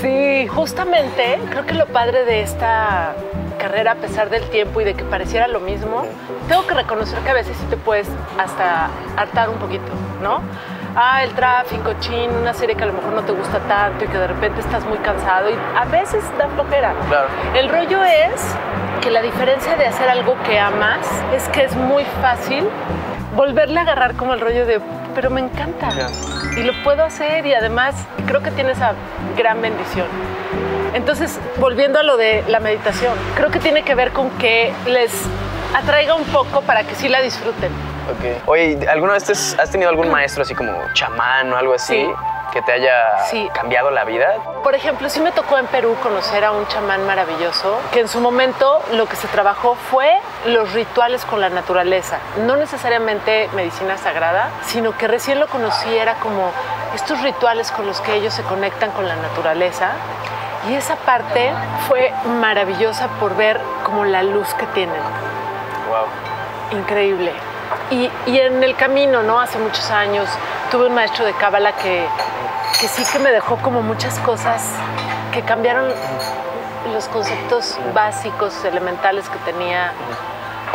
Sí, 0.00 0.46
justamente 0.48 1.38
creo 1.50 1.66
que 1.66 1.74
lo 1.74 1.86
padre 1.86 2.24
de 2.24 2.42
esta 2.42 3.14
carrera 3.62 3.92
a 3.92 3.94
pesar 3.94 4.28
del 4.28 4.42
tiempo 4.50 4.80
y 4.80 4.84
de 4.84 4.94
que 4.94 5.04
pareciera 5.04 5.46
lo 5.46 5.60
mismo, 5.60 6.04
tengo 6.48 6.66
que 6.66 6.74
reconocer 6.74 7.20
que 7.20 7.30
a 7.30 7.34
veces 7.34 7.56
sí 7.56 7.64
te 7.70 7.76
puedes 7.76 8.08
hasta 8.36 8.90
hartar 9.16 9.50
un 9.50 9.58
poquito, 9.58 9.92
¿no? 10.20 10.40
Ah, 10.94 11.22
el 11.24 11.32
tráfico, 11.32 11.94
chin, 12.00 12.30
una 12.30 12.52
serie 12.52 12.76
que 12.76 12.82
a 12.82 12.86
lo 12.86 12.92
mejor 12.92 13.12
no 13.14 13.22
te 13.22 13.32
gusta 13.32 13.58
tanto 13.60 14.04
y 14.04 14.08
que 14.08 14.18
de 14.18 14.26
repente 14.26 14.60
estás 14.60 14.84
muy 14.84 14.98
cansado 14.98 15.48
y 15.48 15.54
a 15.74 15.84
veces 15.86 16.22
da 16.36 16.48
flojera. 16.48 16.94
Claro. 17.08 17.28
El 17.54 17.70
rollo 17.70 18.04
es 18.04 18.54
que 19.00 19.10
la 19.10 19.22
diferencia 19.22 19.76
de 19.76 19.86
hacer 19.86 20.08
algo 20.10 20.36
que 20.44 20.58
amas 20.58 21.06
es 21.34 21.48
que 21.48 21.64
es 21.64 21.74
muy 21.76 22.04
fácil 22.20 22.68
volverle 23.34 23.78
a 23.78 23.82
agarrar 23.82 24.16
como 24.16 24.34
el 24.34 24.40
rollo 24.40 24.66
de, 24.66 24.80
pero 25.14 25.30
me 25.30 25.40
encanta 25.40 25.88
y 26.58 26.62
lo 26.62 26.74
puedo 26.84 27.02
hacer 27.02 27.46
y 27.46 27.54
además 27.54 27.94
creo 28.26 28.42
que 28.42 28.50
tiene 28.50 28.72
esa 28.72 28.92
gran 29.36 29.62
bendición. 29.62 30.06
Entonces, 30.92 31.40
volviendo 31.58 31.98
a 32.00 32.02
lo 32.02 32.18
de 32.18 32.44
la 32.48 32.60
meditación, 32.60 33.14
creo 33.34 33.50
que 33.50 33.58
tiene 33.60 33.82
que 33.82 33.94
ver 33.94 34.12
con 34.12 34.28
que 34.32 34.74
les 34.86 35.10
atraiga 35.74 36.14
un 36.14 36.24
poco 36.24 36.60
para 36.60 36.84
que 36.84 36.94
sí 36.94 37.08
la 37.08 37.22
disfruten. 37.22 37.91
Okay. 38.18 38.42
Oye, 38.46 38.88
¿alguna 38.88 39.14
vez 39.14 39.56
has 39.58 39.70
tenido 39.70 39.90
algún 39.90 40.10
maestro 40.10 40.42
así 40.42 40.54
como 40.54 40.72
chamán 40.94 41.52
o 41.52 41.56
algo 41.56 41.74
así? 41.74 42.08
que 42.52 42.62
te 42.62 42.72
haya 42.72 43.16
cambiado 43.54 43.90
la 43.90 44.04
vida? 44.04 44.36
Por 44.62 44.74
ejemplo, 44.74 45.08
sí 45.08 45.20
me 45.20 45.32
tocó 45.32 45.58
en 45.58 45.66
Perú 45.66 45.96
conocer 46.02 46.44
a 46.44 46.52
un 46.52 46.66
chamán 46.68 47.04
maravilloso 47.06 47.80
que 47.92 48.00
en 48.00 48.08
su 48.08 48.20
momento 48.20 48.80
lo 48.92 49.06
que 49.06 49.16
se 49.16 49.26
trabajó 49.28 49.74
fue 49.74 50.20
los 50.46 50.72
rituales 50.72 51.24
con 51.24 51.40
la 51.40 51.48
naturaleza. 51.48 52.18
No 52.46 52.56
necesariamente 52.56 53.48
medicina 53.54 53.96
sagrada, 53.96 54.50
sino 54.66 54.96
que 54.96 55.08
recién 55.08 55.40
lo 55.40 55.48
conocí 55.48 55.96
era 55.96 56.14
como 56.16 56.52
estos 56.94 57.22
rituales 57.22 57.72
con 57.72 57.86
los 57.86 58.00
que 58.02 58.14
ellos 58.14 58.34
se 58.34 58.42
conectan 58.42 58.90
con 58.92 59.08
la 59.08 59.16
naturaleza. 59.16 59.92
Y 60.68 60.74
esa 60.74 60.94
parte 60.96 61.50
fue 61.88 62.12
maravillosa 62.38 63.08
por 63.18 63.34
ver 63.34 63.60
como 63.84 64.04
la 64.04 64.22
luz 64.22 64.52
que 64.54 64.66
tienen. 64.66 65.00
Wow. 65.88 66.78
Increíble. 66.78 67.32
Y, 67.92 68.10
y, 68.26 68.38
en 68.38 68.62
el 68.64 68.74
camino, 68.74 69.22
¿no? 69.22 69.38
Hace 69.38 69.58
muchos 69.58 69.90
años 69.90 70.26
tuve 70.70 70.86
un 70.86 70.94
maestro 70.94 71.26
de 71.26 71.34
cábala 71.34 71.72
que, 71.76 72.06
que 72.80 72.88
sí 72.88 73.04
que 73.12 73.18
me 73.18 73.30
dejó 73.30 73.58
como 73.58 73.82
muchas 73.82 74.18
cosas 74.20 74.64
que 75.32 75.42
cambiaron 75.42 75.92
los 76.92 77.08
conceptos 77.08 77.78
básicos, 77.94 78.64
elementales 78.64 79.28
que 79.28 79.38
tenía. 79.50 79.92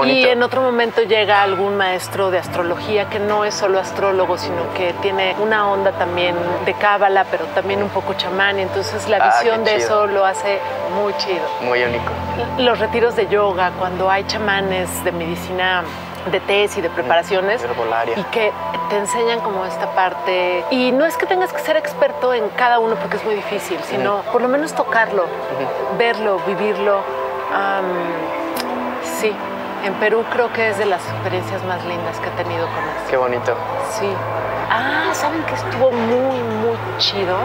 Y 0.06 0.26
en 0.26 0.44
otro 0.44 0.62
momento 0.62 1.02
llega 1.02 1.42
algún 1.42 1.76
maestro 1.76 2.30
de 2.30 2.38
astrología 2.38 3.10
que 3.10 3.18
no 3.18 3.46
es 3.46 3.56
solo 3.56 3.80
astrólogo, 3.80 4.38
sino 4.38 4.72
que 4.76 4.94
tiene 5.02 5.36
una 5.40 5.68
onda 5.68 5.92
también 5.94 6.36
de 6.66 6.74
cábala, 6.76 7.26
pero 7.32 7.46
también 7.48 7.82
un 7.82 7.90
poco 7.90 8.14
chamán. 8.14 8.60
Y 8.60 8.62
entonces 8.62 9.10
la 9.10 9.18
ah, 9.18 9.34
visión 9.34 9.64
de 9.64 9.78
eso 9.78 10.06
lo 10.06 10.24
hace 10.24 10.60
muy 11.02 11.16
chido. 11.18 11.42
Muy 11.62 11.82
único. 11.82 12.12
Los 12.60 12.78
retiros 12.78 13.16
de 13.16 13.28
yoga, 13.28 13.72
cuando 13.80 14.12
hay 14.12 14.24
chamanes 14.26 15.04
de 15.04 15.12
medicina 15.12 15.84
de 16.32 16.40
tés 16.40 16.78
y 16.78 16.82
de 16.82 16.90
preparaciones 16.90 17.66
y 18.16 18.24
que 18.26 18.52
te 18.90 18.98
enseñan 18.98 19.40
como 19.40 19.66
esta 19.66 19.92
parte 19.92 20.64
y 20.72 20.92
no 20.92 21.06
es 21.06 21.18
que 21.18 21.26
tengas 21.26 21.54
que 21.54 21.60
ser 21.60 21.78
experto 21.78 22.34
en 22.34 22.50
cada 22.50 22.80
uno 22.80 22.96
porque 22.96 23.18
es 23.18 23.26
muy 23.26 23.36
difícil 23.36 23.80
sino 23.84 24.22
por 24.32 24.42
lo 24.42 24.48
menos 24.48 24.74
tocarlo 24.74 25.26
verlo 25.98 26.40
vivirlo 26.48 27.02
sí 29.20 29.34
en 29.86 29.94
Perú 29.96 30.26
creo 30.30 30.52
que 30.52 30.70
es 30.70 30.78
de 30.78 30.86
las 30.86 31.02
experiencias 31.08 31.64
más 31.64 31.84
lindas 31.86 32.20
que 32.20 32.28
he 32.28 32.32
tenido 32.32 32.66
con 32.68 32.84
esto. 32.90 33.10
Qué 33.10 33.18
bonito. 33.18 33.56
Sí. 33.92 34.08
Ah, 34.70 35.12
¿saben 35.14 35.44
que 35.44 35.54
estuvo 35.54 35.92
muy, 35.92 36.40
muy 36.40 36.78
chido? 36.98 37.38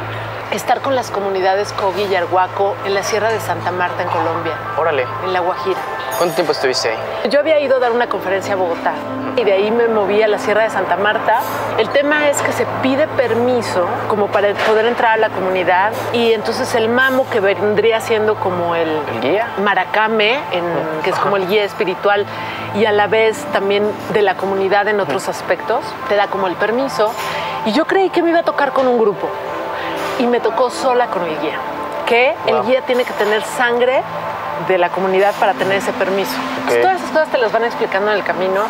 Estar 0.51 0.80
con 0.80 0.97
las 0.97 1.11
comunidades 1.11 1.72
Cogi 1.72 2.03
y 2.03 2.14
Arhuaco 2.14 2.74
en 2.85 2.95
la 2.95 3.03
Sierra 3.03 3.30
de 3.30 3.39
Santa 3.39 3.70
Marta, 3.70 4.03
en 4.03 4.09
Colombia. 4.09 4.55
Órale. 4.76 5.07
En 5.24 5.33
La 5.33 5.41
Guajira. 5.41 5.80
¿Cuánto 6.23 6.37
tiempo 6.37 6.53
estuviste 6.53 6.89
ahí? 6.89 7.31
Yo 7.31 7.41
había 7.41 7.59
ido 7.59 7.79
a 7.79 7.81
dar 7.81 7.91
una 7.91 8.09
conferencia 8.09 8.53
a 8.53 8.57
Bogotá 8.57 8.93
y 9.35 9.43
de 9.43 9.55
ahí 9.55 9.73
me 9.73 9.89
moví 9.89 10.23
a 10.23 10.29
la 10.29 10.39
Sierra 10.39 10.62
de 10.62 10.70
Santa 10.70 10.97
Marta. 10.97 11.41
El 11.79 11.89
tema 11.89 12.29
es 12.29 12.41
que 12.43 12.53
se 12.53 12.64
pide 12.81 13.09
permiso 13.09 13.89
como 14.07 14.29
para 14.29 14.55
poder 14.55 14.87
entrar 14.87 15.14
a 15.14 15.16
la 15.16 15.31
comunidad 15.31 15.93
y 16.12 16.31
entonces 16.33 16.77
el 16.77 16.89
mamo 16.89 17.29
que 17.29 17.41
vendría 17.41 18.01
siendo 18.01 18.37
como 18.37 18.77
el, 18.77 19.01
guía 19.20 19.49
maracame, 19.64 20.39
que 21.03 21.11
es 21.11 21.18
como 21.18 21.37
el 21.37 21.49
guía 21.49 21.64
espiritual 21.64 22.25
y 22.77 22.85
a 22.85 22.93
la 22.93 23.09
vez 23.09 23.45
también 23.53 23.91
de 24.12 24.23
la 24.23 24.37
comunidad 24.37 24.87
en 24.87 25.01
otros 25.01 25.29
aspectos, 25.29 25.81
te 26.09 26.14
da 26.14 26.29
como 26.29 26.47
el 26.47 26.55
permiso. 26.55 27.12
Y 27.66 27.73
yo 27.73 27.85
creí 27.85 28.11
que 28.11 28.23
me 28.23 28.31
iba 28.31 28.39
a 28.39 28.45
tocar 28.45 28.73
con 28.73 28.87
un 28.87 28.97
grupo 28.97 29.29
y 30.20 30.29
me 30.29 30.39
tocó 30.39 30.70
sola 30.70 31.09
con 31.09 31.25
el 31.25 31.37
guía, 31.41 31.59
que 32.07 32.33
el 32.47 32.62
guía 32.62 32.83
tiene 32.83 33.05
que 33.05 33.12
tener 33.14 33.43
sangre 33.43 34.05
de 34.69 34.79
la 34.79 34.91
comunidad 34.91 35.35
para 35.39 35.55
tener 35.55 35.79
ese 35.79 35.93
permiso. 35.93 36.33
todas 36.81 36.97
esas 36.97 37.11
cosas 37.11 37.29
te 37.29 37.39
las 37.39 37.53
van 37.53 37.65
explicando 37.65 38.11
en 38.11 38.19
el 38.19 38.25
camino. 38.25 38.63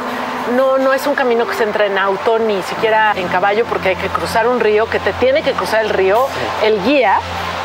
No, 0.57 0.79
no 0.79 0.93
es 0.93 1.07
un 1.07 1.15
camino 1.15 1.47
que 1.47 1.55
se 1.55 1.65
entra 1.65 1.87
en 1.87 1.99
auto 1.99 2.39
ni 2.39 2.61
siquiera 2.63 3.13
en 3.17 3.29
caballo 3.29 3.65
porque 3.67 3.91
hay 3.91 3.97
que 3.97 4.09
cruzar 4.09 4.49
un 4.49 4.61
río, 4.61 4.89
que 4.89 4.99
te 4.99 5.13
tiene 5.15 5.43
que 5.43 5.53
cruzar 5.53 5.85
el 5.85 5.91
río, 5.91 6.27
el 6.63 6.83
guía, 6.83 7.19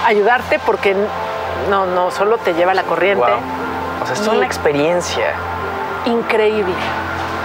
ayudarte 0.05 0.59
porque 0.59 0.95
no, 1.69 1.86
no 1.86 2.11
solo 2.11 2.38
te 2.38 2.53
lleva 2.53 2.73
la 2.73 2.84
corriente. 2.84 3.25
O 4.01 4.05
sea, 4.05 4.13
es 4.13 4.28
una 4.28 4.45
experiencia. 4.45 5.34
Increíble 6.05 6.73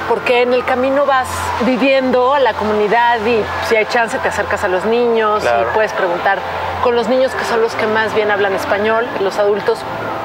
porque 0.09 0.43
en 0.43 0.53
el 0.53 0.65
camino 0.65 1.07
vas 1.07 1.29
viviendo 1.65 2.35
a 2.35 2.41
la 2.41 2.53
comunidad 2.53 3.19
y 3.25 3.43
si 3.67 3.77
hay 3.77 3.87
chance 3.87 4.19
te 4.19 4.29
acercas 4.29 4.63
a 4.63 4.69
los 4.69 4.85
niños 4.85 5.43
y 5.43 5.75
puedes 5.75 5.93
preguntar 5.95 6.39
con 6.83 6.97
los 6.97 7.09
niños 7.09 7.33
que 7.33 7.45
son 7.45 7.63
los 7.63 7.75
que 7.75 7.87
más 7.87 8.15
bien 8.15 8.31
hablan 8.31 8.53
español, 8.55 9.07
los 9.21 9.39
adultos 9.39 9.79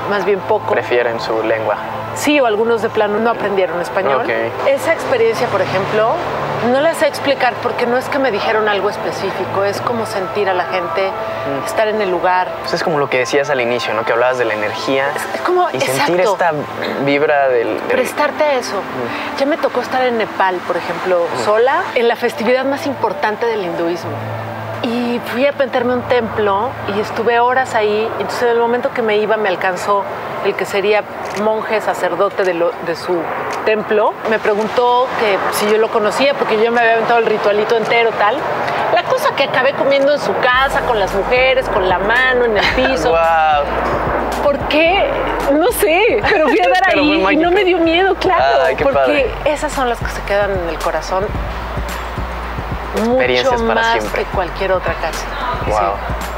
más 0.09 0.25
bien 0.25 0.39
poco. 0.41 0.71
Prefieren 0.71 1.19
su 1.19 1.43
lengua. 1.43 1.75
Sí, 2.15 2.39
o 2.39 2.45
algunos 2.45 2.81
de 2.81 2.89
plano 2.89 3.19
no 3.19 3.29
aprendieron 3.29 3.79
español. 3.79 4.23
Esa 4.67 4.93
experiencia, 4.93 5.47
por 5.47 5.61
ejemplo, 5.61 6.15
no 6.71 6.81
la 6.81 6.93
sé 6.95 7.07
explicar 7.07 7.53
porque 7.61 7.85
no 7.85 7.97
es 7.97 8.09
que 8.09 8.17
me 8.17 8.31
dijeron 8.31 8.67
algo 8.67 8.89
específico, 8.89 9.63
es 9.63 9.79
como 9.81 10.05
sentir 10.05 10.49
a 10.49 10.53
la 10.53 10.65
gente, 10.65 11.11
mm. 11.11 11.65
estar 11.65 11.87
en 11.87 12.01
el 12.01 12.09
lugar. 12.09 12.49
Pues 12.61 12.73
es 12.73 12.83
como 12.83 12.97
lo 12.97 13.09
que 13.09 13.19
decías 13.19 13.49
al 13.49 13.61
inicio, 13.61 13.93
¿no? 13.93 14.03
Que 14.03 14.13
hablabas 14.13 14.39
de 14.39 14.45
la 14.45 14.55
energía. 14.55 15.05
Es, 15.35 15.41
como, 15.41 15.69
y 15.71 15.79
sentir 15.79 16.21
esta 16.21 16.53
vibra 17.05 17.49
del, 17.49 17.77
Prestarte 17.87 18.43
a 18.43 18.53
eso. 18.55 18.77
Mm. 18.77 19.37
Ya 19.39 19.45
me 19.45 19.57
tocó 19.57 19.81
estar 19.81 20.03
en 20.03 20.17
Nepal, 20.17 20.55
por 20.65 20.77
ejemplo, 20.77 21.21
mm. 21.21 21.45
sola, 21.45 21.83
en 21.95 22.07
la 22.07 22.15
festividad 22.15 22.65
más 22.65 22.87
importante 22.87 23.45
del 23.45 23.63
hinduismo. 23.63 24.11
Y 24.83 25.19
fui 25.31 25.45
a 25.45 25.51
meterme 25.53 25.93
un 25.93 26.01
templo 26.03 26.69
y 26.95 26.99
estuve 26.99 27.39
horas 27.39 27.75
ahí. 27.75 28.07
Entonces, 28.19 28.43
en 28.43 28.49
el 28.49 28.59
momento 28.59 28.93
que 28.93 29.01
me 29.01 29.17
iba, 29.17 29.37
me 29.37 29.49
alcanzó 29.49 30.03
el 30.45 30.55
que 30.55 30.65
sería 30.65 31.03
monje, 31.43 31.81
sacerdote 31.81 32.43
de, 32.43 32.53
de 32.85 32.95
su 32.95 33.21
templo. 33.65 34.13
Me 34.29 34.39
preguntó 34.39 35.07
que 35.19 35.37
si 35.53 35.69
yo 35.69 35.77
lo 35.77 35.89
conocía, 35.89 36.33
porque 36.33 36.63
yo 36.63 36.71
me 36.71 36.79
había 36.79 36.93
aventado 36.93 37.19
el 37.19 37.25
ritualito 37.25 37.75
entero, 37.75 38.11
tal. 38.11 38.37
La 38.93 39.03
cosa 39.03 39.35
que 39.35 39.43
acabé 39.43 39.73
comiendo 39.73 40.13
en 40.13 40.19
su 40.19 40.33
casa, 40.37 40.81
con 40.87 40.99
las 40.99 41.13
mujeres, 41.13 41.67
con 41.69 41.89
la 41.89 41.99
mano 41.99 42.45
en 42.45 42.57
el 42.57 42.65
piso. 42.75 43.09
wow. 43.09 44.43
¿Por 44.43 44.57
qué? 44.69 45.05
No 45.51 45.71
sé, 45.71 46.21
pero 46.29 46.47
fui 46.47 46.59
a 46.59 46.69
dar 46.73 46.95
ahí 46.95 47.25
y 47.31 47.35
no 47.35 47.51
me 47.51 47.65
dio 47.65 47.79
miedo, 47.79 48.15
claro. 48.15 48.63
porque 48.81 49.29
esas 49.45 49.71
son 49.73 49.89
las 49.89 49.99
que 49.99 50.09
se 50.09 50.21
quedan 50.21 50.51
en 50.51 50.69
el 50.69 50.77
corazón 50.79 51.25
experiencias 52.97 53.61
mucho 53.61 53.67
para 53.67 53.81
más 53.81 53.91
siempre. 53.93 54.23
que 54.23 54.29
cualquier 54.31 54.71
otra 54.71 54.93
casa. 54.95 55.25
Wow. 55.67 56.36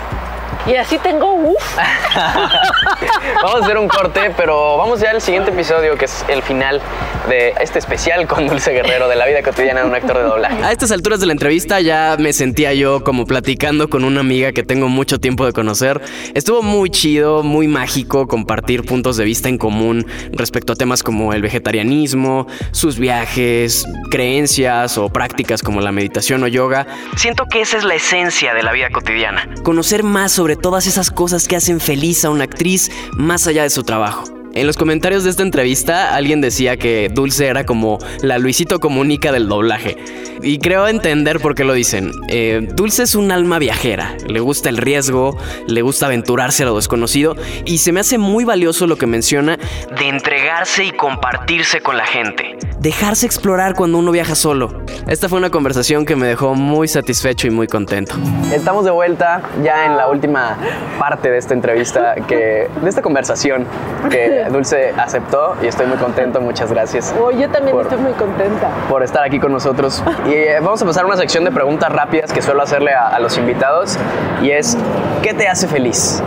Y 0.68 0.76
así 0.76 0.98
tengo, 1.00 1.34
uff. 1.34 1.78
vamos 3.36 3.62
a 3.62 3.64
hacer 3.64 3.78
un 3.78 3.88
corte, 3.88 4.32
pero 4.36 4.78
vamos 4.78 5.00
ya 5.00 5.12
al 5.12 5.22
siguiente 5.22 5.52
episodio, 5.52 5.98
que 5.98 6.06
es 6.06 6.26
el 6.28 6.44
final 6.44 6.82
de 7.28 7.54
este 7.62 7.80
especial 7.80 8.28
con 8.28 8.48
Dulce 8.48 8.72
Guerrero 8.72 9.08
de 9.08 9.16
la 9.16 9.26
vida 9.26 9.42
cotidiana 9.44 9.82
de 9.82 9.88
un 9.88 9.96
actor 9.96 10.18
de 10.18 10.24
doblaje. 10.24 10.64
A 10.64 10.72
estas 10.72 10.92
alturas 10.92 11.20
de 11.20 11.28
la 11.28 11.34
entrevista 11.34 11.80
ya 11.80 12.16
me 12.20 12.34
sentía 12.34 12.74
yo 12.74 13.04
como 13.04 13.26
platicando 13.26 13.90
con 13.90 14.04
una 14.04 14.20
amiga 14.20 14.52
que 14.52 14.64
tengo 14.64 14.90
mucho 14.90 15.20
tiempo 15.20 15.46
de 15.46 15.54
conocer. 15.54 16.02
Estuvo 16.34 16.62
muy 16.62 16.90
chido, 16.90 17.44
muy 17.44 17.68
mágico 17.68 18.28
compartir 18.28 18.84
puntos 18.84 19.18
de 19.18 19.26
vista 19.26 19.50
en 19.50 19.58
común 19.58 20.06
respecto 20.32 20.74
a 20.74 20.76
temas 20.76 21.04
como 21.04 21.34
el 21.34 21.42
vegetarianismo, 21.42 22.48
sus 22.72 23.00
viajes, 23.00 23.86
creencias 24.12 24.98
o 24.98 25.10
prácticas 25.10 25.62
como 25.62 25.82
la 25.82 25.92
meditación 25.92 26.44
o 26.44 26.48
yoga. 26.48 26.88
Siento 27.16 27.46
que 27.46 27.62
esa 27.62 27.78
es 27.78 27.84
la 27.84 27.96
esencia 27.96 28.54
de 28.54 28.64
la 28.64 28.72
vida 28.72 28.90
cotidiana. 28.92 29.48
Conocer 29.64 30.04
más 30.04 30.32
sobre 30.32 30.56
todas 30.62 30.88
esas 30.88 31.12
cosas 31.12 31.48
que 31.48 31.56
hacen 31.56 31.80
feliz 31.80 32.26
a 32.26 32.30
una 32.30 32.44
actriz 32.44 32.92
más 33.14 33.48
allá 33.48 33.64
de 33.64 33.70
su 33.70 33.84
trabajo. 33.84 34.24
En 34.54 34.66
los 34.66 34.78
comentarios 34.78 35.24
de 35.24 35.30
esta 35.30 35.44
entrevista 35.44 36.16
alguien 36.16 36.42
decía 36.42 36.76
que 36.76 37.10
Dulce 37.14 37.46
era 37.46 37.66
como 37.66 38.00
la 38.22 38.40
Luisito 38.40 38.80
Comunica 38.80 39.32
del 39.32 39.48
doblaje. 39.48 39.96
Y 40.42 40.58
creo 40.58 40.88
entender 40.88 41.40
por 41.40 41.54
qué 41.54 41.64
lo 41.64 41.74
dicen. 41.74 42.12
Eh, 42.30 42.68
Dulce 42.74 43.04
es 43.04 43.14
un 43.14 43.32
alma 43.32 43.60
viajera, 43.60 44.18
le 44.28 44.40
gusta 44.40 44.70
el 44.70 44.78
riesgo, 44.78 45.38
le 45.68 45.82
gusta 45.84 46.08
aventurarse 46.08 46.64
a 46.64 46.66
lo 46.66 46.76
desconocido 46.76 47.36
y 47.66 47.78
se 47.78 47.92
me 47.92 48.00
hace 48.00 48.18
muy 48.18 48.44
valioso 48.44 48.88
lo 48.88 48.98
que 48.98 49.06
menciona 49.06 49.58
de 49.98 50.10
entregarse 50.10 50.84
y 50.84 50.92
compartirse 50.92 51.82
con 51.82 51.98
la 51.98 52.08
gente. 52.08 52.58
Dejarse 52.80 53.26
explorar 53.26 53.74
cuando 53.74 53.98
uno 53.98 54.10
viaja 54.10 54.36
solo. 54.36 54.72
Esta 55.06 55.28
fue 55.28 55.38
una 55.38 55.50
conversación 55.50 56.06
que 56.06 56.16
me 56.16 56.28
dejó 56.28 56.56
muy 56.56 56.88
satisfecho 56.88 57.46
y 57.48 57.50
muy 57.50 57.68
contento. 57.68 58.16
Estamos 58.54 58.86
de 58.86 58.92
vuelta 58.92 59.42
ya 59.62 59.86
en 59.86 59.98
la 59.98 60.08
última 60.08 60.56
parte 60.98 61.30
de 61.30 61.38
esta 61.38 61.54
entrevista, 61.54 62.16
que, 62.26 62.70
de 62.82 62.90
esta 62.90 63.02
conversación 63.02 63.66
que 64.10 64.46
Dulce 64.50 64.94
aceptó 64.96 65.58
y 65.62 65.68
estoy 65.68 65.88
muy 65.88 65.98
contento, 65.98 66.40
muchas 66.40 66.72
gracias. 66.72 67.14
Oh, 67.20 67.32
yo 67.32 67.50
también 67.50 67.78
estoy 67.78 67.98
muy 67.98 68.14
contenta. 68.14 68.70
Por 68.88 69.04
estar 69.04 69.26
aquí 69.26 69.40
con 69.40 69.52
nosotros. 69.52 70.02
Y 70.26 70.32
eh, 70.32 70.60
vamos 70.62 70.82
a 70.82 70.86
pasar 70.86 71.04
a 71.04 71.08
una 71.08 71.18
sección 71.18 71.44
de 71.44 71.52
preguntas 71.52 71.92
rápidas 71.92 72.32
que 72.32 72.42
suelo 72.42 72.62
hacerle 72.62 72.94
a, 72.94 73.08
a 73.08 73.20
los 73.20 73.38
invitados 73.38 73.98
y 74.42 74.52
es, 74.52 74.78
¿qué 75.22 75.34
te 75.34 75.50
hace 75.50 75.68
feliz? 75.68 76.24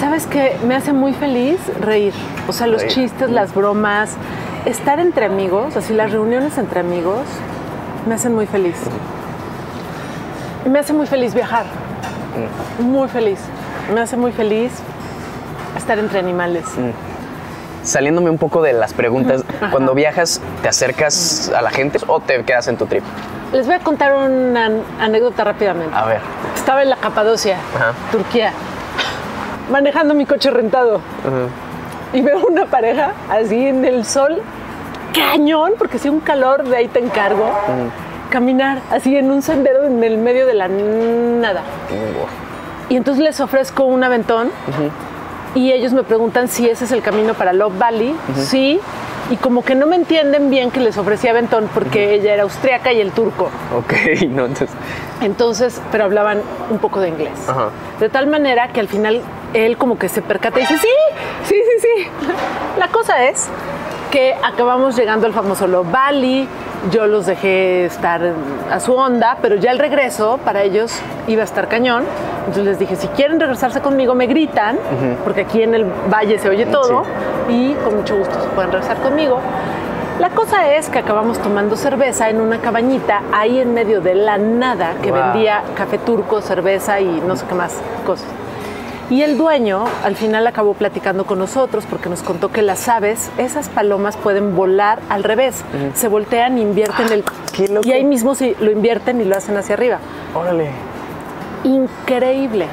¿Sabes 0.00 0.26
qué? 0.26 0.56
Me 0.66 0.74
hace 0.74 0.92
muy 0.92 1.12
feliz 1.12 1.58
reír. 1.80 2.12
O 2.48 2.52
sea, 2.52 2.66
los 2.66 2.82
Reír. 2.82 2.94
chistes, 2.94 3.30
las 3.30 3.54
bromas, 3.54 4.10
estar 4.64 4.98
entre 5.00 5.26
amigos, 5.26 5.76
así 5.76 5.92
las 5.94 6.12
reuniones 6.12 6.58
entre 6.58 6.80
amigos, 6.80 7.22
me 8.06 8.14
hacen 8.14 8.34
muy 8.34 8.46
feliz. 8.46 8.76
Me 10.70 10.78
hace 10.78 10.92
muy 10.92 11.06
feliz 11.06 11.34
viajar. 11.34 11.64
Muy 12.78 13.08
feliz. 13.08 13.38
Me 13.92 14.00
hace 14.00 14.16
muy 14.16 14.32
feliz 14.32 14.72
estar 15.76 15.98
entre 15.98 16.18
animales. 16.18 16.64
Saliéndome 17.82 18.28
un 18.28 18.38
poco 18.38 18.60
de 18.62 18.72
las 18.74 18.92
preguntas, 18.92 19.42
cuando 19.70 19.94
viajas, 19.94 20.40
¿te 20.62 20.68
acercas 20.68 21.50
a 21.56 21.62
la 21.62 21.70
gente 21.70 21.98
o 22.06 22.20
te 22.20 22.42
quedas 22.44 22.68
en 22.68 22.76
tu 22.76 22.86
trip? 22.86 23.02
Les 23.52 23.64
voy 23.66 23.76
a 23.76 23.78
contar 23.78 24.12
una 24.14 24.66
an- 24.66 24.82
anécdota 25.00 25.42
rápidamente. 25.44 25.94
A 25.94 26.04
ver. 26.04 26.20
Estaba 26.54 26.82
en 26.82 26.90
la 26.90 26.96
Capadocia, 26.96 27.56
Ajá. 27.74 27.92
Turquía, 28.12 28.52
manejando 29.70 30.14
mi 30.14 30.26
coche 30.26 30.50
rentado. 30.50 31.00
Y 32.12 32.22
veo 32.22 32.46
una 32.46 32.66
pareja 32.66 33.12
así 33.30 33.66
en 33.66 33.84
el 33.84 34.04
sol, 34.04 34.40
cañón, 35.14 35.72
porque 35.78 35.98
hacía 35.98 36.10
un 36.10 36.20
calor, 36.20 36.64
de 36.64 36.76
ahí 36.76 36.88
te 36.88 36.98
encargo. 37.00 37.50
Caminar 38.30 38.80
así 38.90 39.16
en 39.16 39.30
un 39.30 39.42
sendero 39.42 39.84
en 39.84 40.02
el 40.04 40.18
medio 40.18 40.46
de 40.46 40.54
la 40.54 40.68
nada. 40.68 41.62
Y 42.88 42.96
entonces 42.96 43.22
les 43.22 43.40
ofrezco 43.40 43.84
un 43.84 44.02
aventón 44.04 44.50
y 45.54 45.72
ellos 45.72 45.92
me 45.92 46.02
preguntan 46.02 46.48
si 46.48 46.68
ese 46.68 46.84
es 46.84 46.92
el 46.92 47.02
camino 47.02 47.34
para 47.34 47.52
Love 47.52 47.78
Valley. 47.78 48.14
Sí. 48.36 48.80
Y 49.30 49.36
como 49.36 49.62
que 49.62 49.74
no 49.74 49.86
me 49.86 49.96
entienden 49.96 50.50
bien 50.50 50.70
que 50.70 50.80
les 50.80 50.96
ofrecía 50.96 51.32
aventón 51.32 51.68
porque 51.74 52.14
ella 52.14 52.32
era 52.34 52.44
austriaca 52.44 52.92
y 52.92 53.00
el 53.00 53.12
turco. 53.12 53.50
Ok, 53.76 53.92
no, 54.28 54.46
entonces... 54.46 54.70
Entonces, 55.20 55.82
pero 55.90 56.04
hablaban 56.04 56.40
un 56.70 56.78
poco 56.78 57.00
de 57.00 57.08
inglés. 57.08 57.48
Ajá. 57.48 57.70
De 57.98 58.08
tal 58.08 58.28
manera 58.28 58.68
que 58.68 58.80
al 58.80 58.88
final 58.88 59.20
él 59.52 59.76
como 59.76 59.98
que 59.98 60.08
se 60.08 60.22
percata 60.22 60.58
y 60.58 60.62
dice, 60.62 60.78
sí, 60.78 60.88
sí, 61.44 61.54
sí, 61.54 61.80
sí. 61.82 62.08
La 62.78 62.88
cosa 62.88 63.24
es 63.24 63.48
que 64.10 64.34
acabamos 64.42 64.96
llegando 64.96 65.26
al 65.26 65.32
famoso 65.32 65.66
Love 65.66 65.90
Valley, 65.90 66.48
yo 66.92 67.06
los 67.06 67.26
dejé 67.26 67.84
estar 67.86 68.32
a 68.70 68.80
su 68.80 68.94
onda, 68.94 69.38
pero 69.42 69.56
ya 69.56 69.72
el 69.72 69.78
regreso 69.78 70.38
para 70.44 70.62
ellos 70.62 70.92
iba 71.26 71.42
a 71.42 71.44
estar 71.44 71.68
cañón. 71.68 72.04
Entonces 72.48 72.64
les 72.64 72.78
dije, 72.78 72.96
si 72.96 73.08
quieren 73.08 73.38
regresarse 73.38 73.80
conmigo, 73.82 74.14
me 74.14 74.26
gritan, 74.26 74.78
porque 75.22 75.42
aquí 75.42 75.62
en 75.62 75.74
el 75.74 75.84
valle 75.84 76.38
se 76.38 76.48
oye 76.48 76.64
todo, 76.64 77.02
y 77.46 77.74
con 77.74 77.96
mucho 77.96 78.16
gusto 78.16 78.40
se 78.40 78.48
pueden 78.48 78.72
regresar 78.72 78.96
conmigo. 78.98 79.38
La 80.18 80.30
cosa 80.30 80.74
es 80.74 80.88
que 80.88 80.98
acabamos 80.98 81.38
tomando 81.38 81.76
cerveza 81.76 82.30
en 82.30 82.40
una 82.40 82.58
cabañita 82.58 83.20
ahí 83.32 83.60
en 83.60 83.74
medio 83.74 84.00
de 84.00 84.14
la 84.14 84.38
nada 84.38 84.94
que 85.02 85.12
Wow. 85.12 85.20
vendía 85.20 85.62
café 85.76 85.98
turco, 85.98 86.40
cerveza 86.40 87.00
y 87.00 87.20
no 87.26 87.36
sé 87.36 87.44
qué 87.46 87.54
más 87.54 87.74
cosas. 88.06 88.26
Y 89.10 89.22
el 89.22 89.36
dueño 89.38 89.84
al 90.04 90.16
final 90.16 90.46
acabó 90.46 90.72
platicando 90.72 91.24
con 91.26 91.38
nosotros 91.38 91.84
porque 91.88 92.08
nos 92.08 92.22
contó 92.22 92.50
que 92.50 92.62
las 92.62 92.88
aves, 92.88 93.30
esas 93.38 93.68
palomas 93.68 94.16
pueden 94.16 94.56
volar 94.56 94.98
al 95.10 95.22
revés. 95.22 95.62
Se 95.94 96.08
voltean, 96.08 96.58
invierten 96.58 97.12
el... 97.12 97.24
qué 97.54 97.68
loco. 97.68 97.86
Y 97.86 97.92
ahí 97.92 98.04
mismo 98.04 98.34
sí, 98.34 98.56
lo 98.58 98.70
invierten 98.70 99.20
y 99.20 99.24
lo 99.24 99.36
hacen 99.36 99.56
hacia 99.56 99.74
arriba. 99.74 99.98
Órale. 100.34 100.70
Increíble. 101.64 102.66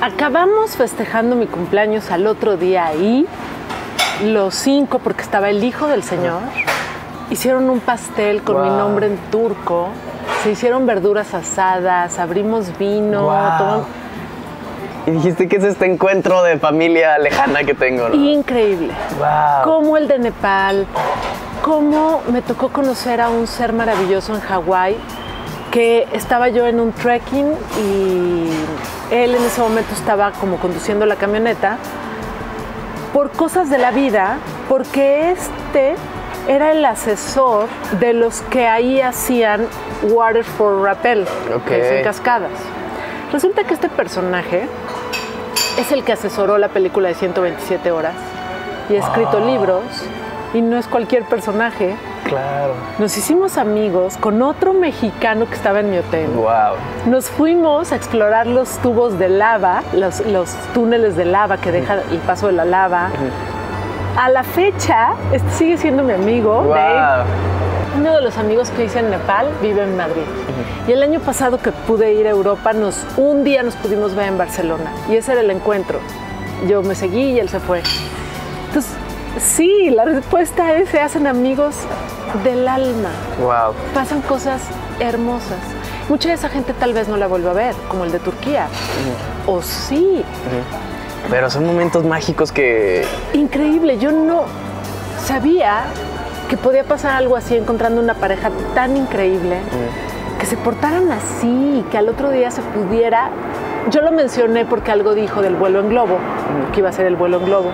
Acabamos 0.00 0.76
festejando 0.76 1.36
mi 1.36 1.46
cumpleaños 1.46 2.10
al 2.10 2.26
otro 2.26 2.56
día 2.56 2.86
ahí, 2.86 3.26
los 4.24 4.54
cinco, 4.54 4.98
porque 4.98 5.22
estaba 5.22 5.48
el 5.50 5.62
hijo 5.64 5.86
del 5.86 6.02
señor. 6.02 6.40
Hicieron 7.30 7.68
un 7.70 7.80
pastel 7.80 8.42
con 8.42 8.62
mi 8.62 8.68
nombre 8.68 9.06
en 9.06 9.16
turco. 9.30 9.88
Se 10.42 10.50
hicieron 10.52 10.86
verduras 10.86 11.34
asadas, 11.34 12.18
abrimos 12.18 12.76
vino, 12.78 13.22
Wow. 13.22 13.58
tomamos- 13.58 13.86
Y 15.06 15.10
dijiste 15.12 15.48
que 15.48 15.56
es 15.56 15.64
este 15.64 15.86
encuentro 15.86 16.42
de 16.42 16.58
familia 16.58 17.16
lejana 17.18 17.62
que 17.64 17.74
tengo, 17.74 18.08
¿no? 18.08 18.14
Increíble. 18.14 18.92
Wow. 19.18 19.62
Como 19.64 19.96
el 19.96 20.08
de 20.08 20.18
Nepal, 20.18 20.84
como 21.62 22.22
me 22.32 22.42
tocó 22.42 22.68
conocer 22.70 23.20
a 23.20 23.28
un 23.30 23.46
ser 23.46 23.72
maravilloso 23.72 24.34
en 24.34 24.40
Hawái, 24.40 24.96
que 25.70 26.06
estaba 26.12 26.48
yo 26.48 26.66
en 26.66 26.80
un 26.80 26.92
trekking 26.92 27.52
y 27.78 28.50
él 29.10 29.34
en 29.34 29.42
ese 29.42 29.60
momento 29.60 29.94
estaba 29.94 30.32
como 30.32 30.56
conduciendo 30.58 31.06
la 31.06 31.16
camioneta 31.16 31.78
por 33.12 33.30
cosas 33.30 33.70
de 33.70 33.78
la 33.78 33.90
vida, 33.90 34.38
porque 34.68 35.30
este 35.30 35.94
era 36.48 36.72
el 36.72 36.84
asesor 36.84 37.66
de 37.98 38.12
los 38.12 38.42
que 38.42 38.66
ahí 38.66 39.00
hacían 39.00 39.66
Water 40.02 40.44
for 40.44 40.82
Rappel, 40.82 41.26
que 41.66 41.88
son 41.88 42.02
cascadas. 42.04 42.52
Resulta 43.32 43.64
que 43.64 43.74
este 43.74 43.88
personaje 43.88 44.68
es 45.78 45.92
el 45.92 46.04
que 46.04 46.12
asesoró 46.12 46.58
la 46.58 46.68
película 46.68 47.08
de 47.08 47.14
127 47.14 47.90
horas 47.90 48.14
y 48.88 48.96
ha 48.96 49.00
escrito 49.00 49.40
libros 49.40 49.82
y 50.54 50.60
no 50.62 50.76
es 50.76 50.86
cualquier 50.86 51.24
personaje. 51.24 51.96
Claro. 52.28 52.72
Nos 52.98 53.16
hicimos 53.16 53.56
amigos 53.58 54.16
con 54.16 54.42
otro 54.42 54.72
mexicano 54.72 55.46
que 55.48 55.54
estaba 55.54 55.80
en 55.80 55.90
mi 55.90 55.98
hotel. 55.98 56.28
Wow. 56.30 56.76
Nos 57.06 57.26
fuimos 57.30 57.92
a 57.92 57.96
explorar 57.96 58.46
los 58.46 58.78
tubos 58.78 59.18
de 59.18 59.28
lava, 59.28 59.82
los, 59.92 60.20
los 60.26 60.54
túneles 60.74 61.16
de 61.16 61.24
lava 61.24 61.58
que 61.58 61.72
deja 61.72 61.94
el 62.10 62.18
paso 62.18 62.48
de 62.48 62.52
la 62.54 62.64
lava. 62.64 63.10
A 64.18 64.28
la 64.30 64.42
fecha, 64.42 65.10
este 65.32 65.50
sigue 65.50 65.76
siendo 65.76 66.02
mi 66.02 66.12
amigo, 66.12 66.62
Wow. 66.62 66.74
Dave. 66.74 67.24
Uno 67.98 68.14
de 68.14 68.22
los 68.22 68.36
amigos 68.36 68.68
que 68.70 68.84
hice 68.84 68.98
en 68.98 69.10
Nepal 69.10 69.48
vive 69.62 69.82
en 69.82 69.96
Madrid. 69.96 70.24
Y 70.86 70.92
el 70.92 71.02
año 71.02 71.20
pasado 71.20 71.58
que 71.58 71.72
pude 71.72 72.12
ir 72.12 72.26
a 72.26 72.30
Europa, 72.30 72.72
nos, 72.74 73.06
un 73.16 73.42
día 73.42 73.62
nos 73.62 73.74
pudimos 73.76 74.14
ver 74.14 74.28
en 74.28 74.36
Barcelona. 74.38 74.92
Y 75.08 75.16
ese 75.16 75.32
era 75.32 75.40
el 75.40 75.50
encuentro. 75.50 75.98
Yo 76.68 76.82
me 76.82 76.94
seguí 76.94 77.32
y 77.32 77.38
él 77.38 77.48
se 77.48 77.58
fue. 77.58 77.82
Sí, 79.38 79.90
la 79.90 80.04
respuesta 80.04 80.74
es, 80.76 80.88
se 80.88 81.00
hacen 81.00 81.26
amigos 81.26 81.76
del 82.42 82.66
alma. 82.66 83.10
Wow. 83.40 83.74
Pasan 83.94 84.22
cosas 84.22 84.62
hermosas. 84.98 85.58
Mucha 86.08 86.28
de 86.28 86.34
esa 86.34 86.48
gente 86.48 86.72
tal 86.72 86.94
vez 86.94 87.08
no 87.08 87.16
la 87.16 87.26
vuelva 87.26 87.50
a 87.50 87.54
ver, 87.54 87.74
como 87.88 88.04
el 88.04 88.12
de 88.12 88.18
Turquía. 88.18 88.68
O 89.46 89.60
sí. 89.60 90.24
Pero 91.30 91.50
son 91.50 91.66
momentos 91.66 92.04
mágicos 92.04 92.52
que. 92.52 93.04
Increíble. 93.34 93.98
Yo 93.98 94.12
no 94.12 94.44
sabía 95.24 95.84
que 96.48 96.56
podía 96.56 96.84
pasar 96.84 97.12
algo 97.12 97.36
así 97.36 97.56
encontrando 97.56 98.00
una 98.00 98.14
pareja 98.14 98.50
tan 98.74 98.96
increíble, 98.96 99.58
que 100.38 100.46
se 100.46 100.56
portaran 100.56 101.10
así 101.10 101.80
y 101.80 101.82
que 101.90 101.98
al 101.98 102.08
otro 102.08 102.30
día 102.30 102.50
se 102.50 102.62
pudiera... 102.62 103.30
Yo 103.90 104.00
lo 104.02 104.12
mencioné 104.12 104.64
porque 104.64 104.92
algo 104.92 105.14
dijo 105.14 105.42
del 105.42 105.56
vuelo 105.56 105.80
en 105.80 105.88
globo, 105.88 106.18
que 106.72 106.80
iba 106.80 106.88
a 106.88 106.92
ser 106.92 107.06
el 107.06 107.16
vuelo 107.16 107.38
en 107.38 107.46
globo. 107.46 107.72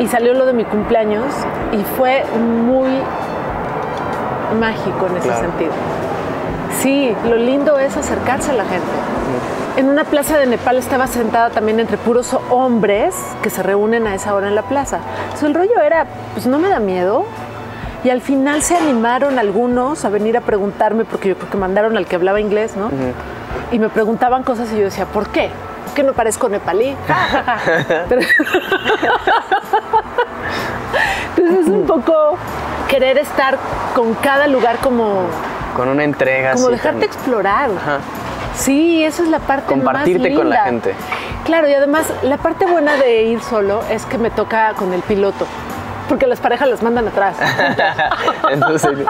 Y 0.00 0.08
salió 0.08 0.34
lo 0.34 0.46
de 0.46 0.52
mi 0.54 0.64
cumpleaños 0.64 1.26
y 1.72 1.84
fue 1.96 2.24
muy 2.66 2.88
mágico 4.58 5.06
en 5.06 5.16
ese 5.18 5.28
Claro. 5.28 5.40
sentido. 5.42 5.72
Sí, 6.80 7.14
lo 7.28 7.36
lindo 7.36 7.78
es 7.78 7.96
acercarse 7.96 8.50
a 8.50 8.54
la 8.54 8.64
gente. 8.64 8.86
En 9.76 9.88
una 9.88 10.04
plaza 10.04 10.36
de 10.38 10.46
Nepal 10.46 10.76
estaba 10.78 11.06
sentada 11.06 11.50
también 11.50 11.78
entre 11.80 11.96
puros 11.96 12.36
hombres 12.50 13.14
que 13.42 13.50
se 13.50 13.62
reúnen 13.62 14.06
a 14.06 14.14
esa 14.14 14.34
hora 14.34 14.48
en 14.48 14.54
la 14.54 14.62
plaza. 14.62 14.98
Entonces, 15.24 15.42
el 15.48 15.54
rollo 15.54 15.80
era, 15.80 16.06
pues 16.34 16.46
no 16.46 16.58
me 16.58 16.68
da 16.68 16.80
miedo. 16.80 17.24
Y 18.02 18.08
al 18.10 18.22
final 18.22 18.62
se 18.62 18.76
animaron 18.76 19.38
algunos 19.38 20.04
a 20.06 20.08
venir 20.08 20.36
a 20.36 20.40
preguntarme, 20.40 21.04
porque 21.04 21.28
yo 21.28 21.36
creo 21.36 21.50
que 21.50 21.58
mandaron 21.58 21.96
al 21.98 22.06
que 22.06 22.16
hablaba 22.16 22.40
inglés, 22.40 22.74
¿no? 22.76 22.88
Y 23.70 23.78
me 23.78 23.90
preguntaban 23.90 24.42
cosas 24.42 24.72
y 24.72 24.78
yo 24.78 24.84
decía, 24.84 25.04
¿por 25.04 25.28
qué? 25.28 25.50
¿Por 25.90 25.96
qué 25.96 26.02
no 26.04 26.12
parezco 26.12 26.48
nepalí? 26.48 26.96
Pero- 28.08 28.20
Entonces 31.36 31.60
es 31.62 31.66
un 31.66 31.84
poco 31.84 32.38
querer 32.86 33.18
estar 33.18 33.58
con 33.96 34.14
cada 34.14 34.46
lugar 34.46 34.76
como, 34.76 35.24
Con 35.74 35.88
una 35.88 36.04
entrega 36.04 36.52
como 36.52 36.68
dejarte 36.68 37.06
explorar. 37.06 37.70
Ajá. 37.70 37.98
Sí, 38.56 39.02
esa 39.04 39.24
es 39.24 39.28
la 39.30 39.40
parte 39.40 39.66
Compartirte 39.66 40.30
más 40.30 40.38
con 40.38 40.48
la 40.50 40.64
linda. 40.66 40.90
gente. 40.90 40.94
Claro, 41.44 41.68
y 41.68 41.74
además 41.74 42.12
la 42.22 42.36
parte 42.36 42.66
buena 42.66 42.94
de 42.94 43.24
ir 43.24 43.40
solo 43.42 43.82
es 43.90 44.06
que 44.06 44.16
me 44.16 44.30
toca 44.30 44.74
con 44.74 44.92
el 44.92 45.02
piloto, 45.02 45.44
porque 46.08 46.28
las 46.28 46.38
parejas 46.38 46.68
las 46.68 46.82
mandan 46.84 47.08
atrás. 47.08 47.34
Entonces. 48.52 48.96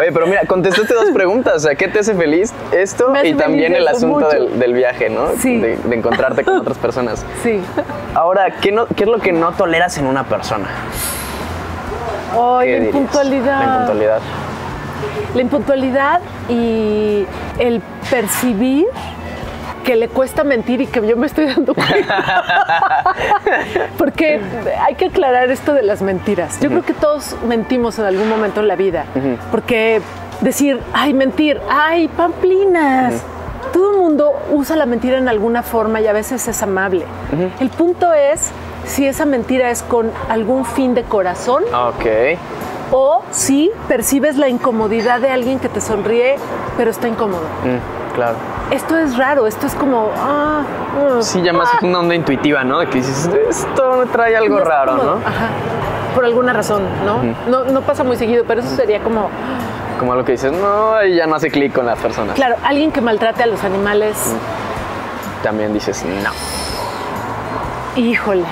Oye, 0.00 0.12
pero 0.12 0.26
mira, 0.26 0.42
contestaste 0.46 0.92
dos 0.94 1.10
preguntas. 1.12 1.54
O 1.56 1.58
sea, 1.60 1.74
¿qué 1.74 1.88
te 1.88 2.00
hace 2.00 2.14
feliz? 2.14 2.52
Esto 2.72 3.12
y 3.22 3.34
también 3.34 3.74
el 3.74 3.86
asunto 3.86 4.28
del, 4.28 4.58
del 4.58 4.72
viaje, 4.72 5.08
¿no? 5.10 5.28
Sí. 5.40 5.58
De, 5.60 5.76
de 5.76 5.96
encontrarte 5.96 6.44
con 6.44 6.56
otras 6.58 6.78
personas. 6.78 7.24
Sí. 7.42 7.60
Ahora, 8.14 8.50
¿qué, 8.60 8.72
no- 8.72 8.86
¿qué 8.86 9.04
es 9.04 9.08
lo 9.08 9.18
que 9.20 9.32
no 9.32 9.52
toleras 9.52 9.96
en 9.98 10.06
una 10.06 10.24
persona? 10.24 10.66
¿Qué 12.62 12.80
la 12.80 12.86
impuntualidad. 12.86 13.58
La 13.60 13.72
impuntualidad. 13.72 14.20
La 15.34 15.40
impuntualidad 15.42 16.20
y 16.48 17.26
el 17.58 17.82
percibir 18.10 18.86
que 19.84 19.94
le 19.96 20.08
cuesta 20.08 20.42
mentir 20.42 20.80
y 20.80 20.86
que 20.86 21.06
yo 21.06 21.16
me 21.16 21.26
estoy 21.26 21.46
dando 21.46 21.74
cuenta. 21.74 23.14
Porque 23.98 24.40
hay 24.84 24.94
que 24.96 25.06
aclarar 25.06 25.50
esto 25.50 25.74
de 25.74 25.82
las 25.82 26.02
mentiras. 26.02 26.58
Yo 26.60 26.70
creo 26.70 26.82
que 26.82 26.94
todos 26.94 27.36
mentimos 27.46 27.98
en 27.98 28.06
algún 28.06 28.28
momento 28.28 28.60
en 28.60 28.68
la 28.68 28.76
vida. 28.76 29.04
Porque 29.50 30.00
decir, 30.40 30.80
ay, 30.92 31.14
mentir, 31.14 31.60
ay, 31.70 32.08
pamplinas. 32.08 33.22
Todo 33.72 33.92
el 33.92 33.98
mundo 33.98 34.32
usa 34.52 34.76
la 34.76 34.86
mentira 34.86 35.18
en 35.18 35.28
alguna 35.28 35.62
forma 35.62 36.00
y 36.00 36.06
a 36.06 36.12
veces 36.12 36.48
es 36.48 36.62
amable. 36.62 37.04
El 37.60 37.68
punto 37.70 38.12
es 38.12 38.50
si 38.86 39.06
esa 39.06 39.24
mentira 39.24 39.70
es 39.70 39.82
con 39.82 40.10
algún 40.28 40.64
fin 40.64 40.94
de 40.94 41.02
corazón. 41.02 41.64
Ok. 41.72 42.38
O 42.92 43.22
si 43.30 43.70
percibes 43.88 44.36
la 44.36 44.48
incomodidad 44.48 45.20
de 45.20 45.30
alguien 45.30 45.58
que 45.58 45.68
te 45.68 45.80
sonríe, 45.80 46.36
pero 46.76 46.90
está 46.90 47.08
incómodo. 47.08 47.42
Mm, 47.64 48.14
claro. 48.14 48.36
Esto 48.70 48.98
es 48.98 49.16
raro, 49.16 49.46
esto 49.46 49.66
es 49.66 49.74
como. 49.74 50.10
Ah, 50.16 50.62
uh, 51.18 51.22
sí, 51.22 51.42
ya 51.42 51.52
más 51.52 51.68
una 51.82 52.00
onda 52.00 52.14
intuitiva, 52.14 52.64
¿no? 52.64 52.80
De 52.80 52.86
que 52.86 52.98
dices, 52.98 53.30
esto 53.48 53.96
me 53.98 54.06
trae 54.06 54.36
algo 54.36 54.58
raro, 54.60 54.96
¿no? 54.96 55.12
Ajá. 55.12 55.48
Por 56.14 56.24
alguna 56.24 56.52
razón, 56.52 56.82
¿no? 57.04 57.22
¿no? 57.48 57.64
No 57.70 57.80
pasa 57.82 58.04
muy 58.04 58.16
seguido, 58.16 58.44
pero 58.46 58.60
eso 58.60 58.74
sería 58.74 59.00
como. 59.00 59.28
Como 59.98 60.14
lo 60.14 60.24
que 60.24 60.32
dices, 60.32 60.52
no, 60.52 61.04
ya 61.04 61.26
no 61.26 61.36
hace 61.36 61.50
clic 61.50 61.72
con 61.72 61.86
las 61.86 61.98
personas. 61.98 62.34
Claro, 62.34 62.56
alguien 62.64 62.90
que 62.90 63.00
maltrate 63.00 63.42
a 63.42 63.46
los 63.46 63.62
animales. 63.64 64.34
También 65.42 65.72
dices, 65.72 66.04
no. 66.04 66.30
Híjole. 68.00 68.44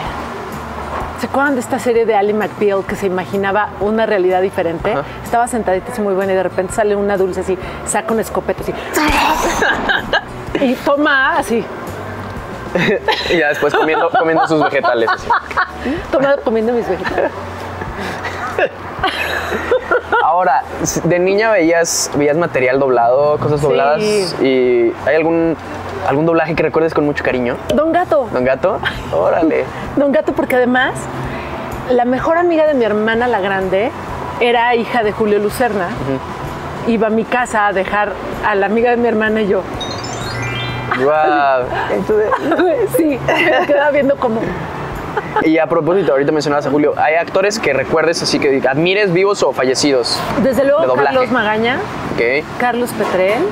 ¿Se 1.22 1.28
acuerdan 1.28 1.54
de 1.54 1.60
esta 1.60 1.78
serie 1.78 2.04
de 2.04 2.16
Ali 2.16 2.32
McBeal 2.32 2.84
que 2.84 2.96
se 2.96 3.06
imaginaba 3.06 3.68
una 3.78 4.06
realidad 4.06 4.42
diferente? 4.42 4.92
Estaba 5.22 5.46
sentadita 5.46 5.92
así 5.92 6.02
muy 6.02 6.14
buena 6.14 6.32
y 6.32 6.34
de 6.34 6.42
repente 6.42 6.72
sale 6.72 6.96
una 6.96 7.16
dulce 7.16 7.42
así, 7.42 7.56
saca 7.86 8.12
un 8.12 8.18
escopeta 8.18 8.60
así. 8.60 8.74
y 10.60 10.74
toma 10.74 11.38
así. 11.38 11.64
y 13.30 13.38
ya 13.38 13.50
después 13.50 13.72
comiendo, 13.72 14.10
comiendo 14.10 14.48
sus 14.48 14.64
vegetales. 14.64 15.08
Toma 16.10 16.38
comiendo 16.38 16.72
mis 16.72 16.88
vegetales. 16.88 17.30
Ahora, 20.24 20.64
de 21.04 21.18
niña 21.20 21.52
veías, 21.52 22.10
veías 22.16 22.36
material 22.36 22.80
doblado, 22.80 23.38
cosas 23.38 23.60
dobladas. 23.62 24.02
¿Y 24.42 24.92
hay 25.06 25.14
algún 25.14 25.56
¿Algún 26.07 26.26
doblaje 26.26 26.55
que 26.55 26.62
recuerdes 26.62 26.94
con 26.94 27.05
mucho 27.05 27.22
cariño? 27.22 27.57
Don 27.74 27.92
Gato. 27.92 28.28
¿Don 28.32 28.44
Gato? 28.44 28.80
Órale. 29.12 29.64
Don 29.96 30.12
Gato, 30.12 30.32
porque 30.32 30.57
además 30.57 30.94
la 31.90 32.05
mejor 32.05 32.38
amiga 32.38 32.66
de 32.66 32.74
mi 32.74 32.84
hermana, 32.84 33.28
la 33.28 33.40
grande, 33.40 33.90
era 34.40 34.74
hija 34.74 35.03
de 35.03 35.12
Julio 35.12 35.38
Lucerna. 35.38 35.88
Iba 36.86 37.07
a 37.09 37.11
mi 37.11 37.24
casa 37.24 37.68
a 37.68 37.72
dejar 37.72 38.12
a 38.46 38.55
la 38.55 38.66
amiga 38.66 38.90
de 38.90 38.96
mi 38.96 39.09
hermana 39.09 39.42
y 39.42 39.48
yo. 39.48 39.62
¡Wow! 40.98 41.66
sí, 42.96 43.18
me 43.26 43.66
quedaba 43.66 43.90
viendo 43.90 44.16
como. 44.16 44.40
Y 45.42 45.59
a 45.59 45.66
propósito, 45.66 46.12
ahorita 46.12 46.32
mencionabas 46.32 46.66
a 46.66 46.70
Julio, 46.70 46.94
¿hay 46.96 47.14
actores 47.14 47.59
que 47.59 47.72
recuerdes 47.72 48.22
así 48.22 48.38
que 48.38 48.62
admires 48.68 49.12
vivos 49.12 49.42
o 49.42 49.53
fallecidos? 49.53 50.18
Desde 50.42 50.64
luego, 50.64 50.94
Carlos 50.94 51.30
Magaña, 51.30 51.78
Carlos 52.59 52.90
Petrel, 52.90 53.42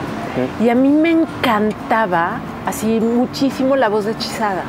y 0.61 0.69
a 0.69 0.75
mí 0.75 0.89
me 0.89 1.11
encantaba 1.11 2.41
así 2.67 3.01
muchísimo 3.01 3.77
la 3.77 3.89
voz 3.89 4.05
de 4.05 4.13
Hechizada. 4.13 4.63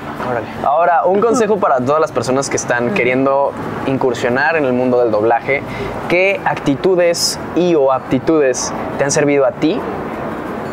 Ahora, 0.63 1.05
un 1.05 1.19
consejo 1.19 1.57
para 1.57 1.79
todas 1.79 2.01
las 2.01 2.11
personas 2.11 2.49
que 2.49 2.57
están 2.57 2.93
queriendo 2.93 3.51
incursionar 3.85 4.55
en 4.55 4.65
el 4.65 4.73
mundo 4.73 4.99
del 4.99 5.11
doblaje. 5.11 5.61
¿Qué 6.09 6.39
actitudes 6.45 7.39
y 7.55 7.75
o 7.75 7.91
aptitudes 7.91 8.73
te 8.97 9.03
han 9.03 9.11
servido 9.11 9.45
a 9.45 9.51
ti 9.51 9.79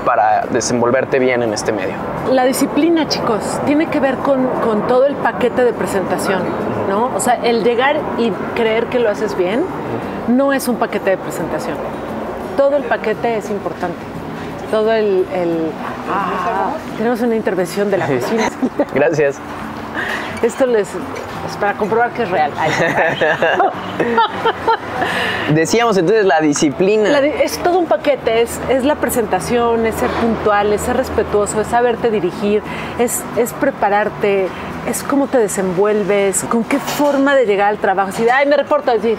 para 0.04 0.46
desenvolverte 0.50 1.18
bien 1.18 1.42
en 1.42 1.52
este 1.52 1.72
medio? 1.72 1.94
La 2.30 2.44
disciplina, 2.44 3.08
chicos, 3.08 3.60
tiene 3.66 3.86
que 3.86 4.00
ver 4.00 4.16
con, 4.16 4.46
con, 4.64 4.86
todo 4.86 5.06
el 5.06 5.16
paquete 5.16 5.64
de 5.64 5.72
presentación, 5.72 6.42
¿no? 6.88 7.10
O 7.14 7.20
sea, 7.20 7.34
el 7.34 7.62
llegar 7.62 7.96
y 8.16 8.30
creer 8.54 8.86
que 8.86 8.98
lo 8.98 9.10
haces 9.10 9.36
bien 9.36 9.64
no 10.28 10.52
es 10.52 10.68
un 10.68 10.76
paquete 10.76 11.10
de 11.10 11.18
presentación. 11.18 11.76
Todo 12.56 12.76
el 12.76 12.84
paquete 12.84 13.36
es 13.36 13.50
importante 13.50 14.17
todo 14.70 14.92
el... 14.92 15.26
Ah, 16.10 16.70
tenemos 16.96 17.20
una 17.20 17.36
intervención 17.36 17.90
de 17.90 17.98
la 17.98 18.06
cocina. 18.06 18.50
Gracias. 18.94 19.38
Esto 20.42 20.66
les, 20.66 20.88
es 20.88 21.56
para 21.58 21.74
comprobar 21.74 22.10
que 22.12 22.22
es 22.22 22.30
real. 22.30 22.52
Decíamos 25.54 25.96
entonces 25.96 26.24
la 26.24 26.40
disciplina. 26.40 27.18
es 27.18 27.58
todo 27.58 27.78
un 27.78 27.86
paquete, 27.86 28.42
es, 28.42 28.60
es, 28.68 28.84
la 28.84 28.96
presentación, 28.96 29.86
es 29.86 29.94
ser 29.96 30.10
puntual, 30.10 30.72
es 30.72 30.82
ser 30.82 30.96
respetuoso, 30.96 31.60
es 31.60 31.66
saberte 31.68 32.10
dirigir, 32.10 32.62
es, 32.98 33.22
es 33.36 33.52
prepararte, 33.54 34.48
es 34.88 35.02
cómo 35.02 35.26
te 35.26 35.38
desenvuelves, 35.38 36.44
con 36.44 36.64
qué 36.64 36.78
forma 36.78 37.34
de 37.34 37.46
llegar 37.46 37.70
al 37.70 37.78
trabajo. 37.78 38.12
Si, 38.12 38.28
ay, 38.28 38.46
me 38.46 38.56
reporto, 38.56 38.92
decir, 38.92 39.16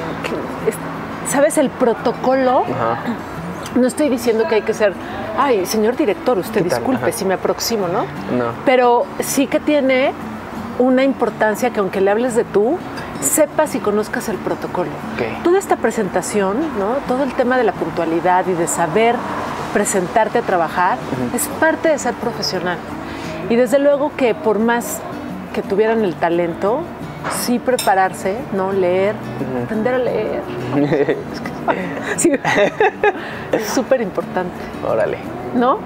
¿sabes? 1.28 1.58
El 1.58 1.70
protocolo. 1.70 2.64
No 3.76 3.86
estoy 3.86 4.08
diciendo 4.08 4.46
que 4.48 4.56
hay 4.56 4.62
que 4.62 4.74
ser, 4.74 4.92
ay, 5.38 5.64
señor 5.66 5.96
director, 5.96 6.38
usted 6.38 6.64
disculpe 6.64 7.12
si 7.12 7.24
me 7.24 7.34
aproximo, 7.34 7.86
¿no? 7.88 8.02
No. 8.36 8.52
Pero 8.64 9.06
sí 9.20 9.46
que 9.46 9.60
tiene 9.60 10.12
una 10.78 11.04
importancia 11.04 11.70
que 11.70 11.80
aunque 11.80 12.00
le 12.00 12.10
hables 12.10 12.34
de 12.34 12.44
tú, 12.44 12.78
sepas 13.20 13.74
y 13.74 13.78
conozcas 13.78 14.28
el 14.28 14.36
protocolo. 14.38 14.90
Toda 15.44 15.58
esta 15.58 15.76
presentación, 15.76 16.56
¿no? 16.78 16.94
Todo 17.06 17.22
el 17.22 17.32
tema 17.34 17.58
de 17.58 17.64
la 17.64 17.72
puntualidad 17.72 18.46
y 18.48 18.54
de 18.54 18.66
saber 18.66 19.14
presentarte 19.72 20.38
a 20.38 20.42
trabajar 20.42 20.98
es 21.34 21.46
parte 21.60 21.90
de 21.90 21.98
ser 21.98 22.14
profesional. 22.14 22.78
Y 23.50 23.56
desde 23.56 23.78
luego 23.78 24.12
que 24.16 24.34
por 24.34 24.58
más 24.58 25.00
que 25.54 25.62
tuvieran 25.62 26.04
el 26.04 26.14
talento, 26.14 26.80
sí 27.40 27.58
prepararse, 27.58 28.36
¿no? 28.52 28.72
Leer, 28.72 29.14
aprender 29.64 29.94
a 29.94 29.98
leer. 29.98 30.42
sí. 32.16 32.32
Es 33.52 33.66
súper 33.68 34.00
importante. 34.00 34.54
Órale. 34.86 35.18
¿No? 35.54 35.78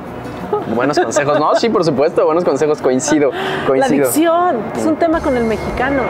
Buenos 0.75 0.99
consejos, 0.99 1.41
no, 1.41 1.55
sí, 1.57 1.69
por 1.69 1.85
supuesto, 1.85 2.25
buenos 2.27 2.45
consejos, 2.45 2.81
coincido, 2.81 3.31
coincido. 3.67 4.05
La 4.05 4.05
dicción, 4.05 4.57
es 4.77 4.85
un 4.85 4.97
tema 4.97 5.21
con 5.21 5.37
el 5.37 5.45
mexicano. 5.45 6.03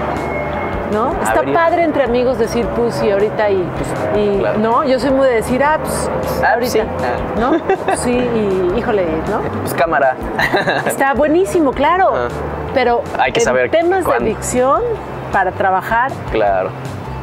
¿no? 0.92 1.12
Está 1.22 1.42
padre 1.52 1.82
entre 1.82 2.04
amigos 2.04 2.38
decir 2.38 2.66
pussy 2.68 3.10
ahorita 3.10 3.50
y, 3.50 3.68
pues, 3.76 4.58
no, 4.58 4.84
yo 4.84 5.00
soy 5.00 5.10
muy 5.10 5.26
de 5.26 5.34
decir 5.34 5.62
ah, 5.62 5.78
pues, 5.80 6.10
ah, 6.42 6.52
ahorita, 6.54 6.70
sí. 6.70 6.80
Ah. 6.80 7.40
¿no? 7.40 7.96
Sí, 7.96 8.12
y 8.12 8.78
híjole, 8.78 9.06
¿no? 9.28 9.40
Pues 9.62 9.74
cámara. 9.74 10.16
Está 10.86 11.14
buenísimo, 11.14 11.72
claro. 11.72 12.28
Pero 12.74 13.02
Hay 13.18 13.32
que 13.32 13.40
en 13.40 13.44
saber 13.44 13.70
temas 13.70 14.04
de 14.04 14.12
adicción 14.12 14.82
para 15.32 15.52
trabajar. 15.52 16.12
Claro. 16.30 16.70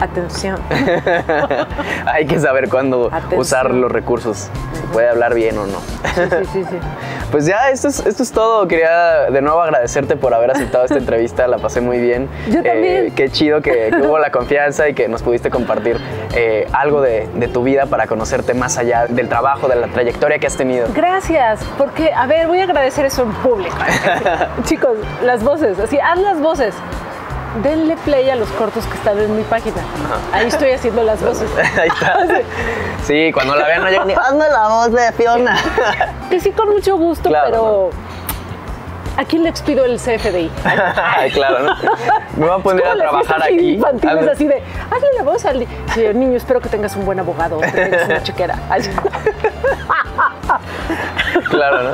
Atención. 0.02 0.60
Hay 2.08 2.26
que 2.26 2.40
saber 2.40 2.70
cuándo 2.70 3.12
usar 3.38 3.72
los 3.74 3.92
recursos. 3.92 4.50
Si 4.74 4.82
puede 4.92 5.10
hablar 5.10 5.34
bien 5.36 5.58
o 5.58 5.68
no. 5.68 5.80
Sí, 5.80 6.22
sí, 6.32 6.46
sí. 6.54 6.64
sí. 6.70 6.78
Pues 7.32 7.46
ya, 7.46 7.70
esto 7.70 7.88
es, 7.88 8.06
esto 8.06 8.24
es 8.24 8.32
todo. 8.34 8.68
Quería 8.68 9.32
de 9.32 9.42
nuevo 9.42 9.62
agradecerte 9.62 10.18
por 10.18 10.34
haber 10.34 10.52
aceptado 10.52 10.84
esta 10.84 10.98
entrevista. 10.98 11.48
La 11.48 11.60
pasé 11.60 11.80
muy 11.80 11.98
bien. 11.98 12.28
Yo 12.50 12.60
eh, 12.60 12.64
también. 12.64 13.16
qué 13.16 13.30
chido 13.30 13.62
que, 13.62 13.90
hubo 14.04 14.20
la 14.20 14.32
confianza 14.32 14.90
y 14.90 14.94
que 14.94 15.08
nos 15.08 15.24
pudiste 15.24 15.50
compartir 15.50 15.98
eh, 16.36 16.68
algo 16.74 17.02
de, 17.02 17.30
de, 17.34 17.48
tu 17.48 17.64
vida 17.64 17.86
para 17.86 18.06
conocerte 18.06 18.54
más 18.54 18.78
allá 18.78 19.08
del 19.08 19.30
trabajo, 19.30 19.70
de 19.70 19.78
la 19.78 19.88
trayectoria 19.88 20.40
que 20.40 20.48
has 20.48 20.58
tenido. 20.58 20.88
Gracias, 20.94 21.62
porque, 21.78 22.12
a 22.14 22.28
ver, 22.28 22.48
voy 22.48 22.60
a 22.60 22.64
agradecer 22.64 23.06
eso 23.06 23.24
en 23.24 23.32
público. 23.36 23.78
Chicos, 24.66 24.98
las 25.24 25.42
voces, 25.42 25.80
así, 25.80 26.00
haz 26.00 26.20
las 26.20 26.42
voces 26.42 26.76
denle 27.64 27.98
play 27.98 28.30
a 28.30 28.36
los 28.36 28.50
cortos 28.50 28.86
que 28.86 28.94
están 28.96 29.20
en 29.20 29.36
mi 29.36 29.44
página. 29.44 29.78
Ahí 30.32 30.48
estoy 30.48 30.72
haciendo 30.72 31.04
las 31.04 31.22
voces. 31.22 31.50
Ahí 31.80 31.90
está. 31.90 32.18
sí, 33.04 33.32
cuando 33.34 33.56
la 33.56 33.68
vean, 33.68 33.82
no 33.82 33.90
llegan 33.90 34.08
ni, 34.08 34.14
hazme 34.14 34.50
la 34.50 34.68
voz 34.68 34.92
de 34.92 35.12
Fiona. 35.12 35.58
que 36.30 36.40
sí, 36.40 36.52
con 36.52 36.70
mucho 36.70 36.98
gusto, 36.98 37.30
pero... 37.46 37.90
¿A 39.18 39.26
quién 39.26 39.44
le 39.44 39.50
expido 39.50 39.84
el 39.84 39.98
CFDI? 39.98 40.50
Ay, 40.64 41.32
claro, 41.32 41.60
¿no? 41.60 41.76
Me 42.38 42.46
voy 42.48 42.60
a 42.60 42.64
poner 42.64 42.88
a 42.88 42.96
trabajar 42.96 43.44
aquí. 43.44 43.74
Infantiles 43.74 44.28
así 44.30 44.48
de, 44.48 44.64
hazle 44.90 45.08
la 45.18 45.24
voz 45.24 45.46
al 45.46 45.68
Señor 45.94 46.16
niño, 46.16 46.38
espero 46.38 46.62
que 46.62 46.70
tengas 46.70 46.96
un 46.96 47.06
buen 47.06 47.20
abogado, 47.20 47.60
que 47.60 47.72
tengas 47.72 48.06
una 48.06 48.24
chequera. 48.24 48.56
claro, 51.50 51.84
¿no? 51.84 51.92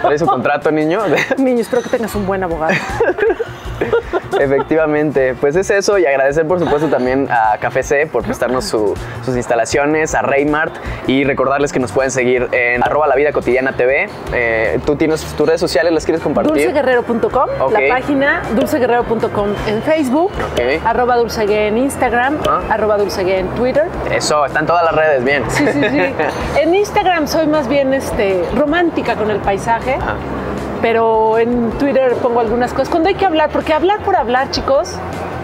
¿Cuál 0.00 0.14
es 0.14 0.20
su 0.20 0.26
contrato, 0.26 0.70
niño? 0.70 1.02
Niño, 1.36 1.60
espero 1.60 1.82
que 1.82 1.90
tengas 1.90 2.14
un 2.14 2.26
buen 2.26 2.42
abogado. 2.42 2.74
Efectivamente, 4.40 5.34
pues 5.34 5.56
es 5.56 5.70
eso 5.70 5.98
y 5.98 6.06
agradecer 6.06 6.46
por 6.46 6.58
supuesto 6.58 6.88
también 6.88 7.28
a 7.30 7.58
Café 7.58 7.82
C 7.82 8.06
por 8.06 8.24
prestarnos 8.24 8.64
sus 8.64 8.96
instalaciones, 9.36 10.14
a 10.14 10.22
Raymart 10.22 10.74
y 11.06 11.24
recordarles 11.24 11.72
que 11.72 11.78
nos 11.78 11.92
pueden 11.92 12.10
seguir 12.10 12.48
en 12.52 12.82
arroba 12.82 13.06
la 13.06 13.14
vida 13.14 13.32
cotidiana 13.32 13.72
TV. 13.72 14.08
Eh, 14.32 14.80
¿Tú 14.84 14.96
tienes 14.96 15.24
tus 15.34 15.46
redes 15.46 15.60
sociales, 15.60 15.92
las 15.92 16.04
quieres 16.04 16.22
compartir? 16.22 16.52
Dulceguerrero.com, 16.52 17.48
la 17.72 17.80
página 17.88 18.42
dulceguerrero.com 18.54 19.48
en 19.68 19.82
Facebook, 19.82 20.32
arroba 20.84 21.16
dulcegue 21.16 21.68
en 21.68 21.78
Instagram, 21.78 22.38
arroba 22.70 22.98
dulcegue 22.98 23.38
en 23.38 23.48
Twitter. 23.48 23.84
Eso, 24.10 24.44
están 24.44 24.66
todas 24.66 24.84
las 24.84 24.94
redes, 24.94 25.24
bien. 25.24 25.42
Sí, 25.48 25.64
sí, 25.72 25.80
sí. 25.80 26.14
en 26.60 26.74
Instagram 26.74 27.26
soy 27.26 27.46
más 27.46 27.68
bien 27.68 27.94
este, 27.94 28.42
romántica 28.56 29.14
con 29.14 29.30
el 29.30 29.38
paisaje 29.38 29.98
pero 30.84 31.38
en 31.38 31.70
Twitter 31.78 32.12
pongo 32.16 32.40
algunas 32.40 32.74
cosas. 32.74 32.90
Cuando 32.90 33.08
hay 33.08 33.14
que 33.14 33.24
hablar, 33.24 33.48
porque 33.48 33.72
hablar 33.72 34.00
por 34.00 34.16
hablar, 34.16 34.50
chicos. 34.50 34.96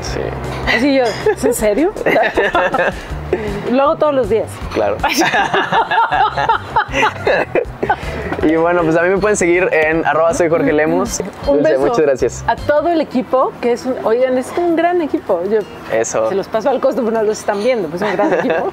Sí. 0.03 0.20
Así 0.66 0.95
yo, 0.95 1.05
¿es 1.05 1.43
en 1.43 1.55
serio? 1.55 1.95
Lo 3.72 3.84
hago 3.84 3.97
todos 3.97 4.14
los 4.14 4.28
días. 4.28 4.51
Claro. 4.74 4.99
y 8.43 8.55
bueno, 8.57 8.82
pues 8.82 8.99
a 8.99 9.03
mí 9.03 9.09
me 9.09 9.16
pueden 9.16 9.38
seguir 9.38 9.66
en 9.72 10.05
arroba 10.05 10.34
soy 10.34 10.51
Jorge 10.51 10.74
Lemus. 10.74 11.22
Un 11.47 11.62
beso 11.62 11.80
Muchas 11.80 12.01
gracias. 12.01 12.45
A 12.47 12.57
todo 12.57 12.91
el 12.91 13.01
equipo, 13.01 13.55
que 13.62 13.72
es 13.72 13.86
un, 13.86 13.95
oigan, 14.05 14.36
es 14.36 14.53
un 14.59 14.76
gran 14.76 15.01
equipo. 15.01 15.41
Yo 15.51 15.61
Eso. 15.91 16.28
Se 16.28 16.34
los 16.34 16.49
paso 16.49 16.68
al 16.68 16.80
costo, 16.80 17.03
pero 17.03 17.16
no 17.16 17.22
los 17.22 17.38
están 17.38 17.64
viendo, 17.64 17.88
pues 17.88 18.03
es 18.03 18.11
un 18.11 18.14
gran 18.14 18.34
equipo. 18.34 18.70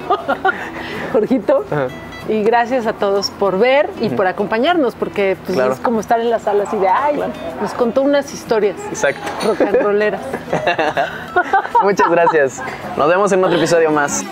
Jorgito. 1.12 1.64
Y 2.28 2.42
gracias 2.42 2.86
a 2.86 2.92
todos 2.92 3.30
por 3.30 3.58
ver 3.58 3.88
y 4.00 4.10
por 4.10 4.26
acompañarnos, 4.26 4.94
porque 4.94 5.36
pues, 5.46 5.58
es 5.58 5.80
como 5.80 6.00
estar 6.00 6.20
en 6.20 6.28
las 6.28 6.42
salas 6.42 6.72
y 6.74 6.76
de, 6.76 6.88
ay, 6.88 7.20
nos 7.60 7.72
contó 7.72 8.02
unas 8.02 8.32
historias. 8.32 8.76
Exacto. 8.90 9.22
Rock 9.46 9.62
and 9.62 9.82
rolleras. 9.82 10.20
Muchas 11.82 12.10
gracias. 12.10 12.62
Nos 12.96 13.08
vemos 13.08 13.32
en 13.32 13.42
otro 13.42 13.56
episodio 13.56 13.90
más. 13.90 14.24